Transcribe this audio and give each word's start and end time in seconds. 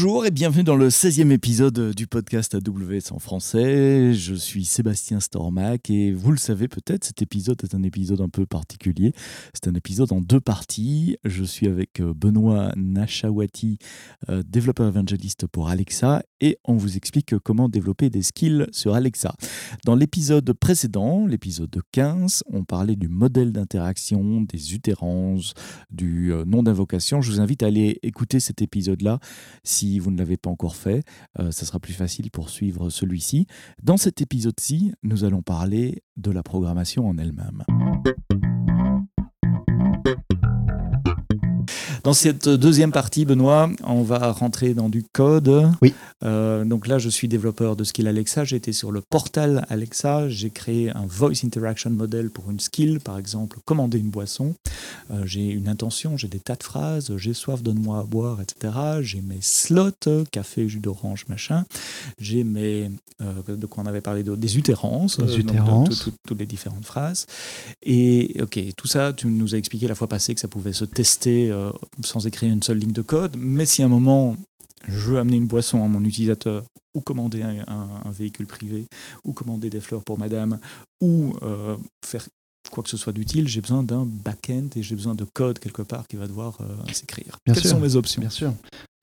Bonjour 0.00 0.24
et 0.24 0.30
bienvenue 0.30 0.62
dans 0.62 0.76
le 0.76 0.90
16e 0.90 1.32
épisode 1.32 1.92
du 1.92 2.06
podcast 2.06 2.54
AWS 2.54 3.12
en 3.12 3.18
français. 3.18 4.14
Je 4.14 4.32
suis 4.32 4.64
Sébastien 4.64 5.18
Stormac 5.18 5.90
et 5.90 6.12
vous 6.12 6.30
le 6.30 6.36
savez 6.36 6.68
peut-être, 6.68 7.02
cet 7.02 7.20
épisode 7.20 7.60
est 7.64 7.74
un 7.74 7.82
épisode 7.82 8.20
un 8.20 8.28
peu 8.28 8.46
particulier. 8.46 9.12
C'est 9.54 9.66
un 9.66 9.74
épisode 9.74 10.12
en 10.12 10.20
deux 10.20 10.38
parties. 10.38 11.16
Je 11.24 11.42
suis 11.42 11.66
avec 11.66 11.98
euh, 11.98 12.14
Benoît 12.14 12.70
Nachawati, 12.76 13.78
euh, 14.28 14.44
développeur 14.46 14.86
évangéliste 14.86 15.48
pour 15.48 15.68
Alexa 15.68 16.22
et 16.40 16.58
on 16.64 16.76
vous 16.76 16.96
explique 16.96 17.36
comment 17.40 17.68
développer 17.68 18.08
des 18.08 18.22
skills 18.22 18.66
sur 18.70 18.94
Alexa. 18.94 19.34
Dans 19.84 19.96
l'épisode 19.96 20.52
précédent, 20.52 21.26
l'épisode 21.26 21.76
15, 21.90 22.44
on 22.52 22.62
parlait 22.62 22.94
du 22.94 23.08
modèle 23.08 23.50
d'interaction, 23.50 24.42
des 24.42 24.74
utérances, 24.74 25.54
du 25.90 26.32
euh, 26.32 26.44
nom 26.44 26.62
d'invocation. 26.62 27.20
Je 27.20 27.32
vous 27.32 27.40
invite 27.40 27.64
à 27.64 27.66
aller 27.66 27.98
écouter 28.04 28.38
cet 28.38 28.62
épisode-là 28.62 29.18
si 29.64 29.87
vous 29.98 30.10
ne 30.10 30.18
l'avez 30.18 30.36
pas 30.36 30.50
encore 30.50 30.76
fait. 30.76 31.02
Euh, 31.38 31.50
ça 31.50 31.64
sera 31.64 31.80
plus 31.80 31.94
facile 31.94 32.30
pour 32.30 32.50
suivre 32.50 32.90
celui-ci. 32.90 33.46
Dans 33.82 33.96
cet 33.96 34.20
épisode-ci, 34.20 34.92
nous 35.02 35.24
allons 35.24 35.42
parler 35.42 36.02
de 36.16 36.30
la 36.30 36.42
programmation 36.42 37.08
en 37.08 37.16
elle-même. 37.16 37.64
Dans 42.08 42.14
cette 42.14 42.48
deuxième 42.48 42.90
partie, 42.90 43.26
Benoît, 43.26 43.68
on 43.84 44.00
va 44.00 44.32
rentrer 44.32 44.72
dans 44.72 44.88
du 44.88 45.04
code. 45.04 45.68
Oui. 45.82 45.92
Euh, 46.24 46.64
donc 46.64 46.86
là, 46.86 46.98
je 46.98 47.10
suis 47.10 47.28
développeur 47.28 47.76
de 47.76 47.84
skill 47.84 48.08
Alexa. 48.08 48.44
Été 48.50 48.72
sur 48.72 48.92
le 48.92 49.02
portal 49.02 49.66
Alexa. 49.68 50.30
J'ai 50.30 50.48
créé 50.48 50.88
un 50.88 51.04
voice 51.06 51.44
interaction 51.44 51.90
model 51.90 52.30
pour 52.30 52.50
une 52.50 52.60
skill, 52.60 52.98
par 52.98 53.18
exemple, 53.18 53.58
commander 53.66 53.98
une 53.98 54.08
boisson. 54.08 54.54
Euh, 55.10 55.26
j'ai 55.26 55.50
une 55.50 55.68
intention, 55.68 56.16
j'ai 56.16 56.28
des 56.28 56.40
tas 56.40 56.56
de 56.56 56.62
phrases. 56.62 57.14
J'ai 57.18 57.34
soif, 57.34 57.62
donne-moi 57.62 57.98
à 57.98 58.04
boire, 58.04 58.40
etc. 58.40 58.72
J'ai 59.02 59.20
mes 59.20 59.42
slots, 59.42 60.24
café, 60.32 60.66
jus 60.66 60.80
d'orange, 60.80 61.26
machin. 61.28 61.66
J'ai 62.18 62.42
mes. 62.42 62.90
Euh, 63.20 63.54
de 63.54 63.66
quoi 63.66 63.84
on 63.84 63.86
avait 63.86 64.00
parlé 64.00 64.22
Des 64.22 64.56
utérances. 64.56 65.18
Des 65.20 65.40
utérances. 65.40 66.08
Toutes 66.26 66.38
les 66.38 66.46
différentes 66.46 66.86
phrases. 66.86 67.26
Et 67.82 68.34
ok, 68.40 68.58
tout 68.78 68.88
ça, 68.88 69.12
tu 69.12 69.26
nous 69.26 69.54
as 69.54 69.58
expliqué 69.58 69.88
la 69.88 69.94
fois 69.94 70.08
passée 70.08 70.34
que 70.34 70.40
ça 70.40 70.48
pouvait 70.48 70.72
se 70.72 70.86
tester 70.86 71.52
sans 72.04 72.26
écrire 72.26 72.52
une 72.52 72.62
seule 72.62 72.78
ligne 72.78 72.92
de 72.92 73.02
code. 73.02 73.36
Mais 73.38 73.66
si 73.66 73.82
à 73.82 73.86
un 73.86 73.88
moment, 73.88 74.36
je 74.86 74.98
veux 74.98 75.18
amener 75.18 75.36
une 75.36 75.46
boisson 75.46 75.84
à 75.84 75.88
mon 75.88 76.04
utilisateur, 76.04 76.64
ou 76.94 77.00
commander 77.00 77.42
un, 77.42 78.10
véhicule 78.10 78.46
privé, 78.46 78.86
ou 79.24 79.32
commander 79.32 79.70
des 79.70 79.80
fleurs 79.80 80.02
pour 80.04 80.18
madame, 80.18 80.58
ou 81.00 81.34
euh, 81.42 81.76
faire 82.04 82.26
quoi 82.70 82.82
que 82.82 82.90
ce 82.90 82.96
soit 82.96 83.12
d'utile, 83.12 83.48
j'ai 83.48 83.62
besoin 83.62 83.82
d'un 83.82 84.04
back-end 84.04 84.66
et 84.76 84.82
j'ai 84.82 84.94
besoin 84.94 85.14
de 85.14 85.24
code 85.24 85.58
quelque 85.58 85.80
part 85.80 86.06
qui 86.06 86.16
va 86.16 86.26
devoir 86.26 86.58
euh, 86.60 86.92
s'écrire. 86.92 87.38
Quelles 87.46 87.64
sont 87.64 87.80
mes 87.80 87.96
options? 87.96 88.20
Bien 88.20 88.30
sûr. 88.30 88.52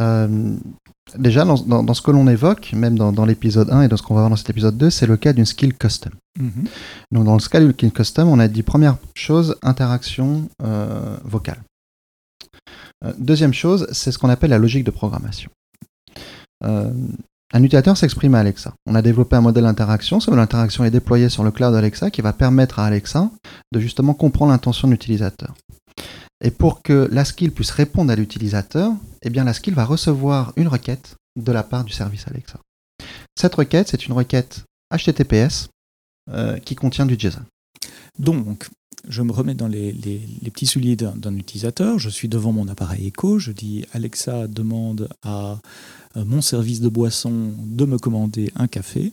Euh, 0.01 0.55
déjà, 1.17 1.45
dans, 1.45 1.93
ce 1.93 2.01
que 2.01 2.11
l'on 2.11 2.27
évoque, 2.27 2.73
même 2.73 2.95
dans, 2.95 3.25
l'épisode 3.25 3.71
1 3.71 3.83
et 3.83 3.87
dans 3.87 3.97
ce 3.97 4.03
qu'on 4.03 4.13
va 4.13 4.21
voir 4.21 4.29
dans 4.29 4.35
cet 4.35 4.49
épisode 4.51 4.77
2, 4.77 4.89
c'est 4.89 5.07
le 5.07 5.17
cas 5.17 5.33
d'une 5.33 5.45
skill 5.45 5.73
custom. 5.73 6.13
Mhm. 6.39 6.65
Donc, 7.11 7.25
dans 7.25 7.33
le 7.33 7.49
cas 7.49 7.59
d'une 7.59 7.71
skill 7.71 7.91
custom, 7.91 8.27
on 8.27 8.39
a 8.39 8.47
dit 8.47 8.61
première 8.61 8.97
chose, 9.15 9.55
interaction 9.63 10.47
vocale. 11.23 11.61
Euh, 13.05 13.13
deuxième 13.17 13.53
chose, 13.53 13.87
c'est 13.91 14.11
ce 14.11 14.17
qu'on 14.17 14.29
appelle 14.29 14.49
la 14.49 14.57
logique 14.57 14.83
de 14.83 14.91
programmation. 14.91 15.49
Euh, 16.63 16.91
un 17.53 17.63
utilisateur 17.63 17.95
s'exprime 17.95 18.35
à 18.35 18.39
Alexa. 18.39 18.73
On 18.85 18.95
a 18.95 19.01
développé 19.01 19.35
un 19.35 19.41
modèle 19.41 19.63
d'interaction. 19.63 20.19
Ce 20.19 20.29
modèle 20.29 20.43
d'interaction 20.43 20.83
est 20.83 20.91
déployé 20.91 21.29
sur 21.29 21.43
le 21.43 21.51
cloud 21.51 21.75
Alexa 21.75 22.09
qui 22.09 22.21
va 22.21 22.33
permettre 22.33 22.79
à 22.79 22.85
Alexa 22.85 23.29
de 23.71 23.79
justement 23.79 24.13
comprendre 24.13 24.51
l'intention 24.51 24.87
de 24.87 24.93
l'utilisateur. 24.93 25.55
Et 26.43 26.51
pour 26.51 26.81
que 26.81 27.07
la 27.11 27.23
skill 27.23 27.51
puisse 27.51 27.71
répondre 27.71 28.11
à 28.11 28.15
l'utilisateur, 28.15 28.91
eh 29.21 29.29
bien 29.29 29.43
la 29.43 29.53
skill 29.53 29.73
va 29.73 29.85
recevoir 29.85 30.53
une 30.57 30.67
requête 30.67 31.15
de 31.39 31.51
la 31.51 31.63
part 31.63 31.83
du 31.83 31.93
service 31.93 32.27
Alexa. 32.27 32.59
Cette 33.39 33.55
requête, 33.55 33.89
c'est 33.89 34.05
une 34.05 34.13
requête 34.13 34.63
HTTPS 34.93 35.69
euh, 36.31 36.57
qui 36.57 36.75
contient 36.75 37.05
du 37.05 37.15
JSON. 37.17 37.41
Donc, 38.17 38.67
je 39.07 39.21
me 39.21 39.31
remets 39.31 39.55
dans 39.55 39.67
les, 39.67 39.93
petits 40.53 40.65
souliers 40.65 40.95
d'un 40.95 41.35
utilisateur, 41.35 41.99
je 41.99 42.09
suis 42.09 42.27
devant 42.27 42.51
mon 42.51 42.67
appareil 42.67 43.07
Echo, 43.07 43.39
je 43.39 43.51
dis 43.51 43.85
Alexa 43.93 44.47
demande 44.47 45.09
à 45.23 45.59
euh, 46.17 46.25
mon 46.25 46.41
service 46.41 46.81
de 46.81 46.89
boisson 46.89 47.53
de 47.63 47.85
me 47.85 47.97
commander 47.97 48.51
un 48.55 48.67
café. 48.67 49.11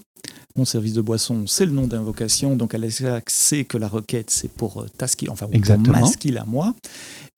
Mon 0.54 0.64
service 0.64 0.92
de 0.92 1.00
boisson, 1.00 1.46
c'est 1.46 1.66
le 1.66 1.72
nom 1.72 1.86
d'invocation, 1.86 2.56
donc 2.56 2.74
Alexa 2.74 3.20
sait 3.26 3.64
que 3.64 3.78
la 3.78 3.88
requête, 3.88 4.30
c'est 4.30 4.50
pour 4.50 4.82
euh, 4.82 4.86
ta 4.96 5.06
enfin 5.30 5.46
pour 5.46 5.92
ma 5.92 6.06
skill 6.06 6.38
à 6.38 6.44
moi. 6.44 6.74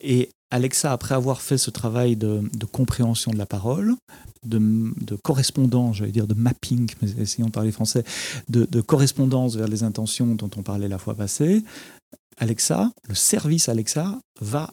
Et 0.00 0.30
Alexa, 0.50 0.92
après 0.92 1.14
avoir 1.14 1.40
fait 1.40 1.58
ce 1.58 1.70
travail 1.70 2.16
de, 2.16 2.42
compréhension 2.70 3.32
de 3.32 3.38
la 3.38 3.46
parole, 3.46 3.94
de, 4.44 5.16
correspondance, 5.22 5.96
j'allais 5.96 6.12
dire 6.12 6.26
de 6.26 6.34
mapping, 6.34 6.90
mais 7.02 7.10
essayons 7.20 7.48
de 7.48 7.52
parler 7.52 7.72
français, 7.72 8.04
de, 8.48 8.64
de, 8.64 8.80
correspondance 8.80 9.56
vers 9.56 9.68
les 9.68 9.82
intentions 9.82 10.34
dont 10.34 10.50
on 10.56 10.62
parlait 10.62 10.88
la 10.88 10.98
fois 10.98 11.14
passée, 11.14 11.64
Alexa, 12.38 12.90
le 13.08 13.14
service 13.14 13.68
Alexa 13.68 14.18
va 14.40 14.70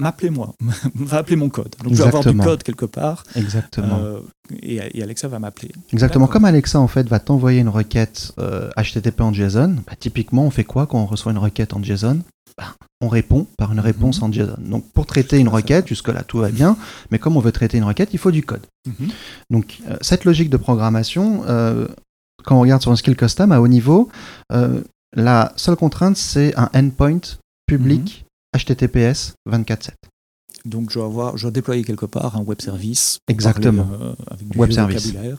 m'appeler 0.00 0.30
moi, 0.30 0.54
va 0.94 1.18
appeler 1.18 1.36
mon 1.36 1.48
code. 1.48 1.76
Donc 1.84 1.94
je 1.94 2.02
vais 2.02 2.08
avoir 2.08 2.24
du 2.24 2.36
code 2.36 2.62
quelque 2.62 2.86
part. 2.86 3.22
Exactement. 3.36 3.98
Euh, 4.00 4.20
et, 4.62 5.02
Alexa 5.02 5.28
va 5.28 5.38
m'appeler. 5.38 5.70
Exactement. 5.92 6.26
Comme 6.26 6.44
Alexa 6.44 6.80
en 6.80 6.88
fait 6.88 7.06
va 7.08 7.20
t'envoyer 7.20 7.60
une 7.60 7.68
requête 7.68 8.32
HTTP 8.76 9.20
euh, 9.20 9.24
en 9.24 9.32
JSON, 9.32 9.76
bah, 9.86 9.92
typiquement 9.98 10.44
on 10.44 10.50
fait 10.50 10.64
quoi 10.64 10.86
quand 10.86 11.00
on 11.00 11.06
reçoit 11.06 11.32
une 11.32 11.38
requête 11.38 11.74
en 11.74 11.82
JSON? 11.82 12.20
Bah, 12.56 12.74
On 13.00 13.08
répond 13.08 13.46
par 13.58 13.72
une 13.72 13.80
réponse 13.80 14.20
mhm. 14.20 14.28
en 14.28 14.32
JSON. 14.32 14.56
Donc 14.58 14.90
pour 14.92 15.06
traiter 15.06 15.38
une 15.38 15.48
requête, 15.48 15.86
jusque 15.86 16.08
là 16.08 16.22
tout 16.22 16.38
va 16.38 16.50
bien, 16.50 16.76
mais 17.10 17.18
comme 17.18 17.36
on 17.36 17.40
veut 17.40 17.52
traiter 17.52 17.78
une 17.78 17.84
requête, 17.84 18.10
il 18.12 18.18
faut 18.18 18.32
du 18.32 18.42
code. 18.42 18.66
Mhm. 18.86 19.10
Donc 19.50 19.78
euh, 19.88 19.96
cette 20.00 20.24
logique 20.24 20.50
de 20.50 20.56
programmation, 20.56 21.44
quand 22.44 22.56
on 22.56 22.60
regarde 22.60 22.80
sur 22.80 22.90
un 22.90 22.96
skill 22.96 23.16
custom 23.16 23.52
à 23.52 23.60
haut 23.60 23.68
niveau, 23.68 24.08
la 25.14 25.52
seule 25.56 25.76
contrainte, 25.76 26.16
c'est 26.16 26.56
un 26.56 26.70
endpoint 26.74 27.20
public 27.66 28.24
HTTPS 28.56 29.34
mhm. 29.46 29.62
24/7. 29.62 29.90
Donc 30.64 30.90
je 30.90 30.94
dois, 30.98 31.06
avoir, 31.06 31.36
je 31.36 31.42
dois 31.42 31.50
déployer 31.50 31.84
quelque 31.84 32.06
part 32.06 32.36
un 32.36 32.42
web 32.42 32.60
service. 32.60 33.18
Exactement. 33.28 33.86
Euh, 34.00 34.14
avec 34.30 34.48
du 34.48 34.58
web 34.58 34.70
service. 34.72 35.06
vocabulaire. 35.06 35.38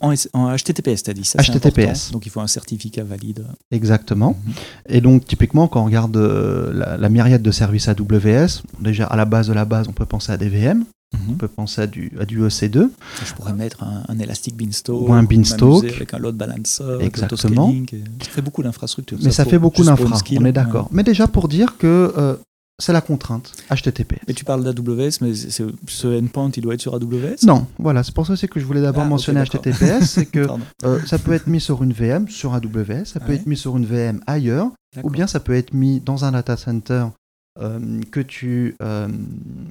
En, 0.00 0.12
HTTPS, 0.56 1.02
tu 1.04 1.10
as 1.10 1.14
dit 1.14 1.24
ça 1.24 1.38
HTTPS. 1.40 2.10
Donc 2.10 2.26
il 2.26 2.30
faut 2.30 2.40
un 2.40 2.46
certificat 2.46 3.04
valide. 3.04 3.46
Exactement. 3.70 4.36
Mhm. 4.44 4.52
Et 4.88 5.00
donc 5.00 5.26
typiquement, 5.26 5.68
quand 5.68 5.82
on 5.82 5.84
regarde 5.84 6.16
euh, 6.16 6.72
la, 6.72 6.96
la, 6.96 7.08
myriade 7.08 7.42
de 7.42 7.50
services 7.50 7.88
AWS, 7.88 8.62
déjà 8.80 9.06
à 9.06 9.16
la 9.16 9.24
base 9.24 9.48
de 9.48 9.52
la 9.52 9.64
base, 9.64 9.86
on 9.88 9.92
peut 9.92 10.06
penser 10.06 10.32
à 10.32 10.36
des 10.36 10.48
VM. 10.48 10.84
Mhm. 11.14 11.30
On 11.30 11.34
peut 11.34 11.48
penser 11.48 11.82
à 11.82 11.86
du, 11.86 12.12
à 12.18 12.24
du 12.24 12.40
EC2. 12.40 12.90
Je 13.24 13.32
pourrais 13.34 13.52
mettre 13.52 13.82
un, 13.82 14.18
Elastic 14.18 14.56
Beanstalk. 14.56 15.08
Ou 15.08 15.12
un 15.12 15.22
Beanstalk. 15.22 15.84
Avec 15.84 16.14
un 16.14 16.18
load 16.18 16.36
balancer. 16.36 16.98
Exactement. 17.00 17.74
Ça 18.22 18.30
fait 18.30 18.42
beaucoup 18.42 18.62
d'infrastructures. 18.62 19.18
Mais 19.22 19.30
ça, 19.30 19.44
fait 19.44 19.58
beaucoup 19.58 19.84
d'infra, 19.84 20.18
on 20.38 20.44
est 20.44 20.52
d'accord. 20.52 20.88
Mais 20.90 21.02
déjà 21.02 21.26
pour 21.26 21.48
dire 21.48 21.76
que 21.78 22.12
euh, 22.16 22.36
c'est 22.78 22.92
la 22.92 23.00
contrainte 23.00 23.52
HTTP. 23.70 24.14
Mais 24.26 24.34
tu 24.34 24.44
parles 24.44 24.64
d'AWS, 24.64 25.18
mais 25.20 25.32
ce 25.34 26.18
endpoint, 26.18 26.50
il 26.56 26.62
doit 26.62 26.74
être 26.74 26.80
sur 26.80 26.94
AWS 26.94 27.44
Non, 27.44 27.66
voilà, 27.78 28.02
c'est 28.02 28.14
pour 28.14 28.26
ça 28.26 28.34
que 28.34 28.58
je 28.58 28.64
voulais 28.64 28.82
d'abord 28.82 29.04
ah, 29.04 29.08
mentionner 29.08 29.44
HTTPS, 29.44 30.04
c'est 30.06 30.26
que 30.30 30.46
euh, 30.84 31.00
ça 31.06 31.18
peut 31.18 31.32
être 31.32 31.46
mis 31.46 31.60
sur 31.60 31.82
une 31.84 31.92
VM 31.92 32.28
sur 32.28 32.54
AWS, 32.54 33.04
ça 33.04 33.20
peut 33.20 33.32
être 33.32 33.46
mis 33.46 33.56
sur 33.56 33.76
une 33.76 33.86
VM 33.86 34.20
ailleurs, 34.26 34.70
ou 35.02 35.10
bien 35.10 35.26
ça 35.26 35.38
peut 35.38 35.54
être 35.54 35.72
mis 35.72 36.00
dans 36.00 36.24
un 36.24 36.32
data 36.32 36.56
center 36.56 36.94
euh, 36.94 37.08
que, 37.56 38.20
tu, 38.20 38.76
euh, 38.82 39.08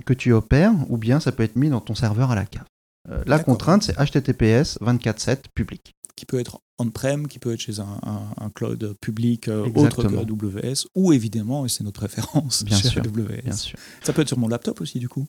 que 0.05 0.13
tu 0.13 0.31
opères, 0.31 0.73
ou 0.89 0.97
bien 0.97 1.19
ça 1.19 1.31
peut 1.31 1.43
être 1.43 1.55
mis 1.55 1.69
dans 1.69 1.81
ton 1.81 1.95
serveur 1.95 2.31
à 2.31 2.35
la 2.35 2.45
cave. 2.45 2.65
Euh, 3.09 3.23
la 3.27 3.39
contrainte, 3.39 3.83
c'est 3.83 3.95
HTTPS 3.97 4.79
24/7 4.81 5.45
public. 5.53 5.93
Qui 6.15 6.25
peut 6.25 6.39
être 6.39 6.59
on-prem, 6.79 7.27
qui 7.27 7.39
peut 7.39 7.53
être 7.53 7.59
chez 7.59 7.79
un, 7.79 8.49
cloud 8.53 8.95
public 9.01 9.49
autre 9.75 10.03
que 10.03 10.15
AWS, 10.15 10.87
ou 10.95 11.11
évidemment, 11.11 11.65
et 11.65 11.69
c'est 11.69 11.83
notre 11.83 11.99
préférence, 12.07 12.63
bien 12.63 12.77
chez 12.77 12.87
sûr, 12.87 13.01
AWS. 13.01 13.41
Bien 13.43 13.53
sûr. 13.53 13.77
Ça 14.03 14.13
peut 14.13 14.21
être 14.21 14.27
sur 14.27 14.37
mon 14.37 14.47
laptop 14.47 14.79
aussi, 14.79 14.99
du 14.99 15.09
coup 15.09 15.27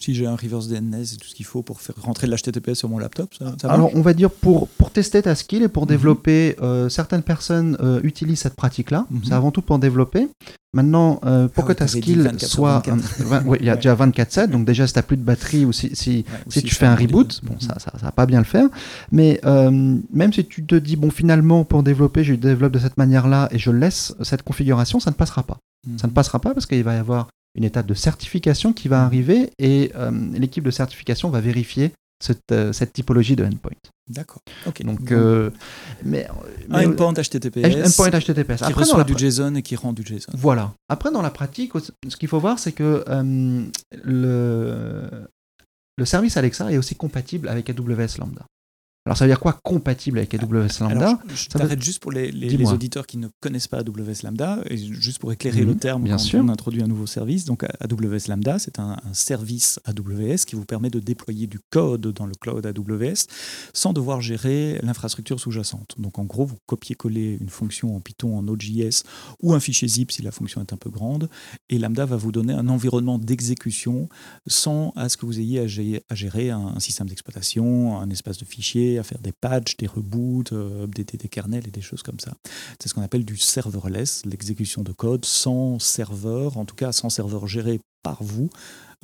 si 0.00 0.14
j'ai 0.14 0.26
un 0.26 0.36
reverse 0.36 0.68
DNS 0.68 1.02
et 1.14 1.16
tout 1.16 1.28
ce 1.28 1.34
qu'il 1.34 1.46
faut 1.46 1.62
pour 1.62 1.80
faire 1.80 1.94
rentrer 2.00 2.26
de 2.26 2.32
l'HTTPS 2.32 2.74
sur 2.74 2.88
mon 2.88 2.98
laptop, 2.98 3.32
ça, 3.34 3.54
Alors, 3.68 3.90
on 3.94 4.02
va 4.02 4.12
dire 4.12 4.30
pour, 4.30 4.68
pour 4.68 4.90
tester 4.90 5.22
ta 5.22 5.34
skill 5.34 5.62
et 5.62 5.68
pour 5.68 5.84
mhm. 5.84 5.88
développer, 5.88 6.56
euh, 6.60 6.88
certaines 6.88 7.22
personnes 7.22 7.76
euh, 7.80 8.00
utilisent 8.02 8.40
cette 8.40 8.56
pratique-là. 8.56 9.06
Mhm. 9.10 9.20
C'est 9.24 9.32
avant 9.32 9.50
tout 9.50 9.62
pour 9.62 9.78
développer. 9.78 10.28
Maintenant, 10.74 11.20
euh, 11.24 11.46
pour 11.46 11.64
ah 11.64 11.68
que 11.68 11.72
ta 11.72 11.86
skill 11.86 12.32
soit. 12.38 12.82
il 13.60 13.64
y 13.64 13.70
a 13.70 13.76
déjà 13.80 13.94
24-7, 13.94 14.48
donc 14.48 14.66
déjà, 14.66 14.86
si 14.88 14.92
tu 14.92 14.98
n'as 14.98 15.04
plus 15.04 15.16
de 15.16 15.22
batterie 15.22 15.64
ou 15.64 15.72
si, 15.72 15.94
si, 15.94 16.24
si, 16.48 16.62
tu 16.64 16.74
fais 16.74 16.86
un 16.86 16.96
reboot, 16.96 17.40
bon, 17.44 17.54
ça 17.60 17.76
ne 17.94 18.00
va 18.00 18.10
pas 18.10 18.26
bien 18.26 18.40
le 18.40 18.44
faire. 18.44 18.68
Mais 19.12 19.40
même 19.44 20.32
si 20.32 20.44
tu 20.44 20.66
te 20.66 20.74
dis, 20.74 20.96
bon, 20.96 21.10
finalement, 21.10 21.64
pour 21.64 21.84
développer, 21.84 22.24
je 22.24 22.34
développe 22.34 22.72
de 22.72 22.80
cette 22.80 22.98
manière-là 22.98 23.48
et 23.52 23.58
je 23.58 23.70
laisse 23.70 24.14
cette 24.22 24.42
configuration, 24.42 24.98
ça 24.98 25.10
ne 25.10 25.14
passera 25.14 25.44
pas. 25.44 25.58
Ça 25.96 26.06
ne 26.06 26.10
mhm. 26.10 26.14
passera 26.14 26.40
pas 26.40 26.54
parce 26.54 26.66
qu'il 26.66 26.82
va 26.82 26.94
y 26.94 26.98
avoir 26.98 27.28
une 27.54 27.64
étape 27.64 27.86
de 27.86 27.94
certification 27.94 28.72
qui 28.72 28.88
va 28.88 29.04
arriver 29.04 29.50
et 29.58 29.92
euh, 29.94 30.10
l'équipe 30.32 30.64
de 30.64 30.70
certification 30.70 31.30
va 31.30 31.40
vérifier 31.40 31.92
cette, 32.22 32.40
euh, 32.52 32.72
cette 32.72 32.92
typologie 32.92 33.36
de 33.36 33.44
endpoint. 33.44 33.72
D'accord. 34.08 34.40
Donc, 34.82 35.12
euh, 35.12 35.50
mais, 36.04 36.26
un 36.70 36.90
endpoint 36.90 37.12
HTTPS. 37.12 37.86
Endpoint 37.86 38.10
HTTPS. 38.10 38.56
Qui 38.58 38.64
Après, 38.64 38.82
reçoit 38.82 39.04
du 39.04 39.16
JSON 39.16 39.54
et 39.54 39.62
qui 39.62 39.76
rend 39.76 39.92
du 39.92 40.02
JSON. 40.02 40.32
Voilà. 40.34 40.72
Après, 40.88 41.10
dans 41.10 41.22
la 41.22 41.30
pratique, 41.30 41.72
ce 42.08 42.16
qu'il 42.16 42.28
faut 42.28 42.40
voir, 42.40 42.58
c'est 42.58 42.72
que 42.72 43.04
le 43.92 45.08
le 45.96 46.04
service 46.04 46.36
Alexa 46.36 46.72
est 46.72 46.78
aussi 46.78 46.94
compatible 46.94 47.48
avec 47.48 47.70
AWS 47.70 48.18
Lambda. 48.18 48.46
Alors 49.06 49.18
ça 49.18 49.26
veut 49.26 49.30
dire 49.30 49.38
quoi 49.38 49.52
compatible 49.52 50.16
avec 50.16 50.32
AWS 50.32 50.80
Lambda 50.80 51.18
Je, 51.28 51.48
t'arrête 51.48 51.82
juste 51.82 51.98
pour 51.98 52.10
les, 52.10 52.72
auditeurs 52.72 53.06
qui 53.06 53.18
ne 53.18 53.28
connaissent 53.40 53.68
pas 53.68 53.80
AWS 53.80 54.22
Lambda, 54.22 54.60
et 54.70 54.78
juste 54.78 55.18
pour 55.18 55.30
éclairer 55.30 55.62
le 55.62 55.76
terme 55.76 56.04
bien 56.04 56.16
quand 56.16 56.22
sûr. 56.22 56.42
on 56.42 56.48
introduit 56.48 56.82
un 56.82 56.86
nouveau 56.86 57.04
service. 57.04 57.44
Donc 57.44 57.64
AWS 57.64 58.28
Lambda, 58.28 58.58
c'est 58.58 58.78
un, 58.78 58.96
service 59.12 59.78
AWS 59.84 60.46
qui 60.46 60.56
vous 60.56 60.64
permet 60.64 60.88
de 60.88 61.00
déployer 61.00 61.46
du 61.46 61.58
code 61.68 62.00
dans 62.00 62.24
le 62.24 62.32
cloud 62.34 62.64
AWS 62.64 63.26
sans 63.74 63.92
devoir 63.92 64.22
gérer 64.22 64.80
l'infrastructure 64.82 65.38
sous-jacente. 65.38 65.96
Donc 65.98 66.18
en 66.18 66.24
gros, 66.24 66.46
vous 66.46 66.56
copiez-collez 66.64 67.36
une 67.38 67.50
fonction 67.50 67.94
en 67.94 68.00
Python, 68.00 68.38
en 68.38 68.42
Node.js 68.42 69.02
ou 69.42 69.52
un 69.52 69.60
fichier 69.60 69.86
zip 69.86 70.12
si 70.12 70.22
la 70.22 70.30
fonction 70.30 70.62
est 70.62 70.72
un 70.72 70.78
peu 70.78 70.88
grande, 70.88 71.28
et 71.68 71.78
Lambda 71.78 72.06
va 72.06 72.16
vous 72.16 72.32
donner 72.32 72.54
un 72.54 72.68
environnement 72.68 73.18
d'exécution 73.18 74.08
sans 74.46 74.94
à 74.96 75.10
ce 75.10 75.18
que 75.18 75.26
vous 75.26 75.40
ayez 75.40 75.60
à 75.60 76.14
gérer, 76.14 76.48
un 76.48 76.80
système 76.80 77.06
d'exploitation, 77.06 78.00
un 78.00 78.08
espace 78.08 78.38
de 78.38 78.46
fichiers 78.46 78.93
à 78.98 79.02
faire 79.02 79.20
des 79.20 79.32
patchs, 79.32 79.76
des 79.76 79.86
reboots, 79.86 80.52
euh, 80.52 80.84
updater 80.84 81.16
des 81.16 81.28
kernels 81.28 81.64
et 81.66 81.70
des 81.70 81.80
choses 81.80 82.02
comme 82.02 82.20
ça. 82.20 82.32
C'est 82.80 82.88
ce 82.88 82.94
qu'on 82.94 83.02
appelle 83.02 83.24
du 83.24 83.36
serverless, 83.36 84.22
l'exécution 84.26 84.82
de 84.82 84.92
code 84.92 85.24
sans 85.24 85.78
serveur, 85.78 86.56
en 86.56 86.64
tout 86.64 86.74
cas 86.74 86.92
sans 86.92 87.10
serveur 87.10 87.46
géré 87.46 87.80
par 88.02 88.22
vous 88.22 88.50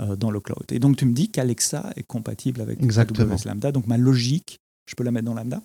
euh, 0.01 0.17
dans 0.17 0.31
le 0.31 0.41
cloud. 0.41 0.65
Et 0.71 0.79
donc 0.79 0.97
tu 0.97 1.07
me 1.07 1.13
dis 1.13 1.31
qu'Alexa 1.31 1.91
est 1.97 2.03
compatible 2.03 2.61
avec 2.61 2.83
Exactement. 2.83 3.35
AWS 3.35 3.47
Lambda, 3.47 3.73
donc 3.73 3.87
ma 3.87 3.97
logique, 3.97 4.59
je 4.87 4.95
peux 4.95 5.05
la 5.05 5.11
mettre 5.11 5.27
dans 5.27 5.35
Lambda? 5.35 5.63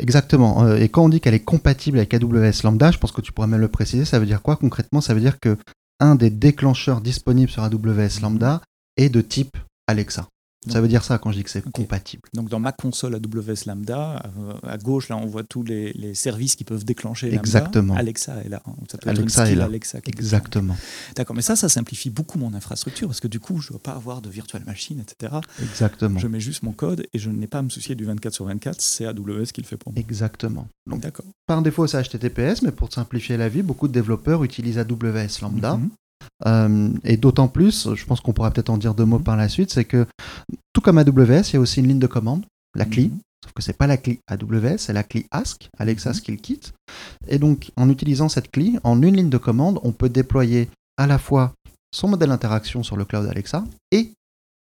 Exactement. 0.00 0.64
Euh, 0.64 0.76
et 0.76 0.88
quand 0.88 1.04
on 1.04 1.08
dit 1.08 1.20
qu'elle 1.20 1.34
est 1.34 1.44
compatible 1.44 1.98
avec 1.98 2.14
AWS 2.14 2.62
Lambda, 2.64 2.90
je 2.90 2.98
pense 2.98 3.12
que 3.12 3.20
tu 3.20 3.32
pourrais 3.32 3.48
même 3.48 3.60
le 3.60 3.68
préciser, 3.68 4.04
ça 4.04 4.18
veut 4.18 4.26
dire 4.26 4.42
quoi 4.42 4.56
concrètement? 4.56 5.00
Ça 5.00 5.14
veut 5.14 5.20
dire 5.20 5.40
que 5.40 5.56
un 6.00 6.14
des 6.14 6.30
déclencheurs 6.30 7.00
disponibles 7.00 7.50
sur 7.50 7.62
AWS 7.62 8.20
Lambda 8.22 8.62
est 8.96 9.08
de 9.08 9.20
type 9.20 9.56
Alexa 9.88 10.28
ça 10.66 10.80
veut 10.80 10.88
dire 10.88 11.04
ça 11.04 11.18
quand 11.18 11.30
je 11.30 11.38
dis 11.38 11.44
que 11.44 11.50
c'est 11.50 11.62
compatible. 11.70 12.28
Donc 12.34 12.48
dans 12.48 12.58
ma 12.58 12.72
console 12.72 13.14
AWS 13.14 13.66
Lambda, 13.66 14.22
euh, 14.38 14.54
à 14.64 14.76
gauche, 14.76 15.08
là, 15.08 15.16
on 15.16 15.26
voit 15.26 15.44
tous 15.44 15.62
les, 15.62 16.14
services 16.14 16.56
qui 16.56 16.64
peuvent 16.64 16.84
déclencher 16.84 17.26
Lambda. 17.28 17.40
Exactement. 17.40 17.94
Alexa 17.94 18.42
est 18.44 18.48
là. 18.48 18.62
Ça 18.90 18.98
peut 18.98 19.10
Alexa 19.10 19.50
est 19.50 19.54
là. 19.54 19.64
Alexa 19.64 19.98
Exactement. 20.04 20.76
D'accord, 21.14 21.36
mais 21.36 21.42
ça, 21.42 21.54
ça 21.54 21.68
simplifie 21.68 22.10
beaucoup 22.10 22.38
mon 22.38 22.54
infrastructure 22.54 23.06
parce 23.08 23.20
que 23.20 23.28
du 23.28 23.40
coup, 23.40 23.60
je 23.60 23.68
ne 23.68 23.72
dois 23.72 23.82
pas 23.82 23.92
avoir 23.92 24.20
de 24.20 24.28
virtual 24.28 24.64
machine, 24.64 25.00
etc. 25.00 25.36
Exactement. 25.62 26.18
Je 26.18 26.26
mets 26.26 26.40
juste 26.40 26.62
mon 26.62 26.72
code 26.72 27.06
et 27.12 27.18
je 27.18 27.30
n'ai 27.30 27.46
pas 27.46 27.58
à 27.58 27.62
me 27.62 27.70
soucier 27.70 27.94
du 27.94 28.04
24 28.04 28.34
sur 28.34 28.44
24. 28.46 28.80
C'est 28.80 29.06
AWS 29.06 29.46
qui 29.52 29.60
le 29.60 29.66
fait 29.66 29.76
pour 29.76 29.92
moi. 29.92 30.00
Exactement. 30.00 30.66
D'accord. 30.86 31.26
Par 31.46 31.62
défaut, 31.62 31.86
c'est 31.86 32.02
HTTPS, 32.02 32.62
mais 32.62 32.72
pour 32.72 32.92
simplifier 32.92 33.36
la 33.36 33.48
vie, 33.48 33.62
beaucoup 33.62 33.88
de 33.88 33.92
développeurs 33.92 34.42
utilisent 34.42 34.78
AWS 34.78 35.40
Lambda. 35.42 35.76
Mhm. 35.76 35.90
Euh, 36.46 36.90
et 37.04 37.16
d'autant 37.16 37.48
plus, 37.48 37.94
je 37.94 38.04
pense 38.04 38.20
qu'on 38.20 38.32
pourra 38.32 38.50
peut-être 38.50 38.70
en 38.70 38.78
dire 38.78 38.94
deux 38.94 39.04
mots 39.04 39.18
par 39.18 39.36
la 39.36 39.48
suite, 39.48 39.70
c'est 39.70 39.84
que 39.84 40.06
tout 40.72 40.80
comme 40.80 40.98
AWS, 40.98 41.50
il 41.50 41.54
y 41.54 41.56
a 41.56 41.60
aussi 41.60 41.80
une 41.80 41.88
ligne 41.88 41.98
de 41.98 42.06
commande, 42.06 42.44
la 42.74 42.84
CLI, 42.84 43.08
mhm. 43.08 43.18
sauf 43.44 43.52
que 43.52 43.62
c'est 43.62 43.76
pas 43.76 43.86
la 43.86 43.96
CLI 43.96 44.20
AWS, 44.28 44.78
c'est 44.78 44.92
la 44.92 45.02
CLI 45.02 45.26
Ask, 45.30 45.68
Alexa 45.78 46.10
mhm. 46.10 46.14
Skill 46.14 46.40
Kit. 46.40 46.60
Et 47.26 47.38
donc, 47.38 47.70
en 47.76 47.88
utilisant 47.90 48.28
cette 48.28 48.50
CLI, 48.50 48.78
en 48.84 49.02
une 49.02 49.16
ligne 49.16 49.30
de 49.30 49.38
commande, 49.38 49.80
on 49.82 49.92
peut 49.92 50.08
déployer 50.08 50.68
à 50.96 51.06
la 51.06 51.18
fois 51.18 51.54
son 51.92 52.08
modèle 52.08 52.28
d'interaction 52.28 52.82
sur 52.82 52.96
le 52.96 53.04
cloud 53.04 53.26
Alexa 53.26 53.64
et 53.90 54.12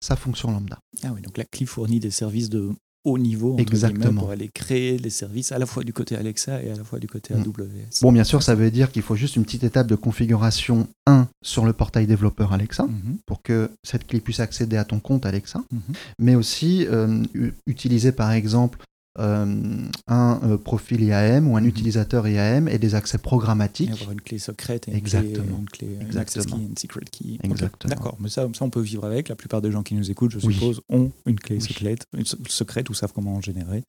sa 0.01 0.17
fonction 0.17 0.51
lambda. 0.51 0.79
Ah 1.03 1.13
oui, 1.15 1.23
donc 1.23 1.39
la 1.39 1.45
CLI 1.45 1.67
fournit 1.67 2.01
des 2.01 2.11
services 2.11 2.51
de 2.51 2.71
haut 3.05 3.19
niveau 3.19 3.57
Exactement. 3.59 4.23
pour 4.23 4.31
aller 4.31 4.49
créer 4.49 4.99
les 4.99 5.11
services 5.11 5.53
à 5.53 5.59
la 5.59 5.67
fois 5.67 5.85
du 5.85 5.93
côté 5.93 6.17
Alexa 6.17 6.63
et 6.63 6.71
à 6.71 6.77
la 6.77 6.85
fois 6.85 6.99
du 6.99 7.07
côté 7.07 7.35
mm. 7.35 7.43
AWS. 7.43 8.01
Bon, 8.03 8.13
bien 8.13 8.25
sûr, 8.25 8.43
ça 8.43 8.55
veut 8.55 8.71
dire 8.71 8.91
qu'il 8.91 9.03
faut 9.03 9.17
juste 9.17 9.37
une 9.37 9.45
petite 9.45 9.65
étape 9.65 9.87
de 9.87 9.95
configuration 9.95 10.89
1 11.07 11.29
sur 11.43 11.65
le 11.65 11.73
portail 11.73 12.07
développeur 12.07 12.53
Alexa 12.53 12.85
mm-hmm. 12.85 13.19
pour 13.27 13.43
que 13.43 13.71
cette 13.83 14.07
clé 14.07 14.21
puisse 14.21 14.41
accéder 14.41 14.77
à 14.77 14.85
ton 14.85 15.01
compte 15.01 15.27
Alexa, 15.27 15.61
mm-hmm. 15.61 15.97
mais 16.19 16.35
aussi 16.35 16.87
euh, 16.89 17.23
utiliser 17.67 18.13
par 18.13 18.33
exemple 18.33 18.79
euh, 19.21 19.87
un 20.09 20.41
euh, 20.43 20.59
profil 20.59 21.05
IAM 21.05 21.49
ou 21.49 21.57
un 21.57 21.61
mhm. 21.61 21.69
utilisateur 21.69 22.27
IAM 22.27 22.67
et 22.67 22.79
des 22.79 22.97
accès 22.97 23.19
programmatiques. 23.19 23.93
avoir 23.93 24.11
une 24.11 24.21
clé 24.21 24.39
secrète 24.39 24.89
et 24.89 24.97
Exactement. 24.97 25.59
une 25.61 25.71
clé, 25.71 25.87
une 26.01 26.07
Exactement. 26.07 26.57
key, 26.57 26.63
une 26.69 26.77
secret 26.77 27.05
key. 27.11 27.39
Exactement. 27.45 27.95
D'accord, 27.95 28.17
mais 28.19 28.29
ça, 28.29 28.49
ça, 28.55 28.65
on 28.65 28.71
peut 28.71 28.81
vivre 28.81 29.05
avec. 29.05 29.29
La 29.29 29.37
plupart 29.37 29.63
des 29.63 29.71
gens 29.71 29.85
qui 29.85 29.95
nous 29.95 30.11
écoutent, 30.11 30.33
je 30.33 30.41
suppose, 30.41 30.81
ont 30.89 31.13
une 31.27 31.39
clé 31.39 31.61
secrète, 31.61 32.07
une 32.17 32.25
secrète 32.25 32.91
ou 32.91 32.95
savent 32.95 33.13
comment 33.15 33.37
en 33.37 33.41
générer. 33.41 33.85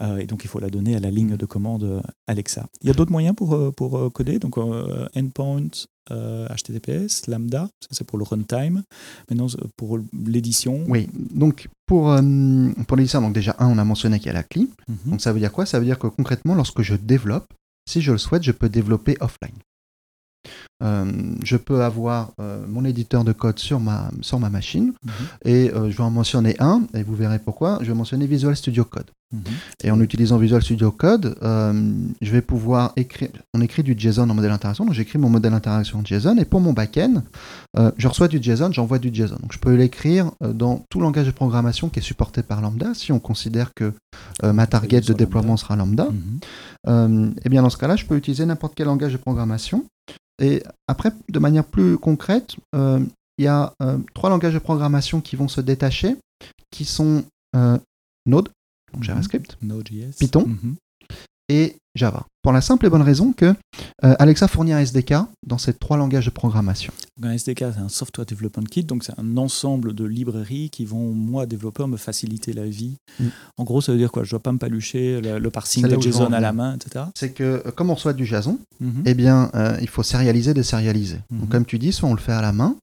Euh, 0.00 0.18
et 0.18 0.26
donc, 0.26 0.44
il 0.44 0.48
faut 0.48 0.60
la 0.60 0.70
donner 0.70 0.94
à 0.94 1.00
la 1.00 1.10
ligne 1.10 1.36
de 1.36 1.46
commande 1.46 2.00
Alexa. 2.28 2.66
Il 2.82 2.86
y 2.86 2.90
a 2.90 2.94
d'autres 2.94 3.12
moyens 3.12 3.34
pour, 3.34 3.74
pour 3.74 4.12
coder, 4.12 4.38
donc 4.38 4.58
endpoint, 4.58 5.70
HTTPS, 6.10 7.26
Lambda, 7.28 7.68
ça 7.80 7.88
c'est 7.90 8.06
pour 8.06 8.18
le 8.18 8.24
runtime. 8.24 8.82
Maintenant, 9.30 9.46
pour 9.76 9.98
l'édition. 10.12 10.84
Oui, 10.88 11.08
donc 11.14 11.68
pour, 11.86 12.10
euh, 12.10 12.20
pour 12.86 12.96
l'édition, 12.96 13.20
donc 13.20 13.34
déjà, 13.34 13.54
un, 13.58 13.68
on 13.68 13.78
a 13.78 13.84
mentionné 13.84 14.18
qu'il 14.18 14.28
y 14.28 14.30
a 14.30 14.34
la 14.34 14.42
CLI. 14.42 14.70
Mhm. 14.88 15.10
Donc 15.12 15.20
ça 15.20 15.32
veut 15.32 15.40
dire 15.40 15.52
quoi? 15.52 15.66
Ça 15.66 15.78
veut 15.78 15.84
dire 15.84 15.98
que 15.98 16.06
concrètement, 16.06 16.54
lorsque 16.54 16.82
je 16.82 16.94
développe, 16.94 17.52
si 17.88 18.00
je 18.00 18.12
le 18.12 18.18
souhaite, 18.18 18.42
je 18.42 18.52
peux 18.52 18.68
développer 18.68 19.16
offline. 19.20 19.56
Euh, 20.82 21.36
je 21.44 21.56
peux 21.56 21.82
avoir 21.82 22.32
euh, 22.40 22.64
mon 22.66 22.84
éditeur 22.84 23.22
de 23.22 23.32
code 23.32 23.58
sur 23.58 23.78
ma, 23.78 24.10
sur 24.20 24.40
ma 24.40 24.50
machine 24.50 24.92
mhm. 25.04 25.12
et 25.44 25.70
euh, 25.70 25.90
je 25.90 25.96
vais 25.96 26.02
en 26.02 26.10
mentionner 26.10 26.56
un 26.58 26.86
et 26.94 27.02
vous 27.02 27.14
verrez 27.14 27.38
pourquoi. 27.38 27.78
Je 27.82 27.86
vais 27.86 27.94
mentionner 27.94 28.26
Visual 28.26 28.56
Studio 28.56 28.84
Code. 28.84 29.10
Et 29.82 29.90
en 29.90 30.00
utilisant 30.00 30.38
Visual 30.38 30.62
Studio 30.62 30.90
Code, 30.90 31.36
je 31.42 32.30
vais 32.30 32.42
pouvoir 32.42 32.92
écrire. 32.96 33.30
On 33.54 33.60
écrit 33.60 33.82
du 33.82 33.94
JSON 33.96 34.28
en 34.28 34.34
modèle 34.34 34.50
interaction, 34.50 34.84
donc 34.84 34.94
j'écris 34.94 35.18
mon 35.18 35.28
modèle 35.28 35.52
interaction 35.54 36.00
en 36.00 36.04
JSON 36.04 36.36
et 36.38 36.44
pour 36.44 36.60
mon 36.60 36.72
backend, 36.72 37.22
je 37.96 38.08
reçois 38.08 38.28
du 38.28 38.42
JSON, 38.42 38.72
j'envoie 38.72 38.98
du 38.98 39.12
JSON. 39.12 39.36
Donc 39.40 39.52
je 39.52 39.58
peux 39.58 39.74
l'écrire 39.74 40.30
dans 40.40 40.84
tout 40.90 41.00
langage 41.00 41.26
de 41.26 41.32
programmation 41.32 41.88
qui 41.88 42.00
est 42.00 42.02
supporté 42.02 42.42
par 42.42 42.60
Lambda 42.60 42.94
si 42.94 43.12
on 43.12 43.18
considère 43.18 43.72
que 43.74 43.92
ma 44.42 44.66
target 44.66 45.00
de 45.00 45.12
déploiement 45.12 45.56
sera 45.56 45.76
Lambda. 45.76 46.08
Mhm. 46.86 47.34
et 47.44 47.48
bien 47.48 47.62
dans 47.62 47.70
ce 47.70 47.76
cas-là, 47.76 47.96
je 47.96 48.04
peux 48.04 48.16
utiliser 48.16 48.44
n'importe 48.46 48.74
quel 48.74 48.86
langage 48.86 49.12
de 49.12 49.18
programmation 49.18 49.84
et 50.42 50.62
après, 50.88 51.12
de 51.28 51.38
manière 51.38 51.64
plus 51.64 51.98
concrète, 51.98 52.56
euh, 52.74 53.00
il 53.38 53.44
y 53.44 53.48
a 53.48 53.72
euh, 53.82 53.98
trois 54.12 54.28
langages 54.28 54.54
de 54.54 54.58
programmation 54.58 55.20
qui 55.20 55.36
vont 55.36 55.48
se 55.48 55.60
détacher, 55.60 56.16
qui 56.70 56.84
sont 56.84 57.24
euh, 57.54 57.78
Node, 58.26 58.48
donc 58.92 59.02
mhm. 59.02 59.04
JavaScript, 59.04 59.58
Python 60.18 60.46
mhm. 60.46 60.76
et 61.48 61.76
Java. 61.94 62.24
Pour 62.42 62.52
la 62.52 62.60
simple 62.60 62.86
et 62.86 62.90
bonne 62.90 63.02
raison 63.02 63.32
que 63.32 63.54
euh, 64.04 64.14
Alexa 64.18 64.48
fournit 64.48 64.72
un 64.72 64.80
SDK 64.80 65.14
dans 65.46 65.58
ces 65.58 65.74
trois 65.74 65.96
langages 65.96 66.24
de 66.24 66.30
programmation. 66.30 66.92
Un 67.22 67.32
SDK, 67.32 67.58
c'est 67.74 67.80
un 67.80 67.88
Software 67.88 68.26
Development 68.26 68.64
Kit, 68.64 68.84
donc 68.84 69.04
c'est 69.04 69.18
un 69.18 69.36
ensemble 69.36 69.94
de 69.94 70.04
librairies 70.04 70.70
qui 70.70 70.86
vont, 70.86 71.12
moi, 71.12 71.44
développeur, 71.44 71.88
me 71.88 71.98
faciliter 71.98 72.54
la 72.54 72.64
vie. 72.64 72.96
Mm. 73.20 73.26
En 73.58 73.64
gros, 73.64 73.80
ça 73.80 73.92
veut 73.92 73.98
dire 73.98 74.10
quoi? 74.10 74.24
Je 74.24 74.28
ne 74.28 74.30
dois 74.30 74.40
pas 74.40 74.52
me 74.52 74.58
palucher 74.58 75.20
le, 75.20 75.50
parsing 75.50 75.86
de 75.86 76.00
JSON 76.00 76.32
à 76.32 76.40
la 76.40 76.52
main, 76.52 76.76
etc. 76.76 77.04
C'est 77.14 77.32
que, 77.32 77.62
euh, 77.66 77.70
comme 77.70 77.90
on 77.90 77.94
reçoit 77.94 78.14
du 78.14 78.24
JSON, 78.24 78.58
mhm. 78.80 79.02
eh 79.04 79.14
bien, 79.14 79.50
euh, 79.54 79.76
il 79.82 79.88
faut 79.88 80.02
sérialiser, 80.02 80.54
désérialiser. 80.54 81.18
Donc, 81.30 81.50
comme 81.50 81.66
tu 81.66 81.78
dis, 81.78 81.92
soit 81.92 82.08
on 82.08 82.14
le 82.14 82.20
fait 82.20 82.32
à 82.32 82.42
la 82.42 82.52
main, 82.52 82.76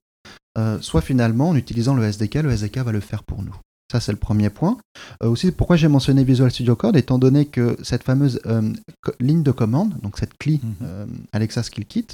soit 0.80 1.00
finalement, 1.00 1.48
en 1.48 1.56
utilisant 1.56 1.94
le 1.94 2.04
SDK, 2.04 2.36
le 2.36 2.50
SDK 2.52 2.78
va 2.78 2.92
le 2.92 3.00
faire 3.00 3.24
pour 3.24 3.42
nous. 3.42 3.56
Ça, 3.90 3.98
c'est 3.98 4.12
le 4.12 4.18
premier 4.18 4.50
point. 4.50 4.78
Euh, 5.22 5.28
aussi, 5.28 5.50
pourquoi 5.50 5.74
j'ai 5.74 5.88
mentionné 5.88 6.22
Visual 6.22 6.50
Studio 6.50 6.76
Code, 6.76 6.96
étant 6.96 7.18
donné 7.18 7.46
que 7.46 7.76
cette 7.82 8.04
fameuse 8.04 8.40
euh, 8.46 8.72
ligne 9.18 9.42
de 9.42 9.50
commande, 9.50 9.94
donc 10.00 10.16
cette 10.16 10.38
CLI 10.38 10.60
mhm. 10.62 10.74
euh, 10.82 11.06
Alexa 11.32 11.64
Skill 11.64 11.86
Kit, 11.86 12.06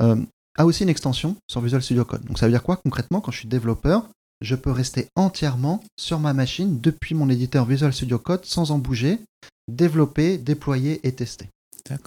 a 0.00 0.66
aussi 0.66 0.82
une 0.82 0.88
extension 0.88 1.36
sur 1.46 1.60
Visual 1.60 1.82
Studio 1.82 2.04
Code. 2.04 2.24
Donc 2.24 2.38
ça 2.38 2.46
veut 2.46 2.52
dire 2.52 2.62
quoi 2.62 2.76
concrètement 2.76 3.20
Quand 3.20 3.30
je 3.30 3.40
suis 3.40 3.48
développeur, 3.48 4.08
je 4.40 4.56
peux 4.56 4.70
rester 4.70 5.08
entièrement 5.16 5.82
sur 5.98 6.18
ma 6.18 6.32
machine 6.32 6.80
depuis 6.80 7.14
mon 7.14 7.28
éditeur 7.28 7.66
Visual 7.66 7.92
Studio 7.92 8.18
Code 8.18 8.44
sans 8.44 8.70
en 8.70 8.78
bouger, 8.78 9.20
développer, 9.68 10.38
déployer 10.38 11.06
et 11.06 11.12
tester. 11.12 11.48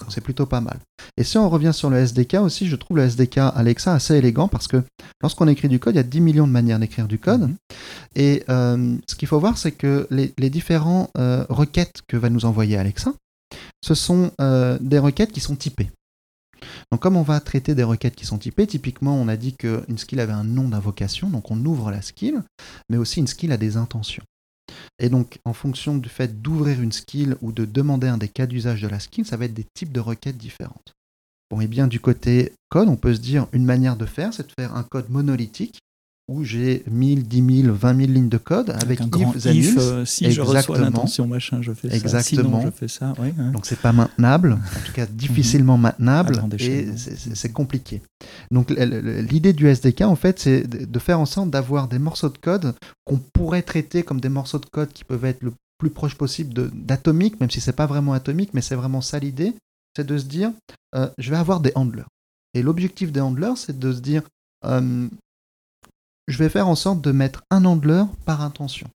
C'est 0.08 0.20
plutôt 0.20 0.46
pas 0.46 0.60
mal. 0.60 0.78
Et 1.16 1.24
si 1.24 1.38
on 1.38 1.48
revient 1.48 1.72
sur 1.72 1.90
le 1.90 1.98
SDK 1.98 2.34
aussi, 2.34 2.66
je 2.66 2.76
trouve 2.76 2.96
le 2.96 3.04
SDK 3.04 3.38
Alexa 3.38 3.94
assez 3.94 4.14
élégant 4.14 4.48
parce 4.48 4.68
que 4.68 4.82
lorsqu'on 5.20 5.48
écrit 5.48 5.68
du 5.68 5.78
code, 5.78 5.94
il 5.94 5.98
y 5.98 6.00
a 6.00 6.04
10 6.04 6.20
millions 6.20 6.46
de 6.46 6.52
manières 6.52 6.78
d'écrire 6.78 7.08
du 7.08 7.18
code. 7.18 7.42
Mhm. 7.42 7.56
Et 8.14 8.44
euh, 8.48 8.96
ce 9.08 9.14
qu'il 9.14 9.28
faut 9.28 9.40
voir, 9.40 9.58
c'est 9.58 9.72
que 9.72 10.06
les, 10.10 10.32
les 10.38 10.50
différentes 10.50 11.10
euh, 11.18 11.44
requêtes 11.48 12.02
que 12.06 12.16
va 12.16 12.30
nous 12.30 12.44
envoyer 12.44 12.76
Alexa, 12.76 13.12
ce 13.84 13.94
sont 13.94 14.30
euh, 14.40 14.78
des 14.80 14.98
requêtes 14.98 15.32
qui 15.32 15.40
sont 15.40 15.56
typées. 15.56 15.90
Donc 16.90 17.00
comme 17.00 17.16
on 17.16 17.22
va 17.22 17.40
traiter 17.40 17.74
des 17.74 17.82
requêtes 17.82 18.14
qui 18.14 18.26
sont 18.26 18.38
typées, 18.38 18.66
typiquement 18.66 19.16
on 19.16 19.28
a 19.28 19.36
dit 19.36 19.54
qu'une 19.54 19.98
skill 19.98 20.20
avait 20.20 20.32
un 20.32 20.44
nom 20.44 20.68
d'invocation, 20.68 21.28
donc 21.28 21.50
on 21.50 21.64
ouvre 21.64 21.90
la 21.90 22.02
skill, 22.02 22.42
mais 22.88 22.96
aussi 22.96 23.18
une 23.18 23.26
skill 23.26 23.52
a 23.52 23.56
des 23.56 23.76
intentions. 23.76 24.22
Et 24.98 25.08
donc, 25.08 25.38
en 25.44 25.52
fonction 25.52 25.96
du 25.96 26.08
fait 26.08 26.42
d'ouvrir 26.42 26.80
une 26.80 26.92
skill 26.92 27.36
ou 27.40 27.52
de 27.52 27.64
demander 27.64 28.08
un 28.08 28.18
des 28.18 28.28
cas 28.28 28.46
d'usage 28.46 28.82
de 28.82 28.88
la 28.88 29.00
skill, 29.00 29.24
ça 29.24 29.36
va 29.36 29.46
être 29.46 29.54
des 29.54 29.66
types 29.74 29.92
de 29.92 30.00
requêtes 30.00 30.36
différentes. 30.36 30.94
Bon, 31.50 31.60
et 31.60 31.66
bien 31.66 31.86
du 31.86 32.00
côté 32.00 32.52
code, 32.70 32.88
on 32.88 32.96
peut 32.96 33.14
se 33.14 33.20
dire 33.20 33.46
une 33.52 33.64
manière 33.64 33.96
de 33.96 34.06
faire, 34.06 34.32
c'est 34.32 34.46
de 34.46 34.52
faire 34.58 34.74
un 34.74 34.84
code 34.84 35.10
monolithique 35.10 35.80
où 36.28 36.44
j'ai 36.44 36.84
1000, 36.90 37.26
10 37.26 37.62
000, 37.64 37.74
20 37.74 37.96
000 37.96 38.12
lignes 38.12 38.28
de 38.28 38.38
code 38.38 38.70
avec, 38.70 39.00
grand 39.08 39.34
if, 39.44 39.76
euh, 39.76 40.04
si 40.04 40.30
je 40.30 40.40
reçois 40.40 40.78
l'intention 40.78 41.26
machin, 41.26 41.60
je 41.62 41.72
fais 41.72 41.94
Exactement. 41.94 42.42
ça. 42.42 42.58
Sinon, 42.58 42.60
je 42.62 42.70
fais 42.70 42.88
ça. 42.88 43.12
Donc 43.52 43.66
c'est 43.66 43.78
pas 43.78 43.92
maintenable, 43.92 44.52
en 44.52 44.86
tout 44.86 44.92
cas 44.92 45.06
difficilement 45.06 45.76
mhm. 45.76 45.82
maintenable 45.82 46.42
et 46.58 46.88
c'est 46.96 47.52
compliqué. 47.52 48.02
Donc 48.50 48.70
l'idée 48.70 49.52
du 49.52 49.66
SDK 49.66 50.02
en 50.02 50.16
fait, 50.16 50.38
c'est 50.38 50.66
de 50.66 50.98
faire 50.98 51.18
en 51.18 51.26
sorte 51.26 51.50
d'avoir 51.50 51.88
des 51.88 51.98
morceaux 51.98 52.28
de 52.28 52.38
code 52.38 52.74
qu'on 53.04 53.18
pourrait 53.18 53.62
traiter 53.62 54.02
comme 54.02 54.20
des 54.20 54.28
morceaux 54.28 54.58
de 54.58 54.66
code 54.66 54.92
qui 54.92 55.04
peuvent 55.04 55.24
être 55.24 55.42
le 55.42 55.52
plus 55.78 55.90
proche 55.90 56.14
possible 56.14 56.70
d'atomique, 56.72 57.40
même 57.40 57.50
si 57.50 57.60
c'est 57.60 57.72
pas 57.72 57.86
vraiment 57.86 58.12
atomique, 58.12 58.50
mais 58.54 58.60
c'est 58.60 58.76
vraiment 58.76 59.00
ça 59.00 59.18
l'idée, 59.18 59.52
c'est 59.96 60.06
de 60.06 60.16
se 60.16 60.26
dire, 60.26 60.52
euh, 60.94 61.08
je 61.18 61.30
vais 61.30 61.36
avoir 61.36 61.58
des 61.58 61.72
handlers. 61.74 62.06
Et 62.54 62.62
l'objectif 62.62 63.10
des 63.10 63.20
handlers, 63.20 63.56
c'est 63.56 63.76
de 63.76 63.92
se 63.92 64.00
dire, 64.00 64.22
euh, 64.64 65.08
je 66.28 66.38
vais 66.38 66.48
faire 66.48 66.68
en 66.68 66.74
sorte 66.74 67.00
de 67.00 67.12
mettre 67.12 67.42
un 67.50 67.64
handler 67.64 68.04
par 68.24 68.42
intention. 68.42 68.88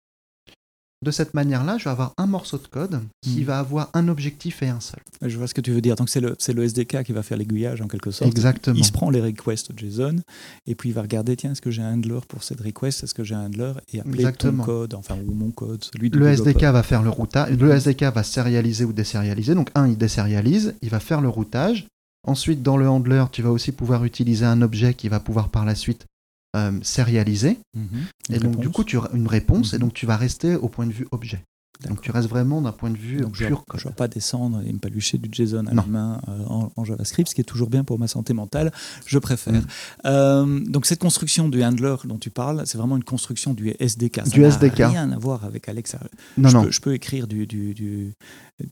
De 1.06 1.12
cette 1.12 1.36
manière-là, 1.36 1.78
je 1.78 1.84
vais 1.84 1.92
avoir 1.92 2.14
un 2.18 2.26
morceau 2.26 2.58
de 2.58 2.66
code 2.66 3.04
qui 3.22 3.42
hmm. 3.42 3.44
va 3.44 3.60
avoir 3.60 3.92
un 3.94 4.08
objectif 4.08 4.64
et 4.64 4.68
un 4.68 4.80
seul. 4.80 5.00
Je 5.22 5.38
vois 5.38 5.46
ce 5.46 5.54
que 5.54 5.62
tu 5.62 5.70
veux 5.70 5.80
dire. 5.80 5.96
Donc 5.96 6.10
c'est 6.10 6.20
le, 6.20 6.36
le, 6.48 6.64
SDK 6.64 7.04
qui 7.04 7.14
va 7.14 7.22
faire 7.22 7.38
l'aiguillage 7.38 7.82
en 7.82 7.88
quelque 7.88 8.10
sorte. 8.10 8.32
Exactement. 8.32 8.76
Il 8.76 8.84
se 8.84 8.92
prend 8.92 9.12
les 9.12 9.22
requests 9.22 9.78
JSON 9.78 10.22
et 10.66 10.74
puis 10.74 10.90
il 10.90 10.94
va 10.94 11.04
regarder, 11.04 11.36
tiens, 11.36 11.52
est-ce 11.52 11.62
que 11.62 11.70
j'ai 11.70 11.84
un 11.84 11.94
handler 11.94 12.22
pour 12.28 12.42
cette 12.44 12.62
request? 12.62 13.04
Est-ce 13.04 13.14
que 13.14 13.24
j'ai 13.24 13.36
un 13.36 13.46
handler? 13.46 13.74
Et 13.94 14.00
appeler 14.00 14.16
Exactement. 14.22 14.64
ton 14.64 14.72
code, 14.72 14.94
enfin 14.96 15.18
ou 15.24 15.36
mon 15.36 15.52
code, 15.52 15.84
celui 15.84 16.10
Le 16.10 16.28
SDK 16.30 16.64
va 16.64 16.82
faire 16.82 17.04
le 17.04 17.12
routage. 17.12 17.56
Le 17.56 17.70
SDK 17.70 18.06
va 18.06 18.24
sérialiser 18.24 18.84
ou 18.84 18.92
désérialiser. 18.92 19.54
Donc 19.54 19.70
un, 19.76 19.88
il 19.88 20.00
désérialise, 20.00 20.74
il 20.82 20.90
va 20.90 21.00
faire 21.00 21.22
le 21.22 21.30
routage. 21.30 21.86
Ensuite, 22.28 22.64
dans 22.64 22.76
le 22.76 22.90
handler, 22.90 23.26
tu 23.32 23.44
vas 23.44 23.52
aussi 23.52 23.72
pouvoir 23.72 24.04
utiliser 24.04 24.46
un 24.46 24.64
objet 24.64 24.96
qui 24.96 25.10
va 25.10 25.20
pouvoir 25.20 25.50
par 25.50 25.64
la 25.64 25.76
suite 25.76 26.08
euh, 26.56 26.72
sérialisé. 26.82 27.60
Mhm. 27.76 27.88
Et 28.32 28.40
donc, 28.40 28.60
du 28.60 28.70
coup, 28.70 28.84
tu 28.84 28.98
as 28.98 29.10
une 29.14 29.28
réponse, 29.28 29.74
et 29.74 29.78
mhm. 29.78 29.82
donc 29.82 29.94
tu 29.94 30.06
vas 30.06 30.18
rester 30.18 30.56
au 30.56 30.70
point 30.70 30.86
de 30.86 30.94
vue 30.94 31.08
objet. 31.12 31.44
Donc 31.86 32.02
tu 32.02 32.12
restes 32.12 32.28
vraiment 32.28 32.62
d'un 32.62 32.72
point 32.72 32.90
de 32.90 32.98
vue 32.98 33.18
pur. 33.32 33.64
Je 33.76 33.86
ne 33.86 33.90
vais 33.90 33.96
pas 33.96 34.08
descendre 34.08 34.62
et 34.66 34.74
me 34.74 34.80
palucher 34.80 35.18
du 35.18 35.30
JSON 35.32 35.68
à 35.68 35.74
la 35.74 35.84
main 35.84 36.20
euh, 36.28 36.70
en, 36.76 36.84
JavaScript, 36.84 37.30
ce 37.30 37.36
qui 37.36 37.42
est 37.42 37.46
toujours 37.46 37.70
bien 37.70 37.84
pour 37.84 38.00
ma 38.00 38.08
santé 38.08 38.34
mentale. 38.34 38.72
Je 39.06 39.20
préfère. 39.20 39.54
Mm. 39.54 39.66
Euh, 40.06 40.60
donc 40.62 40.86
cette 40.86 41.00
construction 41.00 41.50
du 41.50 41.64
handler 41.64 41.96
dont 42.06 42.18
tu 42.18 42.30
parles, 42.30 42.64
c'est 42.66 42.78
vraiment 42.78 42.98
une 42.98 43.04
construction 43.04 43.54
du 43.54 43.76
SDK. 43.80 44.22
Ça 44.26 44.32
du 44.32 44.44
SDK. 44.44 44.78
rien 44.78 45.12
à 45.12 45.18
voir 45.18 45.46
avec 45.46 45.70
Alexa. 45.70 46.00
Non, 46.38 46.50
je, 46.50 46.58
non. 46.58 46.64
Peux, 46.64 46.72
je 46.72 46.82
peux 46.82 46.94
écrire 46.94 47.28
du, 47.28 47.46
du, 47.46 47.76
du, 47.76 48.14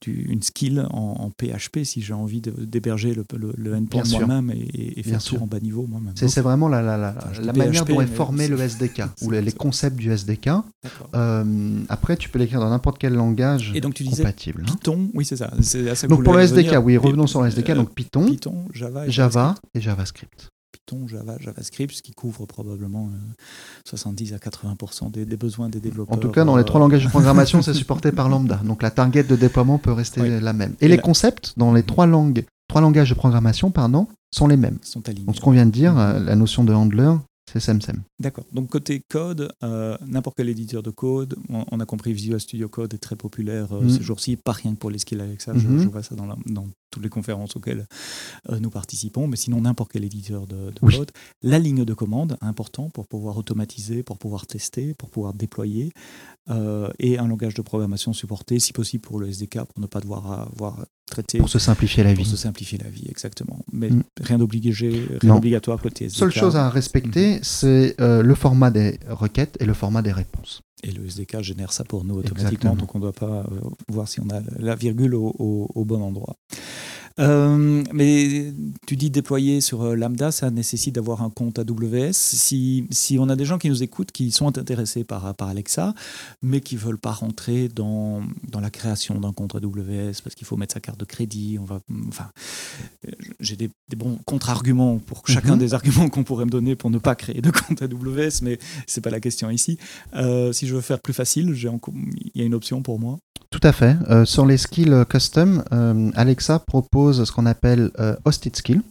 une 0.08 0.42
skill 0.42 0.88
en, 0.90 1.30
PHP 1.30 1.84
si 1.84 2.02
j'ai 2.02 2.14
envie 2.14 2.42
d'héberger 2.42 3.14
le, 3.14 3.26
le, 3.58 3.76
endpoint 3.76 4.04
moi-même 4.10 4.52
et, 4.52 5.04
faire 5.04 5.24
tout 5.24 5.38
en 5.38 5.48
bas 5.48 5.60
niveau 5.60 5.86
moi-même. 5.88 6.14
C'est 6.16 6.42
vraiment 6.42 6.68
la, 6.68 6.82
la, 6.82 6.98
la, 6.98 7.16
la 7.42 7.54
manière 7.54 7.86
dont 7.86 8.02
est 8.02 8.08
formé 8.08 8.48
le 8.48 8.60
SDK 8.60 9.04
ou 9.22 9.32
les, 9.32 9.52
concepts 9.52 9.98
du 9.98 10.12
SDK. 10.12 10.50
Euh, 11.14 11.84
après, 11.90 12.18
tu 12.18 12.30
peux 12.30 12.40
l'écrire 12.40 12.60
dans 12.60 12.70
n'importe 12.70 12.98
quel 12.98 13.14
langage 13.14 13.72
et 13.76 13.82
donc 13.82 13.94
tu 13.94 14.04
disais 14.04 14.24
compatible. 14.24 14.64
Hein. 14.68 14.72
Python, 14.72 15.10
oui 15.14 15.26
c'est 15.26 15.38
ça. 15.38 15.52
donc 16.08 16.24
pour 16.24 16.34
le 16.34 16.42
SDK, 16.42 16.78
oui, 16.84 16.98
revenons 16.98 17.28
sur 17.28 17.42
le 17.42 17.50
SDK. 17.50 17.72
donc 17.72 17.94
Python, 17.94 18.26
Python 18.26 18.66
Java, 18.74 19.08
et, 19.08 19.12
Java 19.12 19.56
et 19.74 19.82
JavaScript. 19.82 20.50
Python, 20.76 21.08
Java, 21.08 21.38
JavaScript, 21.40 21.94
ce 21.96 22.02
qui 22.02 22.12
couvre 22.12 22.46
probablement 22.46 23.10
70 23.86 24.34
euh, 24.34 24.36
à 24.36 24.40
80% 24.40 25.12
des, 25.12 25.26
besoins 25.38 25.70
des 25.70 25.80
développeurs. 25.80 26.16
En 26.16 26.20
tout 26.20 26.30
cas, 26.30 26.44
dans 26.44 26.58
les 26.58 26.66
trois 26.66 26.80
langages 26.80 27.06
de 27.06 27.10
programmation, 27.10 27.62
c'est 27.62 27.74
supporté 27.86 28.12
par 28.12 28.30
Lambda. 28.30 28.60
Donc 28.66 28.82
la 28.82 28.92
target 28.92 29.24
de 29.24 29.36
déploiement 29.36 29.78
peut 29.78 29.92
rester 29.92 30.40
la 30.40 30.54
même. 30.54 30.76
Et, 30.82 30.88
les 30.88 30.98
concepts 30.98 31.54
dans 31.58 31.74
les 31.74 31.84
trois 31.84 32.08
langues, 32.08 32.46
trois 32.68 32.82
langages 32.82 33.10
de 33.10 33.16
programmation, 33.16 33.72
pardon, 33.72 34.08
sont 34.32 34.48
les 34.48 34.58
mêmes. 34.58 34.78
Sont 34.82 35.08
alignés. 35.08 35.26
Donc 35.26 35.36
ce 35.36 35.42
qu'on 35.42 35.52
vient 35.52 35.66
de 35.66 35.72
dire, 35.72 35.98
euh, 35.98 36.20
la 36.20 36.36
notion 36.36 36.64
de 36.64 36.74
handler, 36.74 37.14
c'est 37.52 37.60
SemSem. 37.60 38.04
D'accord. 38.20 38.46
Donc 38.52 38.70
côté 38.70 39.02
code, 39.08 39.54
euh, 39.64 39.98
n'importe 40.06 40.38
quel 40.38 40.50
éditeur 40.50 40.82
de 40.82 40.90
code, 40.90 41.36
on, 41.50 41.80
a 41.80 41.86
compris 41.86 42.12
Visual 42.12 42.40
Studio 42.40 42.68
Code 42.70 42.94
est 42.94 42.98
très 42.98 43.16
populaire 43.16 43.72
euh, 43.74 43.82
mm. 43.82 43.90
ces 43.90 44.02
jours-ci, 44.02 44.36
pas 44.36 44.52
rien 44.52 44.74
que 44.74 44.80
pour 44.80 44.90
les 44.90 44.98
skills 44.98 45.22
Alexa, 45.22 45.54
je, 45.56 45.68
mm-hmm. 45.68 45.88
vois 45.90 46.02
ça 46.04 46.16
dans, 46.16 46.28
dans, 46.46 46.68
toutes 46.96 47.04
les 47.04 47.10
conférences 47.10 47.56
auxquelles 47.56 47.88
euh, 48.50 48.60
nous 48.60 48.70
participons, 48.70 49.28
mais 49.28 49.36
sinon 49.36 49.62
n'importe 49.62 49.92
quel 49.92 50.06
éditeur 50.06 50.48
de, 50.48 50.72
code. 50.80 51.12
La 51.42 51.60
ligne 51.60 51.84
de 51.84 51.94
commande, 51.94 52.38
important 52.42 52.90
pour 52.90 53.08
pouvoir 53.08 53.38
automatiser, 53.38 54.02
pour 54.02 54.18
pouvoir 54.18 54.48
tester, 54.48 54.94
pour 54.94 55.10
pouvoir 55.10 55.34
déployer, 55.34 55.92
et 57.00 57.18
un 57.18 57.28
langage 57.28 57.56
de 57.56 57.62
programmation 57.62 58.14
supporté, 58.14 58.60
si 58.60 58.74
possible 58.74 59.02
pour 59.02 59.20
le 59.20 59.30
SDK, 59.30 59.64
pour 59.64 59.80
ne 59.80 59.88
pas 59.88 60.00
devoir 60.00 60.50
avoir 60.54 60.86
traité. 61.10 61.38
Pour 61.40 61.50
se 61.50 61.60
simplifier 61.60 62.04
la 62.04 62.14
vie. 62.14 62.24
Pour 62.24 62.28
se 62.28 62.38
simplifier 62.38 62.78
la 62.78 62.90
vie, 62.90 63.08
exactement. 63.10 63.60
Mais 63.72 63.90
mm. 63.90 64.04
rien 64.22 64.38
d'obligé, 64.38 65.08
rien 65.22 65.36
d'obligatoire 65.36 65.82
côté 65.82 66.06
SDK. 66.06 66.18
Seule 66.18 66.32
chose 66.32 66.56
à 66.56 66.70
respecter, 66.70 67.40
c'est 67.42 67.96
euh, 68.00 68.22
le 68.22 68.36
format 68.36 68.72
des 68.72 69.00
requêtes 69.10 69.58
et 69.60 69.66
le 69.66 69.74
format 69.74 70.02
des 70.02 70.12
réponses. 70.12 70.62
Et 70.84 70.92
le 70.92 71.06
SDK 71.06 71.42
génère 71.42 71.74
ça 71.74 71.84
pour 71.84 72.04
nous 72.04 72.16
automatiquement, 72.16 72.76
donc 72.76 72.94
on 72.94 73.00
ne 73.00 73.04
doit 73.04 73.14
pas 73.14 73.46
euh, 73.52 73.60
voir 73.88 74.08
si 74.08 74.20
on 74.20 74.30
a 74.30 74.42
la 74.60 74.76
virgule 74.76 75.16
au 75.16 75.86
bon 75.86 76.02
endroit. 76.02 76.36
Euh, 77.20 77.84
mais 77.94 78.54
tu 78.86 78.96
dis 78.96 79.10
déployer 79.10 79.62
sur 79.62 79.84
euh, 79.84 79.96
Lambda, 79.96 80.32
ça 80.32 80.52
nécessite 80.52 80.96
d'avoir 80.96 81.22
un 81.22 81.30
compte 81.30 81.60
AWS. 81.60 82.12
Si, 82.12 82.88
si 82.92 83.18
on 83.20 83.30
a 83.30 83.36
des 83.36 83.46
gens 83.46 83.58
qui 83.58 83.70
nous 83.70 83.84
écoutent, 83.84 84.12
qui 84.12 84.32
sont 84.32 84.58
intéressés 84.58 85.04
par, 85.04 85.34
par 85.36 85.48
Alexa, 85.48 85.94
mais 86.42 86.62
qui 86.62 86.76
ne 86.76 86.82
veulent 86.82 87.00
pas 87.00 87.12
rentrer 87.12 87.70
dans, 87.70 88.22
dans 88.50 88.60
la 88.60 88.70
création 88.70 89.20
d'un 89.20 89.32
compte 89.32 89.56
AWS 89.56 90.22
parce 90.24 90.36
qu'il 90.36 90.46
faut 90.46 90.58
mettre 90.58 90.74
sa 90.74 90.80
carte 90.80 91.00
de 91.00 91.06
crédit, 91.06 91.58
on 91.60 91.66
va, 91.66 91.80
enfin, 92.08 92.30
j'ai 93.40 93.56
des, 93.56 93.70
bons 93.96 94.20
contre-arguments 94.26 94.98
pour 94.98 95.26
chacun 95.28 95.54
mhm. 95.54 95.60
des 95.60 95.74
arguments 95.74 96.10
qu'on 96.10 96.24
pourrait 96.24 96.46
me 96.46 96.50
donner 96.50 96.76
pour 96.76 96.90
ne 96.90 96.98
pas 96.98 97.16
créer 97.16 97.42
de 97.42 97.52
compte 97.52 97.82
AWS, 97.82 98.42
mais 98.42 98.60
c'est 98.88 99.02
pas 99.02 99.10
la 99.10 99.22
question 99.22 99.50
ici. 99.50 99.78
Euh, 100.16 100.52
si 100.52 100.68
je 100.68 100.76
veux 100.76 100.82
faire 100.82 101.00
plus 101.00 101.14
facile, 101.14 101.54
il 101.56 102.32
y 102.36 102.42
a 102.42 102.46
une 102.46 102.54
option 102.54 102.82
pour 102.82 103.00
moi. 103.00 103.20
Tout 103.66 103.70
à 103.70 103.74
fait. 103.74 103.98
Euh, 104.12 104.26
sur 104.26 104.46
les 104.46 104.58
skills 104.58 104.94
custom, 105.10 105.64
euh, 105.74 106.12
Alexa 106.14 106.60
propose 106.60 107.24
ce 107.24 107.32
qu'on 107.32 107.48
appelle 107.48 107.90
euh, 108.00 108.16
Hosted 108.24 108.56
Skill. 108.56 108.84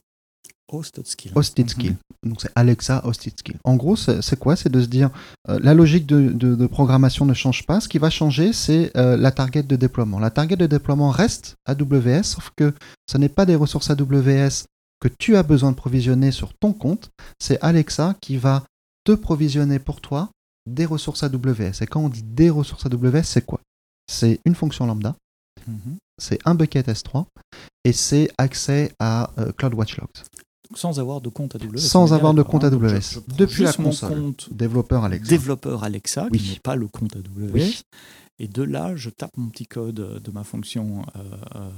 Hosted 0.67 1.07
Skill. 1.07 1.31
Hosted 1.37 1.71
Skill. 1.71 1.91
Mhm. 1.93 2.31
Donc 2.31 2.41
c'est 2.41 2.51
Alexa 2.57 3.01
Hosted 3.07 3.39
Skill. 3.39 3.55
En 3.63 3.77
gros, 3.77 3.95
c'est 3.95 4.37
quoi? 4.37 4.57
C'est 4.57 4.71
de 4.71 4.81
se 4.81 4.89
dire, 4.89 5.11
la 5.47 5.75
logique 5.75 6.07
de, 6.07 6.67
programmation 6.67 7.25
ne 7.25 7.35
change 7.35 7.65
pas. 7.67 7.79
Ce 7.79 7.87
qui 7.87 7.99
va 7.99 8.11
changer, 8.11 8.53
c'est 8.53 8.91
la 8.97 9.31
target 9.31 9.63
de 9.63 9.77
déploiement. 9.77 10.19
La 10.19 10.31
target 10.31 10.57
de 10.57 10.67
déploiement 10.67 11.11
reste 11.11 11.55
AWS, 11.67 12.25
sauf 12.25 12.51
que 12.57 12.75
ce 13.09 13.17
n'est 13.17 13.29
pas 13.29 13.47
des 13.47 13.55
ressources 13.55 13.91
AWS 13.91 14.65
que 15.01 15.09
tu 15.21 15.37
as 15.37 15.45
besoin 15.45 15.71
de 15.71 15.77
provisionner 15.77 16.33
sur 16.33 16.53
ton 16.55 16.73
compte. 16.73 17.11
C'est 17.39 17.61
Alexa 17.61 18.17
qui 18.21 18.39
va 18.39 18.65
te 19.05 19.13
provisionner 19.13 19.79
pour 19.79 20.01
toi 20.01 20.31
des 20.67 20.85
ressources 20.85 21.23
AWS. 21.23 21.83
Et 21.83 21.87
quand 21.87 22.01
on 22.01 22.09
dit 22.09 22.25
des 22.25 22.51
ressources 22.51 22.87
AWS, 22.87 23.23
c'est 23.23 23.47
quoi? 23.47 23.61
C'est 24.07 24.41
une 24.45 24.55
fonction 24.55 24.87
lambda, 24.87 25.17
mhm. 25.67 25.97
c'est 26.19 26.39
un 26.45 26.55
bucket 26.55 26.89
S3 26.89 27.27
et 27.85 27.93
c'est 27.93 28.31
accès 28.39 28.93
à 28.99 29.31
euh, 29.39 29.53
CloudWatch 29.53 29.99
Logs. 29.99 30.25
Sans 30.75 30.99
avoir 30.99 31.21
de 31.21 31.29
compte 31.29 31.55
AWS. 31.55 31.79
Sans 31.79 32.13
avoir 32.13 32.35
de 32.35 32.43
compte 32.43 32.65
AWS. 32.65 33.21
Depuis 33.37 33.63
la 33.65 33.73
console. 33.73 34.19
compte 34.19 34.49
développeur 34.53 35.05
Alexa. 35.05 35.29
Développeur 35.29 35.85
Alexa, 35.85 36.29
qui 36.33 36.51
n'est 36.51 36.61
pas 36.61 36.75
le 36.75 36.89
compte 36.89 37.15
AWS. 37.17 37.83
Et 38.41 38.49
de 38.49 38.63
là, 38.63 38.97
je 38.97 39.11
tape 39.11 39.37
mon 39.37 39.49
petit 39.49 39.67
code 39.67 39.95
de 39.95 40.31
ma 40.33 40.43
fonction, 40.43 41.03
euh, 41.15 41.21
euh, 41.55 41.71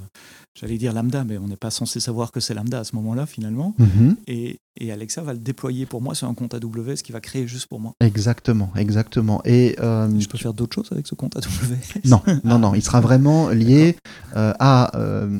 j'allais 0.54 0.78
dire 0.78 0.94
lambda, 0.94 1.24
mais 1.24 1.36
on 1.36 1.48
n'est 1.48 1.56
pas 1.56 1.70
censé 1.70 2.00
savoir 2.00 2.32
que 2.32 2.40
c'est 2.40 2.54
lambda 2.54 2.80
à 2.80 2.84
ce 2.84 2.96
moment-là 2.96 3.26
finalement. 3.26 3.74
Mhm. 3.78 4.16
Et, 4.26 4.58
et, 4.76 4.92
Alexa 4.92 5.22
va 5.22 5.32
le 5.32 5.38
déployer 5.38 5.86
pour 5.86 6.00
moi 6.00 6.14
sur 6.14 6.28
un 6.28 6.34
compte 6.34 6.54
AWS 6.54 6.96
qui 7.04 7.12
va 7.12 7.20
créer 7.20 7.46
juste 7.46 7.66
pour 7.66 7.80
moi. 7.80 7.92
Exactement, 8.00 8.70
exactement. 8.76 9.42
Et 9.44 9.76
euh, 9.80 10.08
je 10.18 10.26
peux 10.28 10.38
faire 10.38 10.54
d'autres 10.54 10.74
choses 10.74 10.88
avec 10.90 11.06
ce 11.06 11.14
compte 11.14 11.36
AWS 11.36 12.00
Non, 12.04 12.22
non, 12.44 12.58
non. 12.58 12.74
Il 12.74 12.82
sera 12.82 13.00
vraiment 13.06 13.48
lié 13.50 13.96
à, 14.34 14.90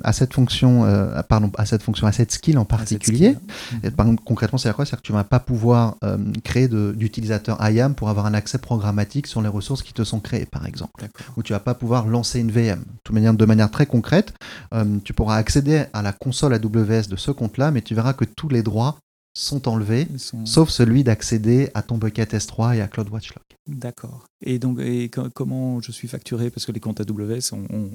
à 0.04 0.12
cette 0.12 0.32
fonction, 0.34 0.84
pardon, 1.28 1.50
à 1.56 1.66
cette 1.66 1.82
fonction, 1.82 2.06
à 2.06 2.12
cette 2.12 2.32
skill 2.32 2.58
en 2.58 2.64
particulier. 2.64 3.36
Et, 3.82 3.90
par 3.90 4.06
exemple, 4.06 4.22
concrètement, 4.24 4.58
c'est 4.58 4.68
à 4.68 4.72
quoi? 4.72 4.84
C'est-à-dire 4.84 5.02
que 5.02 5.06
tu 5.06 5.12
vas 5.12 5.24
pas 5.24 5.40
pouvoir 5.40 5.96
créer 6.44 6.68
d'utilisateur 6.68 7.58
IAM 7.66 7.94
pour 7.94 8.08
avoir 8.08 8.26
un 8.26 8.34
accès 8.34 8.58
programmatique 8.58 9.26
sur 9.26 9.42
les 9.42 9.48
ressources 9.48 9.82
qui 9.82 9.92
te 9.92 10.04
sont 10.04 10.20
créées, 10.20 10.46
par 10.46 10.66
exemple 10.66 11.06
où 11.36 11.42
tu 11.42 11.52
vas 11.52 11.60
pas 11.60 11.74
pouvoir 11.74 12.06
lancer 12.06 12.40
une 12.40 12.50
VM. 12.50 12.84
De, 13.06 13.12
manière, 13.12 13.34
de 13.34 13.44
manière 13.44 13.70
très 13.70 13.86
concrète, 13.86 14.34
euh, 14.74 14.98
tu 15.04 15.12
pourras 15.12 15.36
accéder 15.36 15.84
à 15.92 16.02
la 16.02 16.12
console 16.12 16.54
AWS 16.54 17.08
de 17.08 17.16
ce 17.16 17.30
compte-là, 17.30 17.70
mais 17.70 17.82
tu 17.82 17.94
verras 17.94 18.12
que 18.12 18.24
tous 18.24 18.48
les 18.48 18.62
droits 18.62 18.96
sont 19.36 19.68
enlevés, 19.68 20.08
sauf 20.44 20.70
celui 20.70 21.04
d'accéder 21.04 21.68
à 21.74 21.82
ton 21.82 21.98
bucket 21.98 22.32
S3 22.32 22.76
et 22.76 22.80
à 22.80 22.88
CloudWatch 22.88 23.34
Log. 23.34 23.44
D'accord. 23.68 24.28
Et 24.40 24.58
donc, 24.58 24.78
et 24.80 25.10
comment 25.10 25.80
je 25.80 25.92
suis 25.92 26.08
facturé? 26.08 26.50
Parce 26.50 26.64
que 26.64 26.72
les 26.72 26.80
comptes 26.80 27.00
AWS, 27.00 27.52
on, 27.52 27.90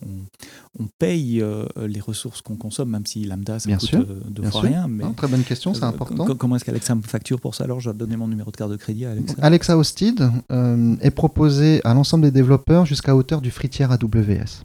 on, 0.79 0.86
paye 1.00 1.41
euh, 1.41 1.65
les 1.88 2.00
ressources 2.00 2.41
qu'on 2.41 2.57
consomme, 2.57 2.89
même 2.89 3.05
si 3.05 3.24
Lambda, 3.24 3.57
ça 3.57 3.67
bien 3.67 3.77
coûte 3.77 3.89
sûr, 3.89 4.01
euh, 4.01 4.21
deux 4.29 4.43
fois 4.43 4.62
rien. 4.62 4.88
Mais, 4.88 5.03
très 5.15 5.27
bonne 5.27 5.43
question, 5.43 5.74
c'est 5.74 5.83
euh, 5.83 5.88
important. 5.88 6.36
Comment 6.36 6.57
est-ce 6.57 6.65
qu'Alexa 6.65 6.93
me 6.93 7.01
facture 7.01 7.39
pour 7.39 7.55
ça? 7.55 7.63
Alors, 7.63 7.79
je 7.79 7.89
vais 7.89 7.98
donner 7.98 8.17
mon 8.17 8.27
numéro 8.27 8.51
de 8.51 8.57
carte 8.57 8.71
de 8.71 8.77
crédit 8.77 9.05
à 9.05 9.12
Alexa. 9.12 9.36
Alexa 9.41 9.77
Hosted 9.77 10.29
est 11.01 11.12
proposé 11.12 11.81
à 11.83 11.93
l'ensemble 11.93 12.25
des 12.25 12.31
développeurs 12.31 12.86
jusqu'à 12.86 13.15
hauteur 13.15 13.41
du 13.41 13.50
free 13.50 13.69
tier 13.69 13.86
AWS. 13.86 14.63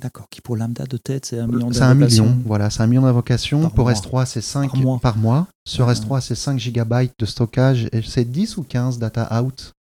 D'accord, 0.00 0.28
qui 0.30 0.40
pour 0.40 0.56
lambda 0.56 0.86
de 0.86 0.96
tête, 0.96 1.26
c'est 1.26 1.38
un 1.38 1.46
million 1.46 1.70
C'est 1.72 1.82
un 1.82 1.94
million, 1.94 2.38
voilà, 2.46 2.70
c'est 2.70 2.82
un 2.82 2.86
million 2.86 3.02
d'invocations. 3.02 3.68
Pour 3.68 3.90
S3, 3.90 4.24
c'est 4.24 4.40
5 4.40 4.72
par 4.72 4.80
mois. 4.80 4.98
Par 4.98 5.16
mois. 5.18 5.46
Sur 5.66 5.90
S3, 5.90 6.22
c'est 6.22 6.34
5 6.34 6.58
GB 6.58 7.10
de 7.18 7.26
stockage 7.26 7.88
et 7.92 8.00
c'est 8.02 8.24
10 8.24 8.56
ou 8.56 8.62
15 8.62 8.98
data 8.98 9.42
out 9.42 9.74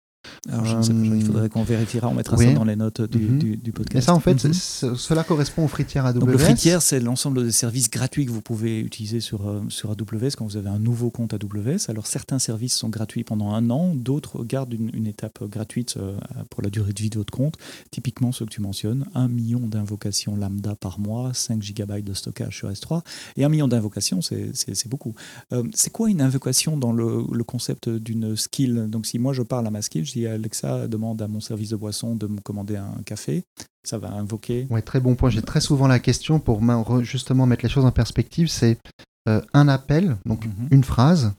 alors, 0.50 0.66
je 0.66 0.78
ne 0.78 0.82
sais 0.82 0.94
pas, 0.94 1.16
il 1.16 1.26
faudrait 1.26 1.50
qu'on 1.50 1.64
vérifiera, 1.64 2.08
on 2.08 2.14
mettra 2.14 2.38
ça 2.38 2.54
dans 2.54 2.64
les 2.64 2.76
notes 2.76 3.02
du, 3.02 3.20
mhm. 3.20 3.56
du, 3.58 3.72
podcast. 3.72 3.96
Mais 3.96 4.02
ça, 4.02 4.14
en 4.14 4.20
fait, 4.20 4.44
mhm. 4.44 4.54
cela 4.54 5.24
correspond 5.24 5.66
aux 5.66 5.68
fritières 5.68 6.06
AWS. 6.06 6.20
Donc, 6.20 6.30
le 6.30 6.38
fritière, 6.38 6.82
c'est 6.82 7.00
l'ensemble 7.00 7.44
des 7.44 7.52
services 7.52 7.90
gratuits 7.90 8.26
que 8.26 8.32
vous 8.32 8.42
pouvez 8.42 8.80
utiliser 8.80 9.20
sur, 9.20 9.48
euh, 9.48 9.62
sur 9.70 9.92
AWS 9.92 10.32
quand 10.38 10.46
vous 10.46 10.58
avez 10.58 10.70
un 10.70 10.80
nouveau 10.80 11.10
compte 11.10 11.34
AWS. 11.34 11.90
Alors, 11.90 12.08
certains 12.08 12.40
services 12.40 12.76
sont 12.76 12.90
gratuits 12.90 13.24
pendant 13.24 13.54
un 13.54 13.70
an, 13.70 13.94
d'autres 13.94 14.44
gardent 14.44 14.74
une, 14.74 15.08
étape 15.08 15.44
gratuite 15.44 15.96
euh, 15.98 16.18
pour 16.50 16.62
la 16.62 16.70
durée 16.70 16.94
de 16.94 17.02
vie 17.02 17.10
de 17.10 17.18
votre 17.18 17.32
compte. 17.32 17.56
Typiquement, 17.92 18.32
ceux 18.32 18.46
que 18.46 18.52
tu 18.52 18.62
mentionnes, 18.62 19.06
1 19.16 19.28
million 19.28 19.60
d'invocations 19.60 20.36
lambda 20.36 20.76
par 20.76 21.00
mois, 21.00 21.34
5 21.34 21.62
GB 21.62 22.02
de 22.02 22.14
stockage 22.14 22.58
sur 22.58 22.70
S3. 22.70 23.02
Et 23.36 23.44
1 23.44 23.50
million 23.50 23.68
d'invocations, 23.68 24.22
c'est 24.22 24.88
beaucoup. 24.88 25.14
Euh, 25.54 25.64
c'est 25.74 25.92
quoi 25.92 26.10
une 26.10 26.22
invocation 26.22 26.78
dans 26.78 26.92
le, 26.92 27.24
le 27.32 27.44
concept 27.44 27.90
d'une 27.90 28.36
skill? 28.36 28.88
Donc, 28.90 29.06
si 29.06 29.20
moi 29.20 29.34
je 29.34 29.42
parle 29.42 29.68
à 29.68 29.72
ma 29.72 29.82
skill, 29.82 30.06
je 30.06 30.12
Alexa 30.26 30.88
demande 30.88 31.22
à 31.22 31.28
mon 31.28 31.40
service 31.40 31.70
de 31.70 31.76
boisson 31.76 32.16
de 32.16 32.28
me 32.28 32.40
commander 32.40 32.78
un 32.78 33.04
café, 33.06 33.44
ça 33.84 33.98
va 33.98 34.10
invoquer. 34.10 34.68
Oui, 34.70 34.82
très 34.82 35.00
bon 35.00 35.16
point. 35.16 35.30
J'ai 35.30 35.42
très 35.42 35.62
souvent 35.62 35.88
la 35.88 36.00
question 36.00 36.40
pour 36.40 36.62
justement 37.04 37.46
mettre 37.46 37.64
les 37.64 37.70
choses 37.70 37.86
en 37.86 37.92
perspective. 37.92 38.48
C'est 38.48 38.80
euh, 39.28 39.42
un 39.54 39.68
appel, 39.68 40.18
donc 40.26 40.46
mhm. 40.46 40.70
une 40.72 40.84
phrase, 40.84 41.34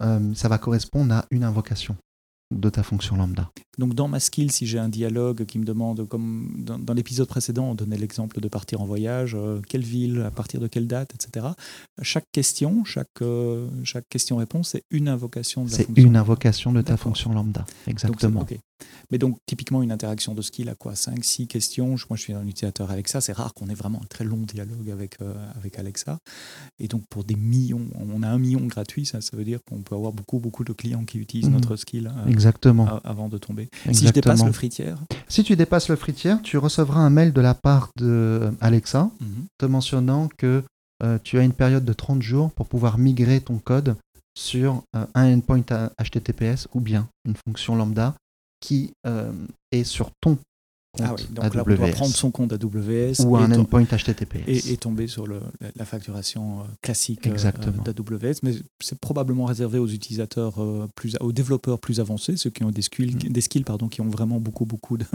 euh, 0.00 0.34
ça 0.34 0.48
va 0.48 0.58
correspondre 0.58 1.14
à 1.14 1.24
une 1.30 1.44
invocation 1.44 1.96
de 2.58 2.70
ta 2.70 2.82
fonction 2.82 3.16
lambda. 3.16 3.50
Donc 3.78 3.94
dans 3.94 4.08
ma 4.08 4.20
skill, 4.20 4.52
si 4.52 4.66
j'ai 4.66 4.78
un 4.78 4.88
dialogue 4.88 5.44
qui 5.46 5.58
me 5.58 5.64
demande, 5.64 6.06
comme 6.06 6.48
dans, 6.58 6.94
l'épisode 6.94 7.28
précédent, 7.28 7.70
on 7.70 7.74
donnait 7.74 7.96
l'exemple 7.96 8.40
de 8.40 8.48
partir 8.48 8.80
en 8.80 8.84
voyage, 8.84 9.34
euh, 9.34 9.60
quelle 9.66 9.82
ville, 9.82 10.22
à 10.26 10.30
partir 10.30 10.60
de 10.60 10.66
quelle 10.66 10.86
date, 10.86 11.14
etc. 11.14 11.46
Chaque 12.02 12.26
question, 12.32 12.84
chaque, 12.84 13.08
euh, 13.22 13.68
chaque 13.84 14.08
question-réponse, 14.08 14.70
c'est 14.70 14.84
une 14.90 15.08
invocation 15.08 15.64
de 15.64 15.70
la 15.70 15.76
fonction. 15.76 15.94
C'est 15.96 16.02
une 16.02 16.16
invocation 16.16 16.72
de 16.72 16.82
ta 16.82 16.96
fonction 16.96 17.32
lambda, 17.32 17.64
exactement. 17.86 18.46
Mais 19.10 19.18
donc 19.18 19.36
typiquement 19.46 19.82
une 19.82 19.92
interaction 19.92 20.34
de 20.34 20.42
skill 20.42 20.68
à 20.68 20.74
quoi 20.74 20.94
5, 20.94 21.24
6 21.24 21.46
questions. 21.46 21.96
Moi 22.08 22.16
je 22.16 22.22
suis 22.22 22.32
un 22.32 22.46
utilisateur 22.46 22.90
Alexa, 22.90 23.20
c'est 23.20 23.32
rare 23.32 23.54
qu'on 23.54 23.68
ait 23.68 23.74
vraiment 23.74 24.00
un 24.02 24.06
très 24.06 24.24
long 24.24 24.38
dialogue 24.38 24.90
avec, 24.90 25.20
euh, 25.20 25.34
avec 25.56 25.78
Alexa. 25.78 26.18
Et 26.78 26.88
donc 26.88 27.02
pour 27.10 27.24
des 27.24 27.36
millions, 27.36 27.86
on 27.94 28.22
a 28.22 28.28
un 28.28 28.38
million 28.38 28.64
gratuit, 28.66 29.06
ça, 29.06 29.20
ça 29.20 29.36
veut 29.36 29.44
dire 29.44 29.58
qu'on 29.68 29.82
peut 29.82 29.94
avoir 29.94 30.12
beaucoup, 30.12 30.38
beaucoup 30.38 30.64
de 30.64 30.72
clients 30.72 31.04
qui 31.04 31.18
utilisent 31.18 31.48
mhm. 31.48 31.54
notre 31.54 31.76
skill 31.76 32.10
exactement. 32.26 33.00
avant 33.04 33.28
de 33.28 33.38
tomber. 33.38 33.68
Si 33.92 34.06
je 34.06 34.12
dépasse 34.12 34.44
le 34.44 34.52
fritière 34.52 34.98
Si 35.28 35.44
tu 35.44 35.56
dépasses 35.56 35.88
le 35.88 35.96
fritière, 35.96 36.40
tu 36.42 36.58
recevras 36.58 37.00
un 37.00 37.10
mail 37.10 37.32
de 37.32 37.40
la 37.40 37.54
part 37.54 37.90
de 37.98 38.52
Alexa 38.60 39.10
mhm. 39.20 39.46
te 39.58 39.66
mentionnant 39.66 40.28
que 40.36 40.62
euh, 41.02 41.18
tu 41.22 41.38
as 41.38 41.42
une 41.42 41.52
période 41.52 41.84
de 41.84 41.92
30 41.92 42.22
jours 42.22 42.50
pour 42.52 42.66
pouvoir 42.66 42.98
migrer 42.98 43.40
ton 43.40 43.58
code 43.58 43.96
sur 44.36 44.82
euh, 44.96 45.04
un 45.14 45.34
endpoint 45.34 45.62
HTTPS 46.00 46.68
ou 46.74 46.80
bien 46.80 47.08
une 47.24 47.34
fonction 47.46 47.74
lambda 47.74 48.14
qui 48.62 48.94
euh, 49.06 49.32
est 49.72 49.84
sur 49.84 50.12
ton 50.22 50.38
ah 51.00 51.14
oui, 51.16 51.26
donc 51.30 51.54
là, 51.54 51.64
on 51.66 51.74
doit 51.74 51.88
prendre 51.88 52.14
son 52.14 52.30
compte 52.30 52.52
AWS 52.52 53.24
ou 53.24 53.38
un 53.38 53.50
endpoint 53.52 53.84
HTTPS 53.84 54.66
et, 54.68 54.76
tomber 54.76 55.06
sur 55.06 55.26
le, 55.26 55.40
la 55.74 55.86
facturation 55.86 56.60
euh, 56.60 56.64
classique 56.82 57.26
euh, 57.26 57.92
d'AWS. 57.92 58.34
Mais 58.42 58.52
c'est 58.78 58.98
probablement 58.98 59.46
réservé 59.46 59.78
aux 59.78 59.88
utilisateurs 59.88 60.62
euh, 60.62 60.86
plus, 60.94 61.16
aux 61.20 61.32
développeurs 61.32 61.78
plus 61.78 61.98
avancés, 61.98 62.36
ceux 62.36 62.50
qui 62.50 62.62
ont 62.62 62.70
des 62.70 62.82
skills, 62.82 63.16
mm. 63.16 63.32
des 63.32 63.40
skills 63.40 63.64
pardon, 63.64 63.88
qui 63.88 64.02
ont 64.02 64.08
vraiment 64.08 64.38
beaucoup 64.38 64.66
beaucoup 64.66 64.98
de, 64.98 65.06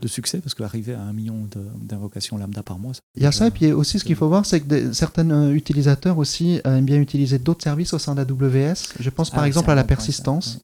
de 0.00 0.08
succès, 0.08 0.38
parce 0.38 0.54
qu'arriver 0.54 0.94
à 0.94 1.02
un 1.02 1.12
million 1.12 1.46
d'invocations 1.82 2.38
lambda 2.38 2.62
par 2.62 2.78
mois. 2.78 2.92
Il 3.14 3.22
y 3.22 3.26
a 3.26 3.32
ça, 3.32 3.48
et 3.48 3.50
puis 3.50 3.72
aussi 3.72 3.98
ce 3.98 4.06
qu'il 4.06 4.16
faut 4.16 4.28
voir, 4.28 4.46
c'est 4.46 4.60
que 4.60 4.92
certains 4.94 5.50
utilisateurs 5.50 6.16
aussi 6.16 6.62
aiment 6.64 6.86
bien 6.86 6.98
utiliser 6.98 7.38
d'autres 7.38 7.62
services 7.62 7.92
au 7.92 7.98
sein 7.98 8.14
d'AWS. 8.14 8.94
Je 8.98 9.10
pense 9.10 9.28
par 9.28 9.42
ah 9.42 9.46
exemple 9.46 9.70
à 9.70 9.74
la 9.74 9.84
persistance. 9.84 10.60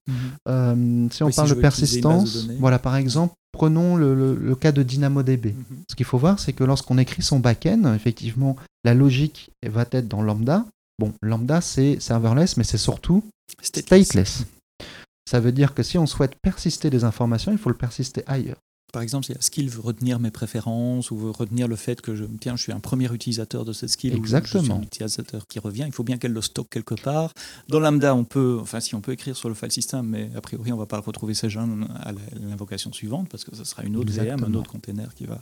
Mm-hmm. 0.47 1.13
si 1.13 1.23
on 1.23 1.31
parle 1.31 1.51
de 1.51 1.55
persistance, 1.55 2.49
voilà 2.59 2.79
par 2.79 2.97
exemple 2.97 3.35
prenons 3.57 3.97
le, 3.97 4.55
cas 4.55 4.71
de 4.71 4.83
DynamoDB. 4.83 5.47
Mhm. 5.47 5.65
Ce 5.91 5.95
qu'il 5.95 6.05
faut 6.05 6.19
voir, 6.19 6.39
c'est 6.39 6.53
que 6.53 6.63
lorsqu'on 6.63 6.99
écrit 6.99 7.23
son 7.23 7.41
backend, 7.41 7.95
effectivement, 7.95 8.55
la 8.85 8.93
logique 8.93 9.51
va 9.67 9.87
être 9.91 10.09
dans 10.09 10.23
Lambda. 10.23 10.67
Bon, 10.99 11.13
Lambda, 11.23 11.63
c'est 11.63 11.99
serverless, 11.99 12.59
mais 12.59 12.65
c'est 12.65 12.79
surtout 12.79 13.25
stateless. 13.63 14.45
Ça 15.29 15.41
veut 15.41 15.53
dire 15.53 15.75
que 15.75 15.83
si 15.83 15.97
on 15.97 16.07
souhaite 16.07 16.37
persister 16.43 16.91
des 16.91 17.05
informations, 17.05 17.51
il 17.51 17.59
faut 17.59 17.71
le 17.71 17.77
persister 17.77 18.23
ailleurs. 18.27 18.59
Par 18.93 19.03
exemple, 19.03 19.27
si 19.27 19.35
la 19.35 19.41
skill 19.41 19.69
veut 19.69 19.81
retenir 19.81 20.19
mes 20.21 20.31
préférences 20.31 21.11
ou 21.11 21.19
veut 21.19 21.31
retenir 21.31 21.69
le 21.69 21.77
fait 21.77 22.01
que 22.01 22.15
je, 22.15 22.25
tiens, 22.41 22.57
je 22.57 22.63
suis 22.63 22.73
un 22.73 22.81
premier 22.81 23.13
utilisateur 23.13 23.65
de 23.65 23.73
cette 23.73 23.91
skill, 23.91 24.15
Exactement. 24.15 24.63
Ou 24.63 24.65
je 24.65 24.71
suis 24.71 24.79
un 24.79 24.83
utilisateur 24.83 25.47
qui 25.47 25.59
revient, 25.59 25.85
il 25.87 25.93
faut 25.93 26.05
bien 26.05 26.19
qu'elle 26.19 26.33
le 26.33 26.41
stocke 26.41 26.71
quelque 26.71 26.95
part. 26.95 27.33
Dans 27.69 27.81
Lambda, 27.81 28.15
on 28.15 28.25
peut, 28.25 28.59
enfin 28.61 28.81
si 28.81 28.95
on 28.95 29.01
peut 29.01 29.13
écrire 29.13 29.37
sur 29.37 29.49
le 29.49 29.55
file 29.55 29.73
system, 29.73 30.07
mais 30.07 30.31
a 30.35 30.41
priori 30.41 30.73
on 30.73 30.77
ne 30.77 30.81
va 30.81 30.87
pas 30.87 31.01
retrouver 31.01 31.35
ces 31.35 31.51
jeunes 31.51 31.89
à 32.01 32.13
l'invocation 32.13 32.93
suivante 32.93 33.29
parce 33.29 33.45
que 33.45 33.55
ce 33.55 33.65
sera 33.65 33.83
une 33.83 33.97
autre 33.97 34.13
VM, 34.13 34.45
un 34.45 34.55
autre 34.55 34.71
container 34.71 35.15
qui 35.15 35.27
va 35.27 35.41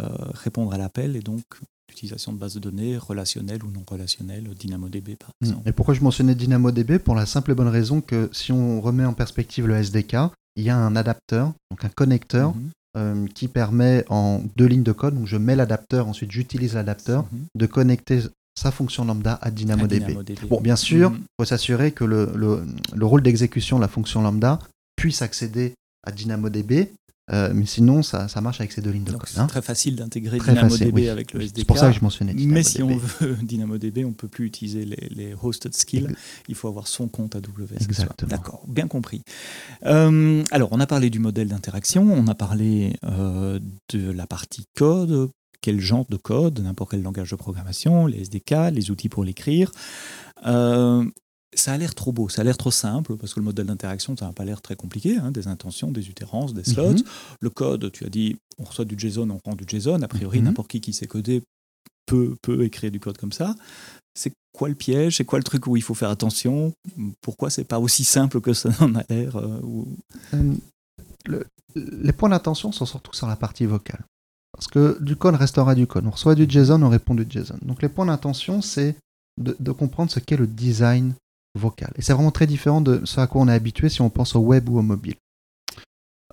euh, 0.00 0.06
répondre 0.32 0.72
à 0.72 0.78
l'appel 0.78 1.16
et 1.16 1.20
donc 1.20 1.44
l'utilisation 1.88 2.32
de 2.32 2.38
bases 2.38 2.54
de 2.54 2.60
données 2.60 2.98
relationnelles 2.98 3.64
ou 3.64 3.70
non 3.70 3.82
relationnelles, 3.86 4.48
DynamoDB 4.54 5.16
par 5.16 5.30
hmm. 5.40 5.44
exemple. 5.44 5.68
Et 5.68 5.72
pourquoi 5.72 5.94
je 5.94 6.00
mentionnais 6.00 6.34
DynamoDB 6.34 6.98
Pour 6.98 7.14
la 7.14 7.26
simple 7.26 7.52
et 7.52 7.54
bonne 7.54 7.68
raison 7.68 8.00
que 8.00 8.28
si 8.32 8.52
on 8.52 8.80
remet 8.80 9.04
en 9.04 9.14
perspective 9.14 9.66
le 9.66 9.76
SDK, 9.76 10.16
il 10.56 10.64
y 10.64 10.70
a 10.70 10.76
un 10.76 10.96
adapteur, 10.96 11.52
donc 11.70 11.84
un 11.84 11.88
connecteur, 11.88 12.54
mhm. 12.54 12.70
euh, 12.96 13.26
qui 13.34 13.48
permet 13.48 14.04
en 14.08 14.42
deux 14.56 14.66
lignes 14.66 14.82
de 14.82 14.92
code, 14.92 15.14
donc 15.14 15.26
je 15.26 15.36
mets 15.36 15.56
l'adapteur, 15.56 16.08
ensuite 16.08 16.32
j'utilise 16.32 16.74
l'adapteur, 16.74 17.24
mhm. 17.24 17.44
de 17.54 17.66
connecter 17.66 18.20
sa 18.58 18.70
fonction 18.70 19.04
lambda 19.04 19.38
à 19.42 19.50
DynamoDB. 19.50 20.16
Bon, 20.48 20.60
bien 20.60 20.76
sûr, 20.76 21.10
il 21.12 21.18
mhm. 21.18 21.24
faut 21.38 21.44
s'assurer 21.44 21.92
que 21.92 22.04
le, 22.04 22.32
le 22.34 23.06
rôle 23.06 23.22
d'exécution 23.22 23.76
de 23.76 23.82
la 23.82 23.88
fonction 23.88 24.22
lambda 24.22 24.58
puisse 24.96 25.22
accéder 25.22 25.74
à 26.02 26.12
DynamoDB 26.12 26.88
euh, 27.32 27.50
mais 27.52 27.66
sinon, 27.66 28.02
ça, 28.02 28.28
ça, 28.28 28.40
marche 28.40 28.60
avec 28.60 28.70
ces 28.70 28.80
deux 28.80 28.90
lignes 28.90 29.04
de 29.04 29.10
code. 29.10 29.28
C'est 29.28 29.40
hein. 29.40 29.46
très 29.46 29.62
facile 29.62 29.96
d'intégrer 29.96 30.38
DynamoDB 30.38 31.08
avec 31.08 31.32
le 31.32 31.42
SDK. 31.42 31.58
C'est 31.58 31.64
pour 31.66 31.78
ça 31.78 31.90
que 31.90 31.96
je 31.96 32.02
mentionnais 32.02 32.34
DynamoDB. 32.34 32.54
Mais 32.54 32.62
si 32.62 32.82
on 32.82 32.96
veut 32.96 33.36
DynamoDB, 33.42 34.04
on 34.04 34.10
ne 34.10 34.14
peut 34.14 34.28
plus 34.28 34.46
utiliser 34.46 34.84
les, 34.84 35.08
les, 35.10 35.34
hosted 35.34 35.74
skills. 35.74 36.14
Il 36.48 36.54
faut 36.54 36.68
avoir 36.68 36.86
son 36.86 37.08
compte 37.08 37.34
AWS. 37.34 37.82
Exactement. 37.82 38.28
D'accord, 38.28 38.62
bien 38.68 38.86
compris. 38.86 39.22
Euh, 39.84 40.44
alors, 40.52 40.68
on 40.70 40.78
a 40.78 40.86
parlé 40.86 41.10
du 41.10 41.18
modèle 41.18 41.48
d'interaction, 41.48 42.02
on 42.02 42.28
a 42.28 42.34
parlé 42.34 42.94
euh, 43.04 43.58
de 43.88 44.10
la 44.10 44.28
partie 44.28 44.66
code, 44.76 45.30
quel 45.60 45.80
genre 45.80 46.06
de 46.08 46.16
code, 46.16 46.60
n'importe 46.60 46.92
quel 46.92 47.02
langage 47.02 47.30
de 47.30 47.36
programmation, 47.36 48.06
les 48.06 48.20
SDK, 48.20 48.70
les 48.72 48.92
outils 48.92 49.08
pour 49.08 49.24
l'écrire. 49.24 49.72
Euh, 50.46 51.04
ça 51.54 51.72
a 51.72 51.78
l'air 51.78 51.94
trop 51.94 52.12
beau, 52.12 52.28
ça 52.28 52.42
a 52.42 52.44
l'air 52.44 52.56
trop 52.56 52.70
simple, 52.70 53.16
parce 53.16 53.34
que 53.34 53.40
le 53.40 53.44
modèle 53.44 53.66
d'interaction, 53.66 54.16
ça 54.16 54.26
n'a 54.26 54.32
pas 54.32 54.44
l'air 54.44 54.60
très 54.60 54.76
compliqué, 54.76 55.16
hein, 55.16 55.30
des 55.30 55.48
intentions, 55.48 55.90
des 55.90 56.08
utérances, 56.08 56.54
des 56.54 56.64
slots. 56.64 56.92
Mhm. 56.92 57.04
Le 57.40 57.50
code, 57.50 57.92
tu 57.92 58.04
as 58.04 58.08
dit, 58.08 58.36
on 58.58 58.64
reçoit 58.64 58.84
du 58.84 58.96
JSON, 58.98 59.30
on 59.30 59.38
prend 59.38 59.54
du 59.54 59.64
JSON. 59.66 60.02
A 60.02 60.08
priori, 60.08 60.38
mhm. 60.38 60.46
n'importe 60.46 60.68
qui 60.68 60.80
qui 60.80 60.92
sait 60.92 61.06
coder 61.06 61.42
peut, 62.06 62.36
peut 62.42 62.64
écrire 62.64 62.90
du 62.90 63.00
code 63.00 63.18
comme 63.18 63.32
ça. 63.32 63.54
C'est 64.14 64.32
quoi 64.52 64.68
le 64.68 64.74
piège? 64.74 65.16
C'est 65.16 65.24
quoi 65.24 65.38
le 65.38 65.44
truc 65.44 65.66
où 65.66 65.76
il 65.76 65.82
faut 65.82 65.94
faire 65.94 66.10
attention? 66.10 66.72
Pourquoi 67.20 67.50
c'est 67.50 67.64
pas 67.64 67.78
aussi 67.78 68.04
simple 68.04 68.40
que 68.40 68.54
ça 68.54 68.70
en 68.80 68.94
a 68.94 69.02
l'air 69.08 69.36
euh, 69.36 69.60
euh, 70.34 71.44
Les 71.74 72.12
points 72.12 72.30
d'attention 72.30 72.72
sont 72.72 72.86
surtout 72.86 73.12
sur 73.14 73.26
la 73.26 73.36
partie 73.36 73.66
vocale. 73.66 74.04
Parce 74.52 74.68
que 74.68 75.02
du 75.02 75.16
code 75.16 75.34
restera 75.34 75.74
du 75.74 75.86
code. 75.86 76.06
On 76.06 76.10
reçoit 76.10 76.34
du 76.34 76.46
JSON, 76.48 76.82
on 76.82 76.88
répond 76.88 77.14
du 77.14 77.26
JSON. 77.28 77.58
Donc 77.62 77.82
les 77.82 77.90
points 77.90 78.06
d'attention, 78.06 78.62
c'est 78.62 78.96
de, 79.38 79.72
comprendre 79.72 80.10
ce 80.10 80.18
qu'est 80.18 80.38
le 80.38 80.46
design 80.46 81.14
vocal. 81.56 81.92
Et 81.96 82.02
c'est 82.02 82.12
vraiment 82.12 82.30
très 82.30 82.46
différent 82.46 82.80
de 82.80 83.02
ce 83.04 83.20
à 83.20 83.26
quoi 83.26 83.42
on 83.42 83.48
est 83.48 83.52
habitué 83.52 83.88
si 83.88 84.00
on 84.00 84.10
pense 84.10 84.34
au 84.36 84.40
web 84.40 84.68
ou 84.68 84.78
au 84.78 84.82
mobile. 84.82 85.16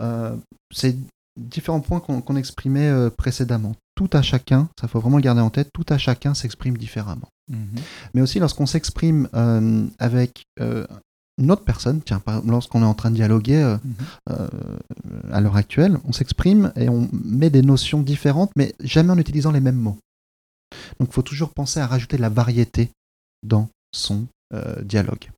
Euh, 0.01 0.35
c'est 0.71 0.95
différents 1.39 1.79
points 1.79 1.99
qu'on 1.99 2.35
exprimait 2.35 2.89
euh, 2.89 3.09
précédemment. 3.09 3.75
Tout 3.95 4.09
à 4.13 4.21
chacun, 4.21 4.69
ça 4.79 4.87
faut 4.87 4.99
vraiment 4.99 5.17
le 5.17 5.23
garder 5.23 5.41
en 5.41 5.49
tête, 5.49 5.69
tout 5.73 5.85
à 5.89 5.97
chacun 5.97 6.33
s'exprime 6.33 6.77
différemment. 6.77 7.27
Mhm. 7.49 7.75
Mais 8.13 8.21
aussi 8.21 8.39
lorsqu'on 8.39 8.65
s'exprime 8.65 9.27
euh, 9.33 9.85
avec 9.99 10.45
une 10.59 11.51
autre 11.51 11.63
personne, 11.63 12.01
tiens, 12.01 12.21
lorsqu'on 12.45 12.81
est 12.81 12.85
en 12.85 12.93
train 12.93 13.11
de 13.11 13.15
dialoguer 13.15 13.77
mhm. 13.83 14.49
à 15.31 15.41
l'heure 15.41 15.55
actuelle, 15.55 15.97
on 16.05 16.11
s'exprime 16.11 16.71
et 16.75 16.89
on 16.89 17.09
met 17.11 17.49
des 17.49 17.61
notions 17.61 18.01
différentes, 18.01 18.51
mais 18.55 18.73
jamais 18.79 19.11
en 19.11 19.17
utilisant 19.17 19.51
les 19.51 19.59
mêmes 19.59 19.79
mots. 19.79 19.97
Donc 20.99 21.09
il 21.09 21.13
faut 21.13 21.21
toujours 21.21 21.53
penser 21.53 21.79
à 21.79 21.87
rajouter 21.87 22.17
de 22.17 22.21
la 22.21 22.29
variété 22.29 22.89
dans 23.43 23.69
son 23.91 24.25
dialogue. 24.83 25.29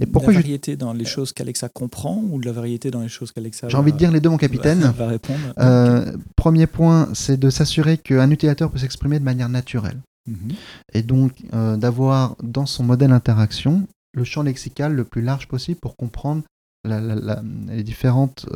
Et 0.00 0.06
pourquoi 0.06 0.32
la 0.32 0.40
variété 0.40 0.76
dans 0.76 0.92
les 0.92 1.04
choses 1.04 1.32
qu'Alexa 1.32 1.68
comprend 1.68 2.22
ou 2.30 2.40
de 2.40 2.46
la 2.46 2.52
variété 2.52 2.90
dans 2.90 3.00
les 3.00 3.08
choses 3.08 3.32
qu'Alexa 3.32 3.68
J'ai 3.68 3.76
envie 3.76 3.92
de 3.92 3.98
dire 3.98 4.10
les 4.10 4.20
deux, 4.20 4.30
mon 4.30 4.36
capitaine. 4.36 4.80
Va, 4.80 5.08
répondre. 5.08 5.38
Euh, 5.58 6.12
premier 6.36 6.66
point, 6.66 7.08
c'est 7.14 7.38
de 7.38 7.50
s'assurer 7.50 7.98
qu'un 7.98 8.30
utilisateur 8.30 8.70
peut 8.70 8.78
s'exprimer 8.78 9.18
de 9.18 9.24
manière 9.24 9.48
naturelle. 9.48 10.00
Mhm. 10.26 10.52
Et 10.92 11.02
donc 11.02 11.32
euh, 11.54 11.76
d'avoir 11.76 12.36
dans 12.42 12.66
son 12.66 12.84
modèle 12.84 13.12
interaction 13.12 13.86
le 14.14 14.24
champ 14.24 14.42
lexical 14.42 14.94
le 14.94 15.04
plus 15.04 15.22
large 15.22 15.48
possible 15.48 15.78
pour 15.80 15.96
comprendre 15.96 16.42
les 16.84 17.82
différentes 17.82 18.46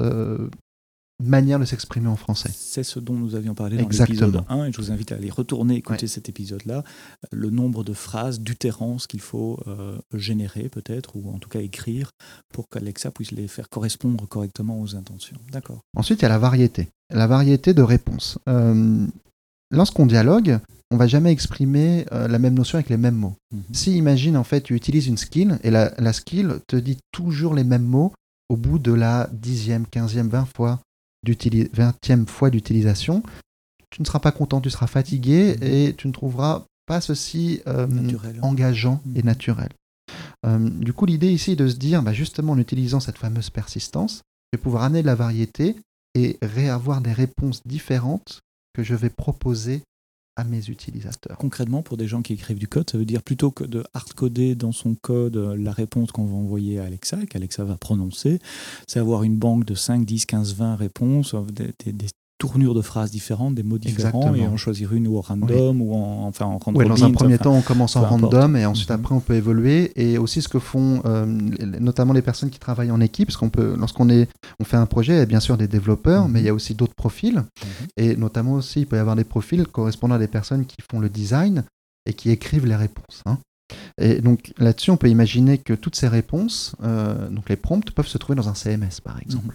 manière 1.28 1.58
de 1.58 1.64
s'exprimer 1.64 2.08
en 2.08 2.16
français. 2.16 2.50
C'est 2.54 2.82
ce 2.82 2.98
dont 2.98 3.14
nous 3.14 3.34
avions 3.34 3.54
parlé 3.54 3.76
dans 3.76 3.88
l'épisode 3.88 4.42
1 4.48 4.66
et 4.66 4.72
je 4.72 4.78
vous 4.78 4.90
invite 4.90 5.12
à 5.12 5.16
aller 5.16 5.30
retourner 5.30 5.76
écouter 5.76 6.06
cet 6.06 6.28
épisode-là. 6.28 6.84
Le 7.30 7.50
nombre 7.50 7.84
de 7.84 7.92
phrases, 7.92 8.40
d'utérances 8.40 9.06
qu'il 9.06 9.20
faut 9.20 9.60
euh, 9.66 9.98
générer 10.14 10.68
peut-être 10.68 11.16
ou 11.16 11.30
en 11.30 11.38
tout 11.38 11.48
cas 11.48 11.60
écrire 11.60 12.10
pour 12.52 12.68
qu'Alexa 12.68 13.10
puisse 13.10 13.32
les 13.32 13.48
faire 13.48 13.68
correspondre 13.68 14.26
correctement 14.28 14.80
aux 14.80 14.96
intentions. 14.96 15.36
D'accord. 15.50 15.80
Ensuite, 15.96 16.20
il 16.20 16.22
y 16.22 16.26
a 16.26 16.30
la 16.30 16.38
variété. 16.38 16.88
La 17.10 17.26
variété 17.26 17.74
de 17.74 17.82
réponses. 17.82 18.38
Euh, 18.48 19.06
lorsqu'on 19.70 20.06
dialogue, 20.06 20.58
on 20.90 20.96
va 20.96 21.06
jamais 21.06 21.32
exprimer 21.32 22.06
euh, 22.12 22.28
la 22.28 22.38
même 22.38 22.54
notion 22.54 22.76
avec 22.76 22.90
les 22.90 22.96
mêmes 22.96 23.16
mots. 23.16 23.34
Mhm. 23.52 23.62
Si, 23.72 23.96
imagine, 23.96 24.36
en 24.36 24.44
fait, 24.44 24.60
tu 24.60 24.74
utilises 24.74 25.06
une 25.06 25.16
skill 25.16 25.58
et 25.62 25.70
la, 25.70 25.92
la 25.98 26.12
skill 26.12 26.56
te 26.66 26.76
dit 26.76 26.98
toujours 27.12 27.54
les 27.54 27.64
mêmes 27.64 27.86
mots 27.86 28.12
au 28.48 28.56
bout 28.56 28.78
de 28.78 28.92
la 28.92 29.28
dixième, 29.32 29.86
quinzième, 29.86 30.28
vingt 30.28 30.46
fois 30.54 30.80
vingtième 31.72 32.26
fois 32.26 32.50
d'utilisation, 32.50 33.22
tu 33.90 34.00
ne 34.00 34.06
seras 34.06 34.20
pas 34.20 34.32
content, 34.32 34.60
tu 34.60 34.70
seras 34.70 34.86
fatigué 34.86 35.56
mhm. 35.60 35.66
et 35.66 35.94
tu 35.94 36.08
ne 36.08 36.12
trouveras 36.12 36.64
pas 36.86 37.00
ceci 37.00 37.60
euh, 37.66 37.86
engageant 38.42 39.00
mhm. 39.04 39.16
et 39.16 39.22
naturel. 39.22 39.68
Euh, 40.44 40.68
du 40.68 40.92
coup, 40.92 41.06
l'idée 41.06 41.32
ici 41.32 41.52
est 41.52 41.56
de 41.56 41.68
se 41.68 41.76
dire, 41.76 42.02
bah, 42.02 42.12
justement 42.12 42.54
en 42.54 42.58
utilisant 42.58 43.00
cette 43.00 43.18
fameuse 43.18 43.50
persistance, 43.50 44.22
je 44.52 44.58
vais 44.58 44.62
pouvoir 44.62 44.82
amener 44.84 45.02
de 45.02 45.06
la 45.06 45.14
variété 45.14 45.76
et 46.14 46.38
réavoir 46.42 47.00
des 47.00 47.12
réponses 47.12 47.62
différentes 47.64 48.40
que 48.74 48.82
je 48.82 48.94
vais 48.94 49.10
proposer 49.10 49.82
à 50.36 50.44
mes 50.44 50.68
utilisateurs. 50.68 51.36
Concrètement, 51.36 51.82
pour 51.82 51.96
des 51.96 52.08
gens 52.08 52.22
qui 52.22 52.32
écrivent 52.32 52.58
du 52.58 52.68
code, 52.68 52.88
ça 52.90 52.98
veut 52.98 53.04
dire 53.04 53.22
plutôt 53.22 53.50
que 53.50 53.64
de 53.64 53.84
hard-coder 53.94 54.54
dans 54.54 54.72
son 54.72 54.94
code 54.94 55.36
euh, 55.36 55.56
la 55.56 55.72
réponse 55.72 56.10
qu'on 56.10 56.24
va 56.24 56.34
envoyer 56.34 56.78
à 56.78 56.84
Alexa, 56.84 57.26
qu'Alexa 57.26 57.64
va 57.64 57.76
prononcer, 57.76 58.38
c'est 58.86 58.98
avoir 58.98 59.24
une 59.24 59.36
banque 59.36 59.64
de 59.64 59.74
5, 59.74 60.04
10, 60.04 60.26
15, 60.26 60.54
20 60.54 60.76
réponses, 60.76 61.34
euh, 61.34 61.44
tournures 62.42 62.74
de 62.74 62.82
phrases 62.82 63.12
différentes, 63.12 63.54
des 63.54 63.62
mots 63.62 63.78
différents, 63.78 64.34
et 64.34 64.44
en 64.44 64.56
choisir 64.56 64.92
une 64.92 65.06
ou 65.06 65.16
au 65.16 65.20
random, 65.20 65.80
ou 65.80 65.94
en, 65.94 66.26
enfin 66.26 66.44
en 66.44 66.58
random. 66.58 66.88
dans 66.88 67.04
un 67.04 67.12
premier 67.12 67.38
temps, 67.38 67.54
on 67.54 67.62
commence 67.62 67.94
en 67.94 68.02
random, 68.02 68.56
et 68.56 68.66
ensuite 68.66 68.90
mhm. 68.90 68.96
après, 68.96 69.14
on 69.14 69.20
peut 69.20 69.34
évoluer. 69.34 69.92
Et 69.94 70.18
aussi 70.18 70.42
ce 70.42 70.48
que 70.48 70.58
font 70.58 71.02
euh, 71.04 71.24
notamment 71.24 72.12
les 72.12 72.20
personnes 72.20 72.50
qui 72.50 72.58
travaillent 72.58 72.90
en 72.90 73.00
équipe, 73.00 73.28
parce 73.28 73.36
qu'on 73.36 73.48
peut, 73.48 73.76
lorsqu'on 73.78 74.08
est, 74.10 74.28
on 74.58 74.64
fait 74.64 74.76
un 74.76 74.86
projet, 74.86 75.12
il 75.12 75.18
y 75.18 75.20
a 75.20 75.26
bien 75.26 75.38
sûr 75.38 75.56
des 75.56 75.68
développeurs, 75.68 76.28
mais 76.28 76.40
il 76.40 76.46
y 76.46 76.48
a 76.48 76.54
aussi 76.54 76.74
d'autres 76.74 76.96
profils, 76.96 77.36
mhm. 77.36 77.86
et 77.96 78.16
notamment 78.16 78.54
aussi, 78.54 78.80
il 78.80 78.86
peut 78.88 78.96
y 78.96 78.98
avoir 78.98 79.14
des 79.14 79.22
profils 79.22 79.64
correspondant 79.64 80.16
à 80.16 80.18
des 80.18 80.26
personnes 80.26 80.66
qui 80.66 80.78
font 80.90 80.98
le 80.98 81.08
design 81.08 81.62
et 82.06 82.12
qui 82.12 82.30
écrivent 82.30 82.66
les 82.66 82.74
réponses. 82.74 83.22
Hein. 83.24 83.38
Et 83.98 84.20
donc 84.20 84.52
là-dessus, 84.58 84.90
on 84.90 84.96
peut 84.96 85.08
imaginer 85.08 85.58
que 85.58 85.74
toutes 85.74 85.94
ces 85.94 86.08
réponses, 86.08 86.74
euh, 86.82 87.28
donc 87.28 87.48
les 87.48 87.56
prompts, 87.56 87.88
peuvent 87.92 88.08
se 88.08 88.18
trouver 88.18 88.34
dans 88.34 88.48
un 88.48 88.54
CMS 88.54 89.00
par 89.04 89.20
exemple. 89.22 89.54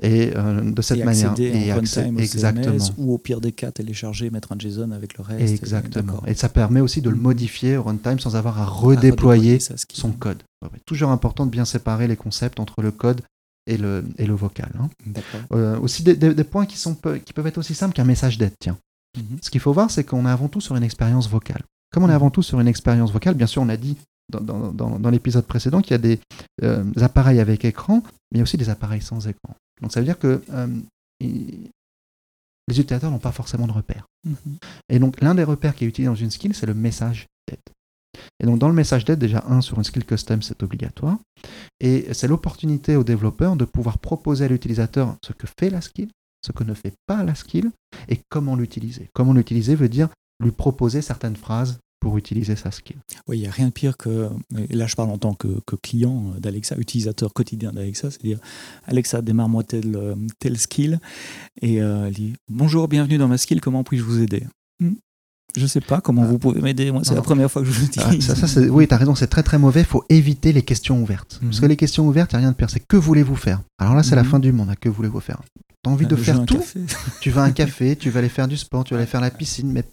Et 0.00 0.32
euh, 0.34 0.70
de 0.70 0.82
cette 0.82 1.04
manière. 1.04 1.38
Et 1.38 1.70
accéder 1.70 2.22
exactement. 2.22 2.76
ou 2.98 3.14
au 3.14 3.18
pire 3.18 3.40
des 3.40 3.52
cas, 3.52 3.70
télécharger, 3.70 4.30
mettre 4.30 4.52
un 4.52 4.58
JSON 4.58 4.90
avec 4.90 5.16
le 5.16 5.24
reste. 5.24 5.54
Exactement. 5.54 6.22
Et, 6.26 6.34
ça 6.34 6.48
permet 6.48 6.80
aussi 6.80 7.00
de 7.00 7.10
le 7.10 7.16
mm. 7.16 7.20
modifier 7.20 7.76
au 7.76 7.82
runtime 7.84 8.18
sans 8.18 8.36
avoir 8.36 8.60
à 8.60 8.64
redéployer, 8.64 9.58
son 9.92 10.12
code. 10.12 10.42
toujours 10.86 11.10
important 11.10 11.46
de 11.46 11.50
bien 11.50 11.64
séparer 11.64 12.08
les 12.08 12.16
concepts 12.16 12.60
entre 12.60 12.82
le 12.82 12.90
code 12.90 13.20
et 13.66 13.76
le, 13.76 14.04
et 14.18 14.26
le 14.26 14.34
vocal. 14.34 14.72
Hein. 14.78 14.88
Euh, 15.52 15.78
aussi 15.78 16.02
des, 16.02 16.16
des, 16.16 16.44
points 16.44 16.66
qui, 16.66 16.76
sont, 16.76 16.96
qui 17.24 17.32
peuvent 17.32 17.46
être 17.46 17.58
aussi 17.58 17.74
simples 17.74 17.94
qu'un 17.94 18.04
message 18.04 18.38
d'aide. 18.38 18.52
Tiens. 18.58 18.76
Mm-hmm. 19.16 19.38
Ce 19.42 19.50
qu'il 19.50 19.60
faut 19.60 19.72
voir, 19.72 19.90
c'est 19.90 20.04
qu'on 20.04 20.26
est 20.26 20.30
avant 20.30 20.48
tout 20.48 20.60
sur 20.60 20.76
une 20.76 20.82
expérience 20.82 21.28
vocale. 21.28 21.62
Comme 21.92 22.04
on 22.04 22.08
est 22.08 22.12
mm. 22.12 22.16
avant 22.16 22.30
tout 22.30 22.42
sur 22.42 22.60
une 22.60 22.68
expérience 22.68 23.12
vocale, 23.12 23.34
bien 23.34 23.46
sûr, 23.46 23.62
on 23.62 23.68
a 23.68 23.76
dit 23.76 23.96
dans, 24.30 24.72
dans, 24.72 24.98
dans 24.98 25.10
l'épisode 25.10 25.46
précédent 25.46 25.80
qu'il 25.80 25.92
y 25.92 25.94
a 25.94 25.98
des 25.98 26.20
euh, 26.62 26.84
appareils 27.00 27.40
avec 27.40 27.64
écran, 27.64 28.02
mais 28.30 28.36
il 28.36 28.38
y 28.38 28.40
a 28.40 28.42
aussi 28.42 28.56
des 28.56 28.70
appareils 28.70 29.02
sans 29.02 29.26
écran. 29.26 29.54
Donc 29.82 29.92
ça 29.92 30.00
veut 30.00 30.06
dire 30.06 30.18
que 30.18 30.42
euh, 30.50 30.66
les 31.20 32.80
utilisateurs 32.80 33.10
n'ont 33.10 33.18
pas 33.18 33.32
forcément 33.32 33.66
de 33.66 33.72
repères. 33.72 34.06
Mm-hmm. 34.26 34.56
Et 34.88 34.98
donc 34.98 35.20
l'un 35.20 35.34
des 35.34 35.44
repères 35.44 35.74
qui 35.74 35.84
est 35.84 35.88
utilisé 35.88 36.08
dans 36.08 36.14
une 36.14 36.30
skill, 36.30 36.54
c'est 36.54 36.66
le 36.66 36.74
message 36.74 37.26
d'aide. 37.48 37.60
Et 38.40 38.46
donc 38.46 38.58
dans 38.58 38.68
le 38.68 38.74
message 38.74 39.04
d'aide, 39.04 39.18
déjà 39.18 39.44
un 39.48 39.60
sur 39.60 39.78
une 39.78 39.84
skill 39.84 40.04
custom, 40.04 40.42
c'est 40.42 40.62
obligatoire. 40.62 41.18
Et 41.80 42.12
c'est 42.12 42.28
l'opportunité 42.28 42.96
au 42.96 43.04
développeur 43.04 43.56
de 43.56 43.64
pouvoir 43.64 43.98
proposer 43.98 44.46
à 44.46 44.48
l'utilisateur 44.48 45.16
ce 45.24 45.32
que 45.32 45.46
fait 45.58 45.70
la 45.70 45.80
skill, 45.80 46.08
ce 46.44 46.52
que 46.52 46.64
ne 46.64 46.74
fait 46.74 46.94
pas 47.06 47.22
la 47.24 47.34
skill, 47.34 47.70
et 48.08 48.20
comment 48.28 48.56
l'utiliser. 48.56 49.08
Comment 49.14 49.32
l'utiliser 49.32 49.74
veut 49.74 49.88
dire 49.88 50.08
lui 50.40 50.50
proposer 50.50 51.02
certaines 51.02 51.36
phrases 51.36 51.78
pour 52.04 52.18
utiliser 52.18 52.54
sa 52.54 52.70
skill. 52.70 52.96
Oui, 53.26 53.38
il 53.38 53.40
n'y 53.40 53.46
a 53.46 53.50
rien 53.50 53.68
de 53.68 53.72
pire 53.72 53.96
que, 53.96 54.28
là 54.68 54.86
je 54.86 54.94
parle 54.94 55.08
en 55.08 55.16
tant 55.16 55.32
que, 55.32 55.48
client 55.82 56.34
d'Alexa, 56.38 56.76
utilisateur 56.76 57.32
quotidien 57.32 57.72
d'Alexa, 57.72 58.10
c'est-à-dire 58.10 58.38
Alexa, 58.84 59.22
démarre-moi 59.22 59.64
tel, 59.64 59.96
euh, 59.96 60.14
tel 60.38 60.58
skill, 60.58 61.00
et 61.62 61.80
euh, 61.80 62.10
dit 62.10 62.34
Bonjour, 62.50 62.88
bienvenue 62.88 63.16
dans 63.16 63.26
ma 63.26 63.38
skill, 63.38 63.62
comment 63.62 63.84
puis-je 63.84 64.02
vous 64.02 64.20
aider? 64.20 64.42
Hmm. 64.80 64.96
Je 65.56 65.62
ne 65.62 65.66
sais 65.68 65.80
pas 65.80 66.00
comment 66.00 66.24
vous 66.24 66.38
pouvez 66.38 66.60
m'aider. 66.60 66.90
Moi, 66.90 67.02
c'est 67.04 67.14
la 67.14 67.22
première 67.22 67.50
fois 67.50 67.62
que 67.62 67.70
je 67.70 67.80
le 67.80 67.86
dis. 67.86 68.00
Ah, 68.00 68.12
ça, 68.20 68.34
ça, 68.34 68.60
oui, 68.60 68.88
tu 68.88 68.94
as 68.94 68.96
raison, 68.96 69.14
c'est 69.14 69.28
très 69.28 69.44
très 69.44 69.58
mauvais. 69.58 69.80
Il 69.80 69.86
faut 69.86 70.04
éviter 70.08 70.52
les 70.52 70.62
questions 70.62 71.00
ouvertes. 71.00 71.38
Parce 71.42 71.60
que 71.60 71.64
mhm. 71.64 71.70
les 71.70 71.76
questions 71.76 72.06
ouvertes, 72.08 72.32
il 72.32 72.36
n'y 72.36 72.38
a 72.38 72.46
rien 72.46 72.50
de 72.50 72.56
pire. 72.56 72.70
C'est 72.70 72.80
que 72.80 72.96
voulez-vous 72.96 73.36
faire? 73.36 73.60
Alors 73.78 73.94
là, 73.94 74.02
c'est 74.02 74.16
la 74.16 74.24
mhm. 74.24 74.30
fin 74.30 74.38
du 74.40 74.52
monde. 74.52 74.74
Que 74.80 74.88
voulez-vous 74.88 75.20
faire? 75.20 75.40
T'as 75.84 75.90
envie 75.90 76.06
de 76.06 76.16
faire 76.16 76.46
tout? 76.46 76.64
Tu 77.20 77.30
vas 77.30 77.42
à 77.42 77.44
un 77.44 77.52
café, 77.52 77.94
tu 77.94 78.10
vas 78.10 78.20
aller 78.20 78.28
faire 78.28 78.48
du 78.48 78.56
sport, 78.56 78.84
tu 78.84 78.94
vas 78.94 79.00
aller 79.00 79.06
faire 79.06 79.20
la 79.20 79.30
piscine, 79.30 79.70
mais 79.70 79.84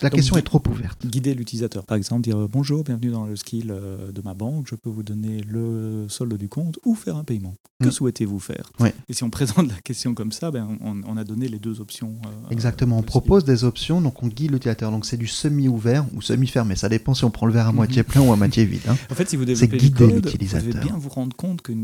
la 0.00 0.10
question 0.10 0.36
est 0.36 0.42
trop 0.42 0.62
ouverte. 0.68 1.06
Guider 1.06 1.34
l'utilisateur, 1.34 1.84
par 1.84 1.96
exemple, 1.96 2.22
dire 2.22 2.48
bonjour, 2.48 2.84
bienvenue 2.84 3.10
dans 3.10 3.26
le 3.26 3.36
skill 3.36 3.70
euh, 3.70 4.12
de 4.12 4.22
ma 4.22 4.34
banque, 4.34 4.66
je 4.68 4.74
peux 4.74 4.90
vous 4.90 5.02
donner 5.02 5.42
le 5.46 6.06
solde 6.08 6.34
du 6.34 6.48
compte 6.48 6.78
ou 6.84 6.94
faire 6.94 7.16
un 7.16 7.24
paiement. 7.24 7.54
Que 7.82 7.88
mm. 7.88 7.92
souhaitez-vous 7.92 8.38
faire? 8.38 8.72
Et 9.08 9.12
si 9.12 9.22
on 9.24 9.30
présente 9.30 9.68
la 9.68 9.80
question 9.82 10.14
comme 10.14 10.32
ça, 10.32 10.50
ben, 10.50 10.78
on, 10.80 11.16
a 11.16 11.24
donné 11.24 11.48
les 11.48 11.58
deux 11.58 11.80
options. 11.80 12.12
Euh, 12.24 12.50
Exactement, 12.50 12.98
on 12.98 13.02
propose 13.02 13.44
des 13.44 13.64
options, 13.64 14.00
donc 14.00 14.22
on 14.22 14.28
guide 14.28 14.52
l'utilisateur. 14.52 14.79
Donc 14.88 15.04
c'est 15.04 15.16
du 15.16 15.26
semi-ouvert 15.26 16.06
ou 16.14 16.22
semi-fermé, 16.22 16.76
ça 16.76 16.88
dépend 16.88 17.14
si 17.14 17.24
on 17.24 17.30
prend 17.30 17.46
le 17.46 17.52
verre 17.52 17.68
à 17.68 17.72
moitié 17.72 18.02
plein 18.02 18.22
ou 18.22 18.32
à 18.32 18.36
moitié 18.36 18.64
vide. 18.64 18.80
Hein. 18.88 18.96
En 19.10 19.14
fait, 19.14 19.28
si 19.28 19.36
vous 19.36 19.44
développez 19.44 19.76
du 19.76 19.90
code, 19.90 20.26
vous 20.26 20.58
devez 20.58 20.72
bien 20.72 20.96
vous 20.96 21.08
rendre 21.08 21.36
compte 21.36 21.60
que 21.60 21.72
euh, 21.72 21.76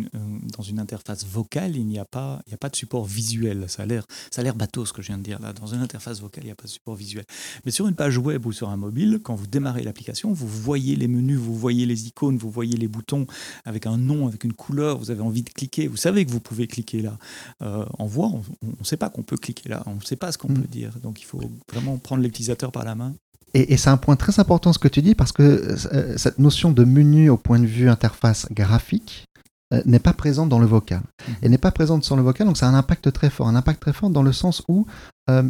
dans 0.57 0.63
une 0.63 0.79
interface 0.79 1.27
vocale, 1.27 1.77
il 1.77 1.87
n'y 1.87 1.99
a, 1.99 2.05
pas, 2.05 2.43
il 2.47 2.55
a 2.55 2.57
pas 2.57 2.69
de 2.69 2.77
support 2.77 3.05
visuel. 3.05 3.67
Ça 3.69 3.83
a 3.83 3.87
l'air, 3.87 4.07
ça 4.31 4.41
a 4.41 4.45
l'air 4.45 4.55
bateau 4.55 4.87
ce 4.87 4.93
que 4.93 5.03
je 5.03 5.09
viens 5.09 5.19
de 5.19 5.23
dire 5.23 5.41
là. 5.41 5.53
Dans 5.53 5.67
une 5.67 5.81
interface 5.81 6.21
vocale, 6.21 6.45
il 6.45 6.47
n'y 6.47 6.53
a 6.53 6.57
pas 6.57 6.65
de 6.65 6.71
support 6.71 6.95
visuel. 6.95 7.25
Mais 7.65 7.71
sur 7.71 7.87
une 7.87 7.95
page 7.95 8.17
web 8.17 8.47
ou 8.47 8.53
sur 8.53 8.71
un 8.71 8.77
mobile, 8.77 9.21
quand 9.23 9.35
vous 9.35 9.47
démarrez 9.47 9.83
l'application, 9.83 10.33
vous 10.33 10.49
voyez 10.49 10.97
les 10.97 11.09
menus, 11.09 11.39
vous 11.39 11.55
voyez 11.55 11.85
les 11.85 12.07
icônes, 12.07 12.39
vous 12.39 12.51
voyez 12.51 12.77
les 12.77 12.89
boutons 12.89 13.27
avec 13.65 13.87
un 13.87 13.99
nom, 13.99 14.27
avec 14.27 14.45
une 14.45 14.55
couleur. 14.55 14.99
Vous 14.99 15.11
avez 15.11 15.23
envie 15.23 15.43
de 15.43 15.51
cliquer. 15.51 15.87
Vous 15.89 15.97
savez 15.97 16.25
que 16.25 16.31
vous 16.31 16.41
pouvez 16.41 16.67
cliquer 16.67 17.03
là. 17.03 17.19
Euh, 17.63 17.85
en 17.99 18.07
voix, 18.07 18.29
on 18.29 18.43
ne 18.79 18.85
sait 18.85 18.97
pas 18.97 19.11
qu'on 19.11 19.23
peut 19.23 19.37
cliquer 19.37 19.69
là. 19.69 19.83
On 19.87 19.97
ne 19.97 20.01
sait 20.01 20.17
pas 20.17 20.33
ce 20.33 20.39
qu'on 20.39 20.51
mm. 20.51 20.61
peut 20.61 20.69
dire. 20.69 20.93
Donc 21.03 21.21
il 21.21 21.25
faut 21.25 21.41
vraiment 21.71 21.99
prendre 21.99 22.23
l'utilisateur 22.23 22.73
par 22.73 22.86
la 22.87 22.95
main. 22.95 23.15
Et, 23.55 23.77
c'est 23.77 23.91
un 23.91 23.97
point 23.97 24.17
très 24.17 24.39
important 24.39 24.73
ce 24.73 24.79
que 24.79 24.89
tu 24.89 25.01
dis 25.03 25.15
parce 25.15 25.33
que 25.33 25.43
euh, 25.43 26.17
cette 26.19 26.39
notion 26.39 26.73
de 26.73 26.85
menu 26.85 27.31
au 27.31 27.37
point 27.37 27.59
de 27.59 27.67
vue 27.67 27.89
interface 27.89 28.47
graphique, 28.51 29.25
euh, 29.73 29.83
n'est 29.87 29.99
pas 29.99 30.13
présente 30.13 30.49
dans 30.49 30.59
le 30.59 30.67
vocal. 30.67 31.01
Mhm. 31.01 31.35
Et 31.43 31.49
n'est 31.49 31.59
pas 31.59 31.71
présente 31.71 32.05
sur 32.05 32.17
le 32.17 32.23
vocal, 32.23 32.47
donc 32.47 32.57
ça 32.57 32.67
a 32.67 32.71
un 32.71 32.75
impact 32.75 33.13
très 33.13 33.31
fort. 33.31 33.49
Un 33.49 33.57
impact 33.57 33.81
très 33.81 33.93
fort 33.93 34.11
dans 34.11 34.23
le 34.23 34.33
sens 34.33 34.63
où 34.69 34.87
euh, 35.31 35.43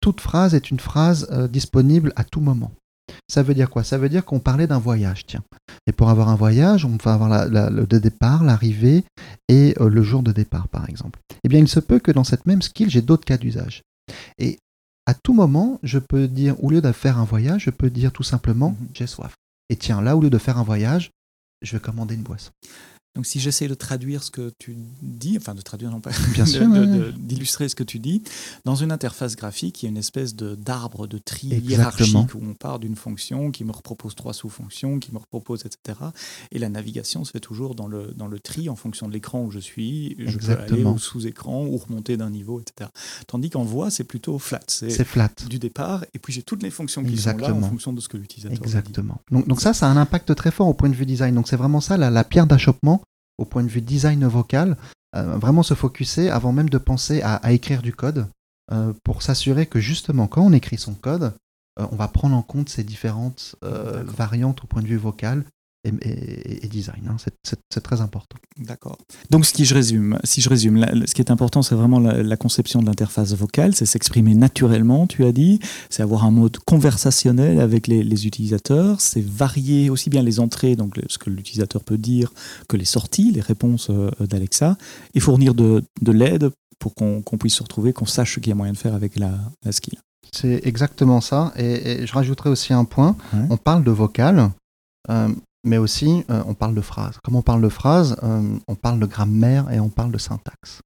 toute 0.00 0.20
phrase 0.20 0.54
est 0.54 0.70
une 0.70 0.78
phrase 0.78 1.28
disponible 1.50 2.12
à 2.14 2.22
tout 2.22 2.40
moment. 2.40 2.70
Ça 3.28 3.42
veut 3.42 3.54
dire 3.54 3.68
quoi? 3.68 3.82
Ça 3.82 3.98
veut 3.98 4.08
dire 4.08 4.24
qu'on 4.24 4.38
parlait 4.38 4.68
d'un 4.68 4.78
voyage, 4.78 5.26
tiens. 5.26 5.42
Et 5.88 5.92
pour 5.92 6.10
avoir 6.10 6.28
un 6.28 6.36
voyage, 6.36 6.84
on 6.84 6.96
va 7.02 7.14
avoir 7.14 7.48
le 7.48 7.98
départ, 7.98 8.44
l'arrivée 8.44 9.02
et 9.48 9.74
le 9.80 10.02
jour 10.02 10.22
de 10.22 10.30
départ, 10.30 10.68
par 10.68 10.88
exemple. 10.88 11.18
Eh 11.42 11.48
bien, 11.48 11.58
il 11.58 11.66
se 11.66 11.80
peut 11.80 11.98
que 11.98 12.12
dans 12.12 12.22
cette 12.22 12.46
même 12.46 12.62
skill, 12.62 12.88
j'ai 12.88 13.02
d'autres 13.02 13.24
cas 13.24 13.38
d'usage. 13.38 13.82
Et 14.38 14.58
à 15.08 15.14
tout 15.14 15.32
moment, 15.32 15.80
je 15.82 15.98
peux 15.98 16.28
dire, 16.28 16.62
au 16.62 16.68
lieu 16.68 16.82
de 16.82 16.92
faire 16.92 17.16
un 17.16 17.24
voyage, 17.24 17.62
je 17.62 17.70
peux 17.70 17.88
dire 17.88 18.12
tout 18.12 18.22
simplement, 18.22 18.76
mhm. 18.78 18.88
j'ai 18.92 19.06
soif. 19.06 19.32
Et 19.70 19.76
tiens, 19.76 20.02
là, 20.02 20.14
au 20.14 20.20
lieu 20.20 20.28
de 20.28 20.36
faire 20.36 20.58
un 20.58 20.62
voyage, 20.62 21.12
je 21.62 21.72
vais 21.74 21.80
commander 21.80 22.14
une 22.14 22.22
boisson. 22.22 22.50
Donc 23.18 23.26
si 23.26 23.40
j'essaie 23.40 23.66
de 23.66 23.74
traduire 23.74 24.22
ce 24.22 24.30
que 24.30 24.52
tu 24.60 24.76
dis, 25.02 25.36
enfin 25.38 25.56
de 25.56 25.60
traduire 25.60 25.90
non 25.90 25.98
pas, 25.98 26.12
Bien 26.34 26.44
d'illustrer 27.18 27.68
ce 27.68 27.74
que 27.74 27.82
tu 27.82 27.98
dis, 27.98 28.22
dans 28.64 28.76
une 28.76 28.92
interface 28.92 29.34
graphique, 29.34 29.82
il 29.82 29.86
y 29.86 29.88
a 29.88 29.90
une 29.90 29.96
espèce 29.96 30.36
d'arbre 30.36 31.08
de 31.08 31.18
tri 31.18 31.48
hiérarchique 31.48 32.32
où 32.36 32.40
on 32.48 32.54
part 32.54 32.78
d'une 32.78 32.94
fonction 32.94 33.50
qui 33.50 33.64
me 33.64 33.72
repropose 33.72 34.14
trois 34.14 34.32
sous-fonctions, 34.32 35.00
qui 35.00 35.10
me 35.10 35.18
repropose, 35.18 35.64
etc. 35.66 35.98
Et 36.52 36.60
la 36.60 36.68
navigation 36.68 37.24
se 37.24 37.32
fait 37.32 37.40
toujours 37.40 37.74
dans 37.74 37.88
le, 37.88 38.14
dans 38.16 38.28
le 38.28 38.38
tri 38.38 38.68
en 38.68 38.76
fonction 38.76 39.08
de 39.08 39.12
l'écran 39.12 39.42
où 39.42 39.50
je 39.50 39.58
suis. 39.58 40.14
Je 40.16 40.38
peux 40.38 40.56
aller 40.56 40.84
au 40.84 40.96
sous-écran 40.96 41.66
ou 41.66 41.76
remonter 41.76 42.16
d'un 42.16 42.30
niveau, 42.30 42.60
etc. 42.60 42.88
Tandis 43.26 43.50
qu'en 43.50 43.64
voix, 43.64 43.90
c'est 43.90 44.04
plutôt 44.04 44.38
flat. 44.38 44.60
C'est 44.68 45.02
flat. 45.02 45.32
Du 45.48 45.58
départ, 45.58 46.04
et 46.14 46.20
puis 46.20 46.32
j'ai 46.32 46.44
toutes 46.44 46.62
les 46.62 46.70
fonctions 46.70 47.02
qui 47.02 47.18
sont 47.18 47.36
là 47.36 47.52
en 47.52 47.62
fonction 47.62 47.92
de 47.92 48.00
ce 48.00 48.08
que 48.08 48.16
l'utilisateur 48.16 48.56
Exactement. 48.62 49.20
Donc, 49.32 49.48
donc 49.48 49.60
ça, 49.60 49.74
ça 49.74 49.88
a 49.88 49.90
un 49.90 49.96
impact 49.96 50.36
très 50.36 50.52
fort 50.52 50.68
au 50.68 50.74
point 50.74 50.88
de 50.88 50.94
vue 50.94 51.04
design. 51.04 51.34
Donc 51.34 51.48
c'est 51.48 51.56
vraiment 51.56 51.80
ça 51.80 51.96
la, 51.96 52.10
la 52.10 52.22
pierre 52.22 52.46
d'achoppement 52.46 53.02
au 53.38 53.44
point 53.44 53.62
de 53.62 53.68
vue 53.68 53.80
design 53.80 54.26
vocal, 54.26 54.76
euh, 55.16 55.38
vraiment 55.38 55.62
se 55.62 55.74
focuser 55.74 56.28
avant 56.30 56.52
même 56.52 56.68
de 56.68 56.78
penser 56.78 57.22
à, 57.22 57.52
écrire 57.52 57.80
du 57.80 57.94
code 57.94 58.26
euh, 58.72 58.92
pour 59.04 59.22
s'assurer 59.22 59.66
que 59.66 59.80
justement 59.80 60.26
quand 60.26 60.42
on 60.42 60.52
écrit 60.52 60.76
son 60.76 60.94
code, 60.94 61.32
euh, 61.80 61.86
on 61.90 61.96
va 61.96 62.08
prendre 62.08 62.36
en 62.36 62.42
compte 62.42 62.68
ces 62.68 62.84
différentes 62.84 63.56
variantes 63.62 64.64
au 64.64 64.66
point 64.66 64.82
de 64.82 64.88
vue 64.88 64.96
vocal 64.96 65.44
et, 65.84 66.68
design. 66.68 67.08
Hein. 67.08 67.16
C'est 67.44 67.80
très 67.80 68.00
important. 68.00 68.36
D'accord. 68.58 68.98
Donc, 69.30 69.46
si 69.46 69.64
je 69.64 69.74
résume, 69.74 70.18
si 70.24 70.40
je 70.40 70.48
résume 70.48 70.84
ce 71.06 71.14
qui 71.14 71.22
est 71.22 71.30
important, 71.30 71.62
c'est 71.62 71.74
vraiment 71.74 72.00
la, 72.00 72.36
conception 72.36 72.80
de 72.80 72.86
l'interface 72.86 73.34
vocale, 73.34 73.74
c'est 73.74 73.86
s'exprimer 73.86 74.34
naturellement, 74.34 75.06
tu 75.06 75.24
as 75.24 75.32
dit, 75.32 75.60
c'est 75.90 76.02
avoir 76.02 76.24
un 76.24 76.30
mode 76.30 76.58
conversationnel 76.58 77.60
avec 77.60 77.86
les, 77.86 78.26
utilisateurs, 78.26 79.00
c'est 79.00 79.24
varier 79.24 79.90
aussi 79.90 80.10
bien 80.10 80.22
les 80.22 80.40
entrées, 80.40 80.76
donc 80.76 81.00
ce 81.08 81.18
que 81.18 81.30
l'utilisateur 81.30 81.84
peut 81.84 81.98
dire, 81.98 82.32
que 82.68 82.76
les 82.76 82.84
sorties, 82.84 83.30
les 83.30 83.40
réponses 83.40 83.90
euh, 83.90 84.10
d'Alexa, 84.20 84.76
et 85.14 85.20
fournir 85.20 85.54
de, 85.54 85.82
l'aide 86.02 86.50
pour 86.78 86.94
qu'on 86.94 87.22
puisse 87.38 87.54
se 87.54 87.62
retrouver, 87.62 87.92
qu'on 87.92 88.06
sache 88.06 88.34
ce 88.34 88.40
qu'il 88.40 88.50
y 88.50 88.52
a 88.52 88.56
moyen 88.56 88.72
de 88.72 88.78
faire 88.78 88.94
avec 88.94 89.16
la, 89.16 89.38
skill. 89.70 89.98
C'est 90.32 90.60
exactement 90.64 91.20
ça. 91.20 91.52
Et, 91.56 92.06
je 92.06 92.12
rajouterai 92.12 92.50
aussi 92.50 92.72
un 92.72 92.84
point. 92.84 93.16
On 93.50 93.56
parle 93.56 93.84
de 93.84 93.90
vocal. 93.90 94.50
Euh, 95.10 95.28
mais 95.64 95.78
aussi 95.78 96.24
euh, 96.30 96.42
on 96.46 96.54
parle 96.54 96.74
de 96.74 96.80
phrases. 96.80 97.18
Comme 97.22 97.36
on 97.36 97.42
parle 97.42 97.62
de 97.62 97.68
phrases, 97.68 98.16
euh, 98.22 98.58
on 98.66 98.74
parle 98.74 99.00
de 99.00 99.06
grammaire 99.06 99.70
et 99.70 99.80
on 99.80 99.88
parle 99.88 100.12
de 100.12 100.18
syntaxe. 100.18 100.80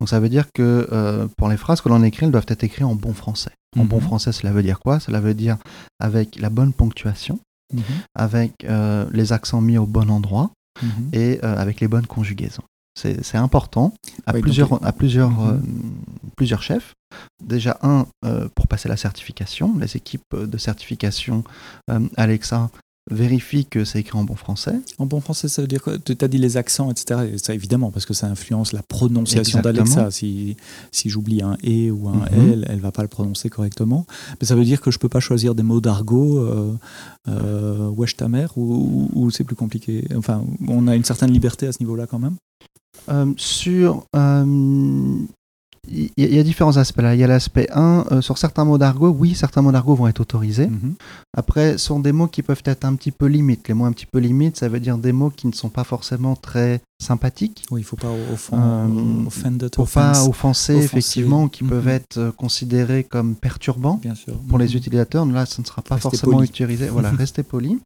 Donc 0.00 0.08
ça 0.08 0.18
veut 0.18 0.28
dire 0.28 0.46
que 0.52 0.88
euh, 0.92 1.28
pour 1.36 1.48
les 1.48 1.56
phrases 1.56 1.80
que 1.80 1.88
l'on 1.88 2.02
écrit, 2.02 2.26
elles 2.26 2.32
doivent 2.32 2.46
être 2.48 2.64
écrites 2.64 2.84
en 2.84 2.94
bon 2.94 3.12
français. 3.12 3.52
En 3.78 3.84
bon 3.84 3.96
mhm. 3.96 4.02
français, 4.02 4.32
cela 4.32 4.52
veut 4.52 4.62
dire 4.62 4.80
quoi? 4.80 5.00
Cela 5.00 5.20
veut 5.20 5.34
dire 5.34 5.56
avec 6.00 6.38
la 6.38 6.50
bonne 6.50 6.72
ponctuation, 6.72 7.38
mhm. 7.72 7.82
avec 8.14 8.66
les 9.12 9.32
accents 9.32 9.60
mis 9.60 9.78
au 9.78 9.86
bon 9.86 10.10
endroit 10.10 10.50
mhm. 10.82 11.08
et 11.12 11.40
avec 11.40 11.80
les 11.80 11.88
bonnes 11.88 12.06
conjugaisons. 12.06 12.64
C'est 12.94 13.38
important 13.38 13.94
à, 14.26 14.34
plusieurs, 14.34 14.84
à 14.84 14.92
plusieurs, 14.92 15.32
plusieurs 16.36 16.62
chefs. 16.62 16.92
Déjà, 17.42 17.78
un, 17.82 18.06
pour 18.54 18.66
passer 18.68 18.90
la 18.90 18.98
certification. 18.98 19.78
Les 19.78 19.96
équipes 19.96 20.36
de 20.36 20.58
certification 20.58 21.42
Alexa 22.18 22.70
vérifie 23.10 23.66
que 23.66 23.84
c'est 23.84 24.00
écrit 24.00 24.16
en 24.16 24.24
bon 24.24 24.36
français. 24.36 24.74
En 24.98 25.06
bon 25.06 25.20
français, 25.20 25.48
ça 25.48 25.62
veut 25.62 25.68
dire 25.68 25.82
quoi? 25.82 25.98
Tu 25.98 26.16
as 26.20 26.28
dit 26.28 26.38
les 26.38 26.56
accents, 26.56 26.90
etc. 26.90 27.36
ça, 27.36 27.54
évidemment, 27.54 27.90
parce 27.90 28.06
que 28.06 28.14
ça 28.14 28.28
influence 28.28 28.72
la 28.72 28.82
prononciation 28.82 29.60
d'Alexa. 29.60 30.10
Si, 30.10 30.56
si 30.92 31.08
j'oublie 31.08 31.42
un 31.42 31.56
E 31.64 31.90
ou 31.90 32.08
un 32.08 32.26
mhm. 32.30 32.52
L, 32.52 32.66
elle 32.68 32.80
va 32.80 32.92
pas 32.92 33.02
le 33.02 33.08
prononcer 33.08 33.48
correctement. 33.48 34.06
Mais 34.40 34.46
ça 34.46 34.54
veut 34.54 34.64
dire 34.64 34.80
que 34.80 34.90
je 34.90 34.98
peux 34.98 35.08
pas 35.08 35.20
choisir 35.20 35.54
des 35.54 35.62
mots 35.62 35.80
d'argot, 35.80 36.38
euh, 36.38 36.72
euh, 37.28 37.88
wesh 37.88 38.16
ta 38.16 38.28
mère, 38.28 38.56
ou, 38.56 39.30
c'est 39.30 39.44
plus 39.44 39.56
compliqué 39.56 40.06
Enfin, 40.16 40.44
on 40.68 40.86
a 40.86 40.94
une 40.94 41.04
certaine 41.04 41.30
liberté 41.32 41.66
à 41.66 41.72
ce 41.72 41.78
niveau-là 41.80 42.06
quand 42.06 42.18
même 42.18 42.36
euh, 43.08 43.32
Sur 43.36 44.06
il 45.88 46.10
y, 46.16 46.38
a 46.38 46.42
différents 46.44 46.76
aspects 46.76 47.00
là. 47.00 47.14
Il 47.14 47.20
y 47.20 47.24
a 47.24 47.26
l'aspect 47.26 47.66
1, 47.72 48.04
euh, 48.12 48.20
sur 48.20 48.38
certains 48.38 48.64
mots 48.64 48.78
d'argot, 48.78 49.08
oui, 49.08 49.34
certains 49.34 49.62
mots 49.62 49.72
d'argot 49.72 49.96
vont 49.96 50.06
être 50.06 50.20
autorisés. 50.20 50.68
Mhm. 50.68 50.94
Après, 51.36 51.72
ce 51.72 51.86
sont 51.86 51.98
des 51.98 52.12
mots 52.12 52.28
qui 52.28 52.42
peuvent 52.42 52.62
être 52.64 52.84
un 52.84 52.94
petit 52.94 53.10
peu 53.10 53.26
limites. 53.26 53.66
Les 53.66 53.74
mots 53.74 53.86
un 53.86 53.92
petit 53.92 54.06
peu 54.06 54.20
limites, 54.20 54.58
ça 54.58 54.68
veut 54.68 54.78
dire 54.78 54.96
des 54.96 55.10
mots 55.12 55.30
qui 55.30 55.48
ne 55.48 55.52
sont 55.52 55.70
pas 55.70 55.82
forcément 55.82 56.36
très 56.36 56.80
sympathiques. 57.00 57.64
Oui, 57.72 57.80
il 57.80 57.82
ne 57.82 57.86
faut 57.88 57.96
pas 57.96 58.12
offendre, 58.32 58.62
euh, 58.62 59.84
pas 59.92 60.24
offenser, 60.24 60.76
effectivement, 60.76 61.48
qui 61.48 61.64
peuvent 61.64 61.86
mhm. 61.86 61.90
être 61.90 62.18
euh, 62.18 62.30
considérés 62.30 63.02
comme 63.02 63.34
perturbants 63.34 64.00
pour 64.48 64.58
les 64.58 64.68
mhm. 64.68 64.76
utilisateurs. 64.76 65.26
Là, 65.26 65.46
ce 65.46 65.60
ne 65.60 65.66
sera 65.66 65.82
pas 65.82 65.96
forcément 65.96 66.44
utilisé. 66.44 66.90
Voilà, 66.90 67.10
restez 67.18 67.42
poli. 67.42 67.80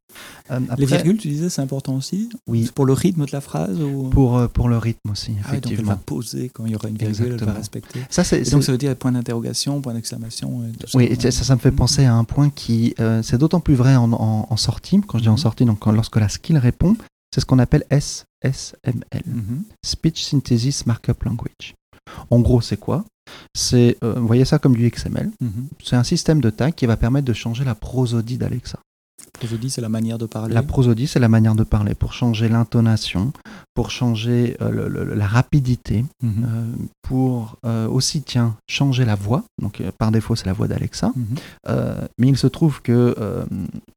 les 0.76 0.85
virgules, 0.85 1.16
tu 1.16 1.28
disais, 1.28 1.48
c'est 1.48 1.62
important 1.62 1.94
aussi 1.94 2.28
Oui. 2.46 2.70
Pour 2.74 2.85
le 2.85 2.92
rythme 2.92 3.24
de 3.24 3.32
la 3.32 3.40
phrase 3.40 3.78
pour, 4.11 4.46
pour 4.50 4.68
le 4.68 4.76
rythme 4.76 5.11
aussi, 5.11 5.32
effectivement. 5.32 5.54
Ah 5.54 5.61
donc 5.61 5.72
elle 5.78 5.85
va 5.85 5.96
poser 5.96 6.50
quand 6.50 6.66
il 6.66 6.72
y 6.72 6.74
aura 6.74 6.88
une 6.88 6.98
virgule, 6.98 7.38
elle 7.40 7.44
va 7.46 7.52
respecter. 7.54 7.86
Ça, 8.11 8.25
c'est, 8.25 8.51
donc 8.51 8.62
ça 8.62 8.72
veut 8.72 8.79
dire 8.79 8.94
point 8.96 9.12
d'interrogation, 9.12 9.81
point 9.81 9.94
d'exclamation. 9.94 10.62
Oui, 10.94 11.16
ça, 11.20 11.31
ça, 11.31 11.55
me 11.55 11.61
fait 11.61 11.70
penser 11.72 12.05
à 12.05 12.14
un 12.14 12.25
point 12.25 12.51
qui, 12.51 12.94
euh, 13.01 13.22
c'est 13.22 13.38
d'autant 13.38 13.61
plus 13.61 13.75
vrai 13.75 13.96
en, 13.96 14.57
sortie, 14.57 15.01
quand 15.07 15.18
je 15.18 15.25
dis 15.25 15.29
en 15.29 15.33
mhm. 15.33 15.38
sortie, 15.38 15.64
donc 15.64 15.85
lorsque 15.87 16.16
la 16.16 16.29
skill 16.29 16.59
répond, 16.59 16.96
c'est 17.35 17.40
ce 17.40 17.46
qu'on 17.46 17.59
appelle 17.59 17.85
SSML, 17.90 19.22
mhm. 19.27 19.62
Speech 19.85 20.25
Synthesis 20.25 20.87
Markup 20.87 21.22
Language. 21.25 21.75
En 22.31 22.40
gros, 22.40 22.61
c'est 22.61 22.77
quoi? 22.77 23.05
C'est, 23.55 23.96
euh, 24.05 24.14
vous 24.14 24.27
voyez 24.27 24.44
ça 24.44 24.59
comme 24.59 24.77
du 24.77 24.88
XML. 24.88 25.31
Mhm. 25.40 25.68
C'est 25.85 25.96
un 25.96 26.05
système 26.05 26.40
de 26.40 26.51
tag 26.51 26.75
qui 26.75 26.87
va 26.87 26.96
permettre 26.96 27.27
de 27.27 27.33
changer 27.33 27.64
la 27.64 27.75
prosodie 27.75 28.38
d'Alexa. 28.38 28.79
Prosodie, 29.32 29.70
c'est 29.70 29.80
la 29.80 29.88
manière 29.88 30.18
de 30.18 30.26
parler. 30.26 30.54
La 30.54 30.62
prosodie, 30.62 31.06
c'est 31.06 31.20
la 31.20 31.28
manière 31.28 31.54
de 31.54 31.64
parler 31.64 31.94
pour 31.94 32.12
changer 32.12 32.48
l'intonation, 32.48 33.32
pour 33.74 33.90
changer 33.90 34.56
euh, 34.62 35.14
la 35.14 35.26
rapidité, 35.26 36.04
mhm. 36.22 36.32
euh, 36.44 36.64
pour 37.02 37.58
euh, 37.64 37.86
aussi, 37.88 38.22
tiens, 38.22 38.56
changer 38.68 39.04
la 39.04 39.14
voix. 39.14 39.44
Donc, 39.60 39.82
par 39.98 40.10
défaut, 40.10 40.34
c'est 40.34 40.46
la 40.46 40.52
voix 40.52 40.68
d'Alexa. 40.68 41.12
Mhm. 41.14 42.08
mais 42.18 42.28
il 42.28 42.36
se 42.36 42.46
trouve 42.46 42.80
que 42.82 43.14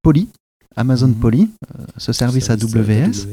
Poly, 0.02 0.28
Amazon 0.76 1.08
mhm. 1.08 1.16
Poly, 1.16 1.50
ce 1.98 2.12
service, 2.14 2.50
AWS, 2.50 3.28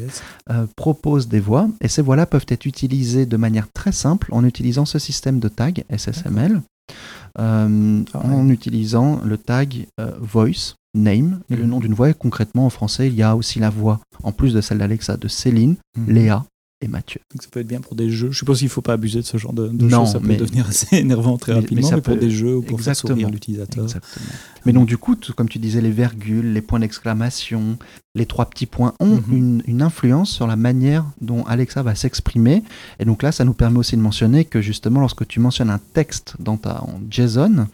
propose 0.77 1.29
des 1.29 1.41
voix 1.41 1.69
et 1.81 1.89
ces 1.89 2.03
voix-là 2.03 2.27
peuvent 2.27 2.47
être 2.49 2.67
utilisées 2.67 3.27
de 3.27 3.37
manière 3.37 3.71
très 3.73 3.93
simple 3.93 4.29
en 4.33 4.45
utilisant 4.45 4.85
ce 4.85 4.99
système 4.99 5.41
de 5.41 5.49
tag 5.49 5.85
SSML, 5.91 6.63
ah 7.39 7.67
en 8.15 8.49
utilisant 8.49 9.21
le 9.25 9.37
tag 9.37 9.87
voice 10.21 10.77
name, 10.97 11.41
le 11.49 11.59
mhm. 11.59 11.67
nom 11.67 11.81
d'une 11.81 11.95
voix. 11.95 12.11
Et 12.11 12.15
concrètement, 12.15 12.67
en 12.67 12.71
français, 12.71 13.09
il 13.09 13.15
y 13.15 13.23
a 13.23 13.37
aussi 13.37 13.59
la 13.59 13.71
voix, 13.71 14.01
en 14.23 14.33
plus 14.33 14.55
de 14.55 14.61
celle 14.61 14.79
d'Alexa, 14.79 15.17
de 15.17 15.29
Céline, 15.29 15.77
mhm. 15.97 16.15
Léa 16.15 16.45
et 16.83 16.89
Mathieu. 16.89 17.21
Donc 17.33 17.43
ça 17.43 17.49
peut 17.51 17.61
être 17.61 17.67
bien 17.67 17.81
pour 17.81 17.95
des 17.95 18.11
jeux. 18.11 18.31
Je 18.31 18.39
suppose 18.39 18.59
qu'il 18.59 18.67
ne 18.67 18.71
faut 18.71 18.83
pas 18.83 18.93
abuser 18.93 19.21
de 19.21 19.25
ce 19.25 19.39
genre 19.39 19.55
de, 19.55 19.71
choses. 19.89 20.13
Ça 20.13 20.21
peut 20.21 20.37
devenir 20.37 20.69
assez 20.69 20.97
énervant 20.97 21.39
très 21.39 21.55
rapidement, 21.55 21.91
mais, 21.91 22.01
pour 22.03 22.17
des 22.17 22.31
jeux 22.31 22.57
ou 22.57 22.63
pour 22.63 22.81
faire 22.81 22.95
sourire 22.95 23.31
l'utilisateur. 23.31 23.87
Mais 24.67 24.73
donc 24.73 24.87
du 24.87 24.99
coup, 24.99 25.17
comme 25.35 25.49
tu 25.49 25.59
disais, 25.59 25.81
les 25.81 25.91
virgules, 25.91 26.53
les 26.53 26.61
points 26.61 26.81
d'exclamation, 26.81 27.79
les 28.15 28.27
trois 28.27 28.47
petits 28.47 28.67
points 28.67 28.93
ont 29.01 29.23
mhm. 29.29 29.63
une, 29.67 29.83
influence 29.83 30.31
sur 30.31 30.47
la 30.47 30.57
manière 30.57 31.05
dont 31.21 31.45
Alexa 31.45 31.83
va 31.83 31.95
s'exprimer. 31.95 32.63
Et 32.99 33.05
donc 33.05 33.23
là, 33.23 33.33
ça 33.33 33.45
nous 33.45 33.55
permet 33.55 33.79
aussi 33.79 33.97
de 33.97 34.03
mentionner 34.03 34.45
que 34.45 34.61
justement, 34.61 35.01
lorsque 35.01 35.27
tu 35.27 35.41
mentionnes 35.41 35.71
un 35.71 35.81
texte 35.95 36.35
dans 36.41 36.57
ta 36.57 36.83
en 36.83 37.01
JSON, 37.11 37.69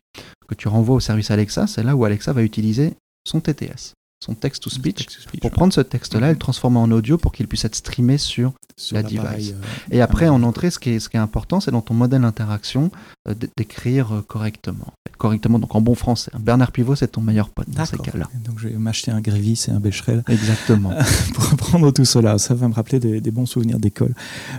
que 0.49 0.55
tu 0.55 0.69
renvoies 0.69 0.97
au 0.97 1.01
service 1.01 1.31
Alexa, 1.31 1.67
c'est 1.67 1.83
là 1.83 1.97
où 1.97 2.05
Alexa 2.05 2.33
va 2.33 2.43
utiliser 2.43 2.95
son 3.25 3.41
TTS, 3.41 3.95
son 4.23 4.35
text-to-speech, 4.35 5.09
pour 5.41 5.51
prendre 5.51 5.73
ce 5.73 5.81
texte-là 5.81 6.29
et 6.29 6.33
le 6.35 6.39
transformer 6.39 6.79
en 6.79 6.93
audio 6.93 7.19
pour 7.19 7.33
qu'il 7.33 7.49
puisse 7.49 7.65
être 7.65 7.75
streamé 7.75 8.19
sur, 8.19 8.53
la 8.93 9.03
device. 9.03 9.51
Euh, 9.51 9.55
et 9.91 10.01
après, 10.01 10.29
en 10.29 10.45
entrée, 10.45 10.71
ce 10.71 10.79
qui 10.79 10.91
est, 10.91 11.01
ce 11.01 11.09
qui 11.09 11.17
est 11.17 11.21
important, 11.21 11.59
c'est 11.59 11.73
dans 11.73 11.81
ton 11.81 11.95
modèle 11.95 12.23
d'interaction 12.23 12.93
euh, 13.29 13.35
d'écrire 13.57 14.13
euh, 14.13 14.23
correctement. 14.23 14.93
Correctement, 15.19 15.59
donc 15.59 15.75
en 15.75 15.81
bon 15.81 15.97
français. 15.97 16.31
Bernard 16.39 16.71
Pivot, 16.71 16.95
c'est 16.95 17.09
ton 17.09 17.21
meilleur 17.21 17.51
pote 17.51 17.69
dans 17.71 17.85
ces 17.85 17.97
cas-là. 17.97 18.29
Donc 18.45 18.59
je 18.59 18.69
vais 18.69 18.75
m'acheter 18.77 19.11
un 19.11 19.21
Grévis 19.21 19.67
et 19.69 19.71
un 19.73 19.81
Becherel. 19.81 20.23
Exactement. 20.29 20.93
pour 21.35 21.57
prendre 21.57 21.91
tout 21.93 22.05
cela. 22.05 22.39
Ça 22.39 22.55
va 22.55 22.69
me 22.69 22.75
rappeler 22.75 22.99
des, 22.99 23.31
bons 23.31 23.47
souvenirs 23.47 23.79
d'école. 23.79 24.15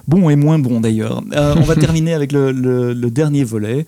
Bon 0.08 0.30
et 0.30 0.36
moins 0.36 0.60
bon 0.60 0.80
d'ailleurs. 0.80 1.22
on 1.34 1.62
va 1.62 1.76
terminer 1.78 2.14
avec 2.14 2.32
le, 2.32 2.94
dernier 3.10 3.44
volet 3.44 3.86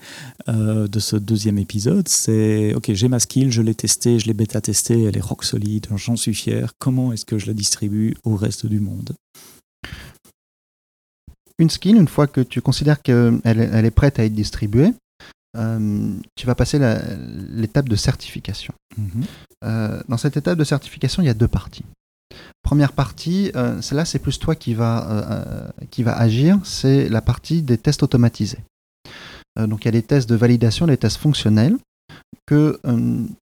de 0.48 0.98
ce 0.98 1.16
deuxième 1.16 1.58
épisode. 1.58 2.08
C'est, 2.08 2.74
ok, 2.74 2.92
j'ai 2.92 3.08
ma 3.08 3.20
skill, 3.20 3.50
je 3.50 3.62
l'ai 3.62 3.74
testée, 3.74 4.18
je 4.18 4.26
l'ai 4.26 4.34
bêta-testée, 4.34 5.04
elle 5.04 5.16
est 5.16 5.24
rock 5.24 5.44
solide, 5.44 5.65
j'en 5.94 6.16
suis 6.16 6.34
fier. 6.34 6.72
Comment 6.78 7.12
est-ce 7.12 7.24
que 7.24 7.38
je 7.38 7.46
la 7.46 7.52
distribue 7.52 8.16
au 8.24 8.36
reste 8.36 8.66
du 8.66 8.80
monde? 8.80 9.14
Une 11.58 11.70
skill, 11.70 11.96
une 11.96 12.08
fois 12.08 12.26
que 12.26 12.42
tu 12.42 12.60
considères 12.60 13.00
qu'elle 13.00 13.40
elle 13.44 13.84
est 13.84 13.90
prête 13.90 14.18
à 14.18 14.24
être 14.24 14.34
distribuée, 14.34 14.92
euh, 15.56 16.12
tu 16.34 16.46
vas 16.46 16.54
passer 16.54 16.78
l'étape 17.50 17.88
de 17.88 17.96
certification. 17.96 18.74
Mhm. 18.96 19.24
Euh, 19.64 20.02
dans 20.08 20.18
cette 20.18 20.36
étape 20.36 20.58
de 20.58 20.64
certification, 20.64 21.22
il 21.22 21.26
y 21.26 21.30
a 21.30 21.34
deux 21.34 21.48
parties. 21.48 21.84
Première 22.62 22.92
partie, 22.92 23.50
euh, 23.54 23.80
celle-là, 23.80 24.04
c'est 24.04 24.18
plus 24.18 24.38
toi 24.38 24.54
qui 24.54 24.74
va, 24.74 25.72
qui 25.90 26.02
va 26.02 26.16
agir, 26.16 26.58
c'est 26.64 27.08
la 27.08 27.22
partie 27.22 27.62
des 27.62 27.78
tests 27.78 28.02
automatisés. 28.02 28.58
donc 29.56 29.84
il 29.84 29.86
y 29.86 29.88
a 29.88 29.92
des 29.92 30.02
tests 30.02 30.28
de 30.28 30.36
validation, 30.36 30.86
des 30.86 30.98
tests 30.98 31.16
fonctionnels 31.16 31.78
que 32.46 32.78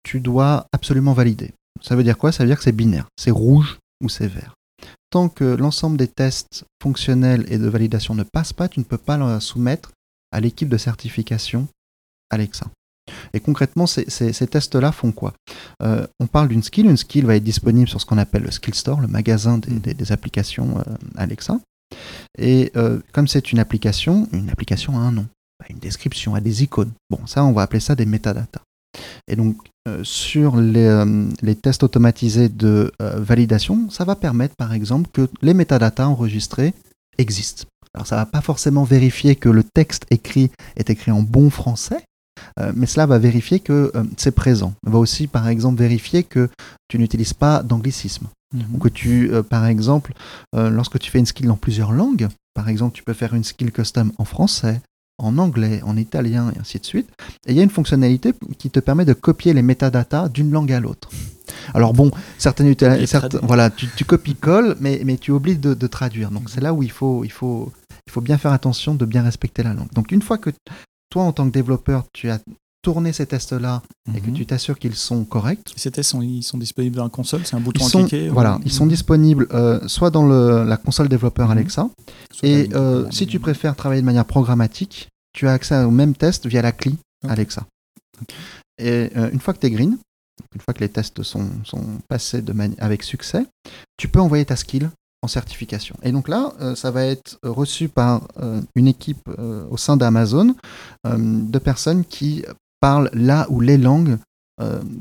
tu 0.04 0.20
dois 0.20 0.68
absolument 0.72 1.14
valider. 1.14 1.54
Ça 1.86 1.96
veut 1.96 2.04
dire 2.04 2.18
quoi? 2.18 2.32
Ça 2.32 2.44
veut 2.44 2.50
dire 2.50 2.58
que 2.58 2.64
c'est 2.64 2.72
binaire, 2.72 3.08
c'est 3.18 3.32
rouge 3.32 3.78
ou 4.02 4.10
c'est 4.10 4.28
vert 4.28 4.56
tant 5.16 5.30
que 5.30 5.46
l'ensemble 5.46 5.96
des 5.96 6.10
tests 6.10 6.66
fonctionnels 6.84 7.46
et 7.48 7.58
de 7.58 7.70
validation 7.70 8.16
ne 8.16 8.24
passent 8.24 8.52
pas, 8.52 8.68
tu 8.68 8.82
ne 8.82 8.84
peux 8.84 8.98
pas 8.98 9.16
le 9.16 9.40
soumettre 9.40 9.94
à 10.34 10.42
l'équipe 10.42 10.68
de 10.68 10.78
certification 10.78 11.70
Alexa. 12.30 12.66
Et 13.34 13.40
concrètement, 13.40 13.88
ces, 13.88 14.06
tests-là 14.06 14.92
font 14.92 15.14
quoi? 15.14 15.34
Euh, 15.82 16.06
On 16.20 16.28
parle 16.28 16.50
d'une 16.50 16.64
skill. 16.64 16.88
Une 16.88 16.98
skill 16.98 17.26
va 17.26 17.38
être 17.38 17.46
disponible 17.46 17.88
sur 17.88 18.02
ce 18.02 18.06
qu'on 18.06 18.18
appelle 18.18 18.44
le 18.44 18.52
Skill 18.52 18.76
Store, 18.76 19.00
le 19.00 19.08
magasin 19.08 19.58
des, 19.60 20.12
applications 20.12 20.80
euh, 20.80 20.84
Alexa. 21.16 21.62
Et 22.38 22.74
euh, 22.76 23.00
comme 23.14 23.30
c'est 23.30 23.54
une 23.54 23.60
application, 23.60 24.28
une 24.34 24.50
application 24.50 24.98
a 24.98 25.02
un 25.02 25.14
nom, 25.14 25.28
une 25.70 25.80
description, 25.80 26.36
a 26.36 26.42
des 26.42 26.62
icônes. 26.64 26.92
Bon, 27.10 27.26
ça, 27.26 27.46
on 27.46 27.54
va 27.54 27.62
appeler 27.62 27.80
ça 27.80 27.96
des 27.96 28.06
métadatas. 28.06 28.64
Et 29.30 29.38
donc, 29.38 29.56
sur 30.04 30.56
euh, 30.58 31.28
les, 31.42 31.56
tests 31.56 31.84
automatisés 31.84 32.50
de 32.50 32.92
euh, 33.02 33.20
validation, 33.20 33.90
ça 33.90 34.04
va 34.04 34.16
permettre, 34.16 34.56
par 34.56 34.74
exemple, 34.74 35.10
que 35.14 35.30
les 35.42 35.54
métadatas 35.54 36.08
enregistrés 36.08 36.74
existent. 37.18 37.66
Alors, 37.94 38.08
ça 38.08 38.16
ne 38.16 38.22
va 38.22 38.26
pas 38.26 38.42
forcément 38.42 38.84
vérifier 38.84 39.36
que 39.36 39.50
le 39.50 39.64
texte 39.64 40.06
écrit 40.10 40.52
est 40.76 40.90
écrit 40.90 41.12
en 41.12 41.22
bon 41.22 41.50
français, 41.50 42.04
mais 42.76 42.86
cela 42.86 43.06
va 43.06 43.18
vérifier 43.18 43.62
que 43.62 43.94
c'est 44.18 44.32
présent. 44.32 44.74
On 44.86 44.92
va 44.92 45.00
aussi, 45.00 45.28
par 45.28 45.48
exemple, 45.48 45.80
vérifier 45.80 46.24
que 46.24 46.50
tu 46.90 47.00
n'utilises 47.00 47.34
pas 47.34 47.64
d'anglicisme. 47.64 48.28
ou 48.74 48.78
que 48.80 48.90
tu, 48.90 49.32
par 49.50 49.66
exemple, 49.66 50.12
lorsque 50.54 51.00
tu 51.00 51.10
fais 51.10 51.20
une 51.20 51.26
skill 51.26 51.48
dans 51.48 51.56
plusieurs 51.56 51.94
langues, 51.94 52.28
par 52.54 52.68
exemple, 52.68 52.94
tu 52.94 53.04
peux 53.04 53.14
faire 53.14 53.34
une 53.34 53.46
skill 53.46 53.72
custom 53.72 54.12
en 54.18 54.26
français, 54.26 54.82
en 55.18 55.38
anglais, 55.38 55.82
en 55.84 55.98
italien 55.98 56.52
et 56.56 56.60
ainsi 56.60 56.80
de 56.80 56.86
suite. 56.86 57.10
Et 57.48 57.52
il 57.52 57.58
y 57.58 57.60
a 57.60 57.64
une 57.64 57.70
fonctionnalité 57.70 58.34
qui 58.58 58.70
te 58.70 58.80
permet 58.80 59.06
de 59.06 59.14
copier 59.14 59.54
les 59.54 59.62
métadatas 59.62 60.30
d'une 60.30 60.52
langue 60.52 60.72
à 60.72 60.80
l'autre. 60.80 61.10
Alors 61.74 61.94
bon, 61.94 62.12
certaines, 62.38 62.76
voilà, 63.44 63.70
tu, 63.70 63.88
tu 63.96 64.06
copies-colles, 64.06 64.76
mais, 64.80 65.02
mais 65.06 65.18
tu 65.18 65.32
oublies 65.32 65.58
de, 65.58 65.88
traduire. 65.88 66.32
Donc 66.32 66.50
c'est 66.50 66.62
là 66.62 66.74
où 66.74 66.84
il 66.84 66.92
faut, 66.92 67.24
il, 67.24 67.32
faut, 67.32 67.72
il 68.08 68.12
faut 68.12 68.22
bien 68.22 68.38
faire 68.38 68.52
attention 68.52 68.96
de 68.96 69.06
bien 69.06 69.24
respecter 69.24 69.64
la 69.64 69.74
langue. 69.74 69.92
Donc 69.94 70.12
une 70.12 70.22
fois 70.22 70.38
que 70.38 70.50
toi, 71.10 71.24
en 71.24 71.32
tant 71.32 71.48
que 71.48 71.54
développeur, 71.54 72.04
tu 72.14 72.30
as 72.30 72.40
tourné 72.86 73.14
ces 73.14 73.26
tests-là 73.26 73.82
et 74.16 74.22
que 74.22 74.28
mhm. 74.28 74.34
tu 74.34 74.46
t'assures 74.46 74.78
qu'ils 74.78 74.94
sont 74.94 75.24
corrects. 75.26 75.74
Ces 75.76 75.90
tests 75.90 76.12
sont, 76.12 76.22
ils 76.22 76.44
sont 76.44 76.60
disponibles 76.60 76.96
dans 76.96 77.04
la 77.04 77.10
console 77.10 77.42
C'est 77.44 77.56
un 77.56 77.60
bouton 77.60 77.84
à 77.84 77.90
cliquer 77.90 78.30
Voilà, 78.30 78.60
ils 78.64 78.72
sont 78.72 78.86
disponibles 78.86 79.48
euh, 79.54 79.80
soit 79.88 80.12
dans 80.12 80.24
le, 80.28 80.64
la 80.64 80.78
console 80.78 81.10
développeur 81.10 81.48
mhm. 81.48 81.58
Alexa, 81.58 81.90
et 82.44 82.70
euh, 82.74 83.10
si 83.10 83.26
tu 83.26 83.40
préfères 83.40 83.76
travailler 83.76 84.02
de 84.02 84.06
manière 84.06 84.26
programmatique, 84.26 85.10
tu 85.34 85.48
as 85.48 85.54
accès 85.54 85.84
au 85.84 85.90
même 85.90 86.14
test 86.14 86.46
via 86.46 86.62
la 86.62 86.72
CLI 86.72 86.96
Alexa. 87.28 87.66
Et 88.78 89.10
euh, 89.18 89.32
une 89.34 89.40
fois 89.40 89.56
que 89.56 89.60
tu 89.60 89.66
es 89.66 89.72
green, 89.72 89.98
une 90.54 90.62
fois 90.62 90.76
que 90.76 90.82
les 90.82 90.90
tests 90.90 91.24
sont, 91.24 91.50
sont 91.64 91.84
passés 92.08 92.44
de 92.44 92.54
avec 92.78 93.02
succès, 93.02 93.48
tu 93.98 94.10
peux 94.10 94.20
envoyer 94.20 94.46
ta 94.46 94.56
skill 94.56 94.92
en 95.24 95.28
certification. 95.28 95.96
Et 96.04 96.12
donc 96.12 96.28
là, 96.28 96.54
euh, 96.62 96.76
ça 96.76 96.92
va 96.92 97.04
être 97.04 97.40
reçu 97.42 97.90
par 97.90 98.28
euh, 98.40 98.62
une 98.76 98.88
équipe 98.88 99.28
au 99.72 99.78
sein 99.78 99.98
d'Amazon 99.98 100.56
de 101.04 101.60
personnes 101.60 102.06
qui 102.06 102.46
parlent 102.86 103.10
là 103.14 103.48
ou 103.50 103.62
les 103.62 103.78
langues 103.78 104.18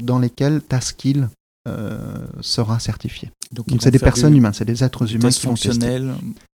dans 0.03 0.19
lesquelles 0.19 0.61
ta 0.61 0.81
skill 0.81 1.29
sera 2.41 2.79
certifiée. 2.79 3.31
Donc 3.53 3.67
c'est 3.81 3.91
des 3.91 3.99
personnes 3.99 4.37
humaines, 4.37 4.53
c'est 4.53 4.65
des 4.65 4.83
êtres 4.83 5.15
humains 5.15 5.31
qui 5.31 5.41
fonctionnels. 5.41 6.15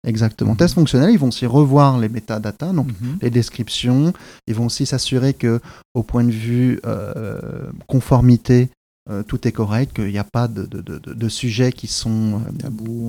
Exactement. 0.08 0.56
Test 0.56 0.74
fonctionnel, 0.74 1.12
ils 1.12 1.20
vont 1.20 1.28
aussi 1.28 1.46
revoir 1.46 2.00
les 2.00 2.10
métadatas, 2.10 2.72
donc 2.72 2.88
mhm. 2.88 3.18
les 3.22 3.30
descriptions. 3.30 4.13
Ils 4.48 4.56
vont 4.56 4.68
aussi 4.68 4.86
s'assurer 4.86 5.34
que, 5.34 5.60
au 5.94 6.04
point 6.04 6.24
de 6.24 6.32
vue 6.32 6.80
euh, 6.86 7.70
conformité, 7.88 8.70
euh, 9.10 9.24
tout 9.24 9.48
est 9.48 9.52
correct, 9.52 9.96
qu'il 9.96 10.12
n'y 10.12 10.17
a 10.17 10.24
pas 10.24 10.48
de, 10.48 10.65
de, 10.65 10.82
de, 10.82 11.30
sujets 11.30 11.72
qui 11.72 11.88
sont 11.88 12.41
euh, 12.46 12.52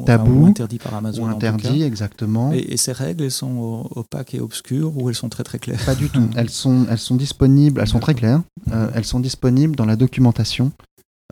tabous, 0.05 0.45
ou 0.45 0.47
interdits 0.47 0.79
par 0.79 0.95
Amazon. 0.95 1.25
Ou 1.25 1.27
interdits, 1.27 1.83
exactement. 1.83 2.53
Et, 2.53 2.77
ces 2.77 2.93
règles, 2.93 3.25
elles 3.25 3.31
sont 3.31 3.89
opaques 3.95 4.35
et 4.35 4.41
obscures 4.41 4.97
ou 4.97 5.09
elles 5.09 5.17
sont 5.17 5.29
très 5.29 5.45
très 5.45 5.59
claires? 5.59 5.85
Pas 5.85 5.97
du 5.97 6.09
tout. 6.09 6.29
elles 6.37 6.51
sont, 6.51 6.87
elles 6.91 6.99
sont 6.99 7.17
disponibles, 7.17 7.81
elles 7.81 7.89
sont 7.89 7.99
très 7.99 8.15
claires. 8.15 8.43
elles 8.95 9.05
sont 9.05 9.21
disponibles 9.21 9.75
dans 9.75 9.87
la 9.87 9.97
documentation 9.97 10.73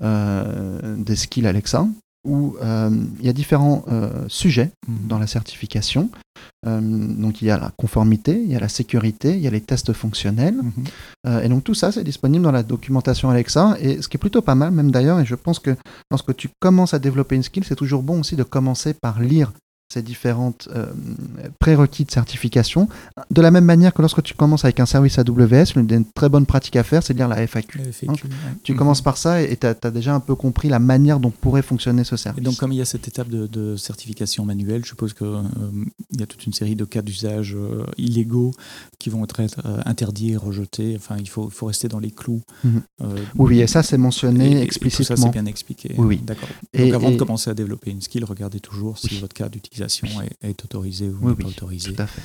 des 0.00 1.16
skills 1.16 1.46
Alexa 1.46 1.86
où 2.26 2.56
euh, 2.60 2.90
il 3.20 3.26
y 3.26 3.28
a 3.28 3.32
différents 3.32 3.84
euh, 3.88 4.24
sujets 4.28 4.70
mhm. 4.86 5.08
dans 5.08 5.18
la 5.18 5.26
certification. 5.26 6.10
Euh, 6.66 6.80
donc 6.80 7.40
il 7.40 7.46
y 7.46 7.50
a 7.50 7.58
la 7.58 7.70
conformité, 7.76 8.40
il 8.42 8.50
y 8.50 8.56
a 8.56 8.60
la 8.60 8.68
sécurité, 8.68 9.34
il 9.34 9.40
y 9.40 9.46
a 9.46 9.50
les 9.50 9.60
tests 9.60 9.92
fonctionnels. 9.92 10.56
Mhm. 10.56 11.40
et 11.42 11.48
donc 11.48 11.64
tout 11.64 11.74
ça, 11.74 11.92
c'est 11.92 12.04
disponible 12.04 12.44
dans 12.44 12.52
la 12.52 12.62
documentation 12.62 13.30
Alexa. 13.30 13.76
Et 13.80 14.02
ce 14.02 14.08
qui 14.08 14.16
est 14.16 14.18
plutôt 14.18 14.42
pas 14.42 14.54
mal, 14.54 14.72
même 14.72 14.90
d'ailleurs, 14.90 15.20
et 15.20 15.24
je 15.24 15.34
pense 15.34 15.58
que 15.58 15.74
lorsque 16.10 16.34
tu 16.36 16.48
commences 16.60 16.94
à 16.94 16.98
développer 16.98 17.36
une 17.36 17.42
skill, 17.42 17.64
c'est 17.64 17.76
toujours 17.76 18.02
bon 18.02 18.20
aussi 18.20 18.36
de 18.36 18.42
commencer 18.42 18.94
par 18.94 19.20
lire 19.20 19.52
ces 19.88 20.02
différentes 20.02 20.68
euh, 20.74 20.86
prérequis 21.60 22.04
de 22.04 22.10
certification. 22.10 22.88
De 23.30 23.40
la 23.40 23.52
même 23.52 23.64
manière 23.64 23.94
que 23.94 24.02
lorsque 24.02 24.22
tu 24.22 24.34
commences 24.34 24.64
avec 24.64 24.80
un 24.80 24.86
service 24.86 25.18
AWS, 25.18 25.76
une 25.76 26.04
très 26.04 26.28
bonne 26.28 26.44
pratique 26.44 26.74
à 26.74 26.82
faire, 26.82 27.04
c'est 27.04 27.12
de 27.12 27.18
lire 27.18 27.28
la 27.28 27.46
FAQ. 27.46 27.80
Hein. 28.08 28.12
Tu 28.64 28.74
commences 28.74 29.00
par 29.00 29.16
ça 29.16 29.40
et 29.42 29.56
tu 29.56 29.66
as, 29.66 29.90
déjà 29.90 30.14
un 30.14 30.20
peu 30.20 30.34
compris 30.34 30.68
la 30.68 30.80
manière 30.80 31.20
dont 31.20 31.30
pourrait 31.30 31.62
fonctionner 31.62 32.02
ce 32.02 32.16
service. 32.16 32.42
Et 32.42 32.44
donc 32.44 32.56
comme 32.56 32.72
il 32.72 32.78
y 32.78 32.80
a 32.80 32.84
cette 32.84 33.06
étape 33.06 33.28
de, 33.28 33.76
certification 33.76 34.44
manuelle, 34.44 34.82
je 34.82 34.88
suppose 34.88 35.14
qu'il 35.14 35.26
euh, 35.26 35.42
y 36.18 36.22
a 36.22 36.26
toute 36.26 36.44
une 36.46 36.52
série 36.52 36.74
de 36.74 36.84
cas 36.84 37.02
d'usage 37.02 37.54
euh, 37.54 37.84
illégaux 37.96 38.52
qui 38.98 39.10
vont 39.10 39.22
être 39.22 39.40
interdits, 39.84 40.36
rejetés. 40.36 40.94
Enfin, 40.96 41.16
il 41.18 41.28
faut, 41.28 41.48
faut 41.48 41.66
rester 41.66 41.88
dans 41.88 42.00
les 42.00 42.10
clous. 42.10 42.42
Mhm. 42.64 42.82
oui, 43.36 43.60
et 43.60 43.66
ça 43.66 43.82
c'est 43.82 43.98
mentionné 43.98 44.62
explicitement. 44.62 45.14
Et 45.14 45.16
tout 45.16 45.22
ça 45.22 45.26
c'est 45.26 45.32
bien 45.32 45.46
expliqué. 45.46 45.94
Oui, 45.96 46.06
oui. 46.06 46.20
D'accord. 46.24 46.48
Donc 46.74 46.92
avant 46.92 47.10
de 47.10 47.16
commencer 47.16 47.50
à 47.50 47.54
développer 47.54 47.90
une 47.90 48.00
skill, 48.00 48.24
regardez 48.24 48.58
toujours 48.58 48.98
si 48.98 49.18
votre 49.20 49.34
cas 49.34 49.48
d'utilisation 49.48 49.75
est, 49.82 50.64
autorisée 50.64 51.08
ou 51.08 51.34
pas 51.34 51.46
autorisée. 51.46 51.92
Tout 51.92 52.02
à 52.02 52.06
fait. 52.06 52.22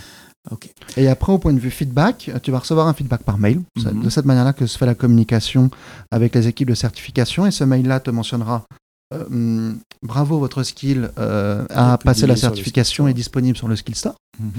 Et 0.98 1.08
après, 1.08 1.32
au 1.32 1.38
point 1.38 1.54
de 1.54 1.60
vue 1.60 1.70
feedback, 1.70 2.32
tu 2.42 2.52
vas 2.52 2.60
recevoir 2.60 2.88
un 2.88 2.94
feedback 2.94 3.24
par 3.24 3.38
mail. 3.38 3.62
C'est 3.78 3.94
mhm. 3.94 4.04
de 4.04 4.10
cette 4.10 4.26
manière-là 4.26 4.54
que 4.54 4.66
se 4.66 4.78
fait 4.78 4.88
la 4.88 4.96
communication 4.96 5.70
avec 6.10 6.34
les 6.34 6.48
équipes 6.48 6.70
de 6.70 6.76
certification. 6.76 7.46
Et 7.46 7.52
ce 7.52 7.64
mail-là 7.64 8.00
te 8.00 8.10
mentionnera 8.10 8.66
euh, 9.14 9.26
hmm, 9.30 9.80
bravo, 10.02 10.40
votre 10.40 10.64
skill 10.64 11.12
euh, 11.18 11.66
a 11.70 11.98
passé 11.98 12.26
la 12.28 12.36
certification 12.36 13.08
et 13.08 13.12
est 13.12 13.14
disponible 13.14 13.58
sur 13.58 13.68
le 13.68 13.76
Skill 13.76 13.96
Store. 13.96 14.16
Mhm. 14.40 14.52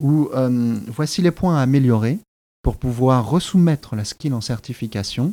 Ou 0.00 0.28
euh, 0.34 0.76
voici 0.88 1.22
les 1.22 1.30
points 1.30 1.58
à 1.58 1.62
améliorer 1.62 2.18
pour 2.62 2.76
pouvoir 2.76 3.28
resoumettre 3.28 3.96
la 3.96 4.04
skill 4.04 4.34
en 4.34 4.40
certification 4.40 5.32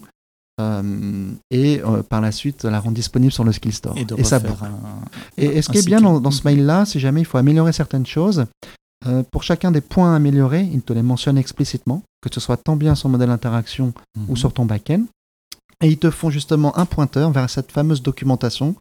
euh, 0.60 1.32
et 1.52 1.82
euh, 1.82 2.02
par 2.02 2.20
la 2.20 2.32
suite 2.32 2.64
la 2.64 2.80
rendre 2.80 2.96
disponible 2.96 3.32
sur 3.32 3.44
le 3.44 3.52
Skill 3.52 3.74
Store. 3.74 3.96
Et, 3.96 4.24
ça, 4.24 4.42
et, 5.38 5.62
ce 5.62 5.70
qui 5.70 5.78
est 5.78 5.86
bien 5.86 6.02
dans, 6.02 6.32
ce 6.32 6.42
mail-là, 6.46 6.86
si 6.86 7.00
jamais 7.00 7.22
il 7.22 7.26
faut 7.26 7.38
améliorer 7.38 7.72
certaines 7.74 8.08
choses, 8.08 8.46
euh, 9.06 9.22
pour 9.32 9.44
chacun 9.44 9.70
des 9.70 9.82
points 9.82 10.16
améliorés, 10.16 10.68
il 10.74 10.82
te 10.82 10.94
les 10.94 11.04
mentionne 11.04 11.38
explicitement, 11.38 12.02
que 12.22 12.30
ce 12.34 12.40
soit 12.40 12.58
tant 12.58 12.76
bien 12.76 12.96
sur 12.96 13.08
modèle 13.08 13.30
interaction 13.30 13.94
ou 14.28 14.32
mhm. 14.32 14.38
sur 14.38 14.52
ton 14.52 14.66
back-end. 14.66 15.04
Et 15.84 15.90
ils 15.90 16.00
te 16.00 16.10
font 16.10 16.32
justement 16.32 16.76
un 16.76 16.88
pointeur 16.88 17.30
vers 17.30 17.48
cette 17.52 17.72
fameuse 17.72 18.02
documentation 18.02 18.76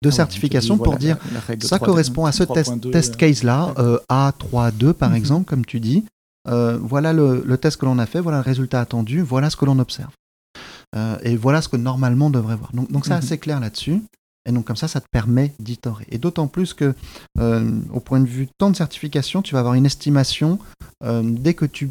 de 0.00 0.08
ah 0.08 0.12
certification 0.12 0.78
pour 0.78 0.96
dire 0.96 1.18
ça 1.60 1.78
correspond 1.78 2.24
à 2.24 2.32
ce 2.32 2.44
test, 2.44 2.90
test 2.90 3.16
case-là, 3.16 3.74
A3.2 4.10 4.94
par 4.94 5.10
mhm. 5.10 5.16
exemple, 5.16 5.44
comme 5.44 5.66
tu 5.66 5.78
dis. 5.78 6.04
voilà 6.46 7.12
le, 7.12 7.42
le, 7.44 7.58
test 7.58 7.76
que 7.76 7.84
l'on 7.84 7.98
a 7.98 8.06
fait, 8.06 8.20
voilà 8.20 8.38
le 8.38 8.44
résultat 8.44 8.80
attendu, 8.80 9.20
voilà 9.20 9.50
ce 9.50 9.56
que 9.56 9.66
l'on 9.66 9.78
observe. 9.78 10.08
Euh, 10.96 11.18
et 11.22 11.36
voilà 11.36 11.62
ce 11.62 11.68
que 11.68 11.76
normalement 11.76 12.26
on 12.26 12.30
devrait 12.30 12.56
voir. 12.56 12.72
Donc, 12.72 12.90
donc 12.90 13.04
c'est 13.04 13.12
mhm. 13.12 13.18
assez 13.18 13.38
clair 13.38 13.60
là-dessus. 13.60 14.00
Et 14.46 14.52
donc 14.52 14.64
comme 14.64 14.76
ça, 14.76 14.88
ça 14.88 15.00
te 15.00 15.08
permet 15.10 15.52
d'itorer. 15.58 16.06
Et 16.10 16.18
d'autant 16.18 16.46
plus 16.46 16.72
que, 16.72 16.94
euh, 17.38 17.80
au 17.92 18.00
point 18.00 18.20
de 18.20 18.26
vue 18.26 18.48
temps 18.58 18.70
de 18.70 18.76
certification, 18.76 19.42
tu 19.42 19.52
vas 19.52 19.60
avoir 19.60 19.74
une 19.74 19.86
estimation 19.86 20.58
euh, 21.04 21.22
dès 21.22 21.54
que 21.54 21.66
tu 21.66 21.90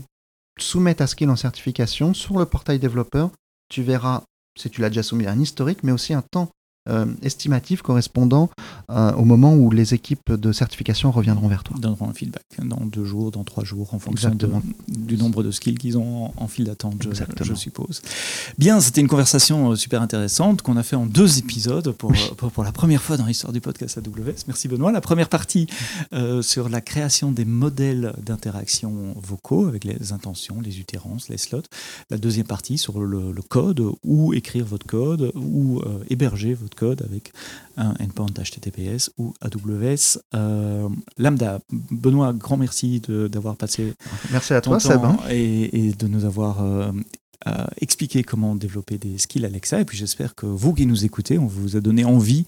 soumets 0.59 0.95
ta 0.95 1.05
skill 1.05 1.29
en 1.29 1.35
certification 1.35 2.13
sur 2.13 2.39
le 2.39 2.45
portail 2.45 2.79
développeur. 2.79 3.29
Tu 3.69 3.83
verras, 3.83 4.23
si 4.57 4.69
tu 4.69 4.81
l'as 4.81 4.89
déjà 4.89 5.03
soumis, 5.03 5.27
un 5.27 5.39
historique, 5.39 5.83
mais 5.83 5.91
aussi 5.91 6.13
un 6.13 6.23
temps 6.23 6.49
euh, 6.89 7.05
estimatif 7.21 7.81
correspondant 7.81 8.49
euh, 8.89 9.11
au 9.13 9.25
moment 9.25 9.53
où 9.53 9.71
les 9.71 9.93
équipes 9.93 10.31
de 10.31 10.51
certification 10.53 11.11
reviendront 11.11 11.47
vers 11.49 11.63
toi. 11.63 11.75
Donneront 11.79 12.09
un 12.09 12.13
feedback 12.13 12.45
dans 12.63 12.85
deux 12.85 13.03
jours, 13.03 13.31
dans 13.31 13.43
trois 13.43 13.65
jours, 13.65 13.93
en 13.93 13.99
fonction 13.99 14.31
du 14.87 15.17
nombre 15.17 15.43
de 15.43 15.51
skills 15.51 15.77
qu'ils 15.77 15.97
ont 15.97 16.31
en, 16.37 16.47
file 16.47 16.65
d'attente, 16.65 17.05
je, 17.41 17.53
suppose. 17.53 18.01
Bien, 18.57 18.79
c'était 18.79 19.01
une 19.01 19.07
conversation 19.07 19.71
euh, 19.71 19.75
super 19.75 20.01
intéressante 20.01 20.61
qu'on 20.61 20.77
a 20.77 20.83
fait 20.83 20.95
en 20.95 21.05
deux 21.05 21.39
épisodes 21.39 21.91
pour, 21.91 22.13
pour, 22.37 22.63
la 22.63 22.71
première 22.71 23.01
fois 23.01 23.17
dans 23.17 23.25
l'histoire 23.25 23.51
du 23.51 23.59
podcast 23.59 23.97
AWS. 23.97 24.45
Merci 24.47 24.67
Benoît. 24.69 24.91
La 24.91 25.01
première 25.01 25.29
partie 25.29 25.67
sur 26.41 26.69
la 26.69 26.81
création 26.81 27.31
des 27.31 27.45
modèles 27.45 28.13
d'interaction 28.25 29.13
vocaux 29.15 29.67
avec 29.67 29.83
les 29.83 30.13
intentions, 30.13 30.61
les 30.61 30.79
utérances, 30.79 31.29
les 31.29 31.37
slots. 31.37 31.63
La 32.09 32.17
deuxième 32.17 32.47
partie 32.47 32.77
sur 32.77 32.99
le, 32.99 33.33
code, 33.49 33.83
où 34.03 34.33
écrire 34.33 34.65
votre 34.65 34.85
code, 34.85 35.31
où 35.35 35.81
héberger 36.09 36.53
votre 36.53 36.76
code 36.77 37.01
avec 37.01 37.33
un 37.75 37.93
endpoint 37.99 38.27
HTTPS 38.27 39.11
ou 39.17 39.33
AWS 39.41 40.19
euh, 40.35 40.87
Lambda. 41.17 41.59
Benoît, 41.91 42.33
grand 42.33 42.57
merci 42.57 43.01
d'avoir 43.07 43.55
passé 43.55 43.93
merci 44.31 44.53
à 44.53 44.61
toi, 44.61 44.79
Seb, 44.79 45.03
hein. 45.03 45.17
et, 45.29 45.87
et, 45.87 45.93
de 45.93 46.07
nous 46.07 46.25
avoir 46.25 46.63
euh, 46.63 46.91
expliquer 47.79 48.23
comment 48.23 48.55
développer 48.55 48.97
des 48.97 49.17
skills 49.17 49.45
Alexa. 49.45 49.81
Et 49.81 49.85
puis 49.85 49.97
j'espère 49.97 50.35
que 50.35 50.45
vous 50.45 50.73
qui 50.73 50.85
nous 50.85 51.05
écoutez, 51.05 51.37
on 51.37 51.45
vous 51.45 51.77
a 51.77 51.81
donné 51.81 52.03
envie 52.03 52.45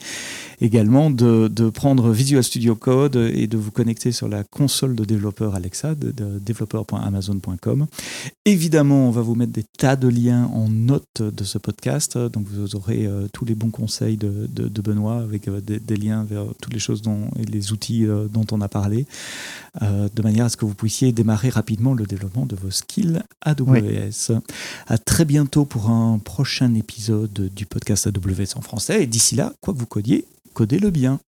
également 0.62 1.10
de, 1.10 1.48
de, 1.48 1.70
prendre 1.70 2.12
Visual 2.12 2.44
Studio 2.44 2.76
Code 2.76 3.16
et 3.16 3.48
de 3.48 3.58
vous 3.58 3.72
connecter 3.72 4.12
sur 4.12 4.28
la 4.28 4.44
console 4.44 4.96
de 4.96 5.06
développeur 5.06 5.56
Alexa, 5.56 5.96
de, 5.96 6.12
de. 6.12 6.40
Évidemment, 8.46 9.08
on 9.08 9.12
va 9.12 9.22
vous 9.22 9.36
mettre 9.36 9.54
des 9.54 9.64
tas 9.78 9.96
de 9.96 10.08
liens 10.08 10.46
en 10.46 10.68
note 10.68 11.22
de 11.22 11.44
ce 11.44 11.58
podcast. 11.58 12.18
Donc 12.18 12.48
vous 12.48 12.76
aurez 12.76 13.06
euh, 13.06 13.28
tous 13.32 13.46
les 13.46 13.56
bons 13.56 13.70
conseils 13.70 14.18
de, 14.18 14.48
de 14.48 14.82
Benoît 14.82 15.18
avec 15.18 15.48
euh, 15.48 15.62
des, 15.62 15.96
liens 15.96 16.24
vers 16.24 16.46
toutes 16.62 16.74
les 16.74 16.80
choses 16.80 17.02
dont, 17.02 17.30
et 17.40 17.46
les 17.46 17.72
outils 17.72 18.06
euh, 18.06 18.28
dont 18.28 18.46
on 18.52 18.62
a 18.62 18.68
parlé, 18.68 19.06
de 19.82 20.22
manière 20.22 20.46
à 20.46 20.50
ce 20.50 20.58
que 20.58 20.66
vous 20.66 20.74
puissiez 20.74 21.12
démarrer 21.12 21.50
rapidement 21.50 21.94
le 21.94 22.06
développement 22.06 22.46
de 22.46 22.56
vos 22.56 22.72
skills 22.72 23.22
AWS. 23.42 24.40
À 24.88 24.98
très 24.98 25.26
bientôt 25.26 25.66
pour 25.66 25.90
un 25.90 26.20
prochain 26.20 26.74
épisode 26.76 27.50
du 27.54 27.66
podcast 27.66 28.08
AWS 28.08 28.58
en 28.58 28.62
français. 28.62 29.04
Et 29.04 29.08
d'ici 29.08 29.36
là, 29.36 29.54
quoi 29.62 29.74
que 29.74 29.80
vous 29.80 29.86
codiez, 29.86 30.26
codez-le 30.54 30.90
bien. 30.90 31.20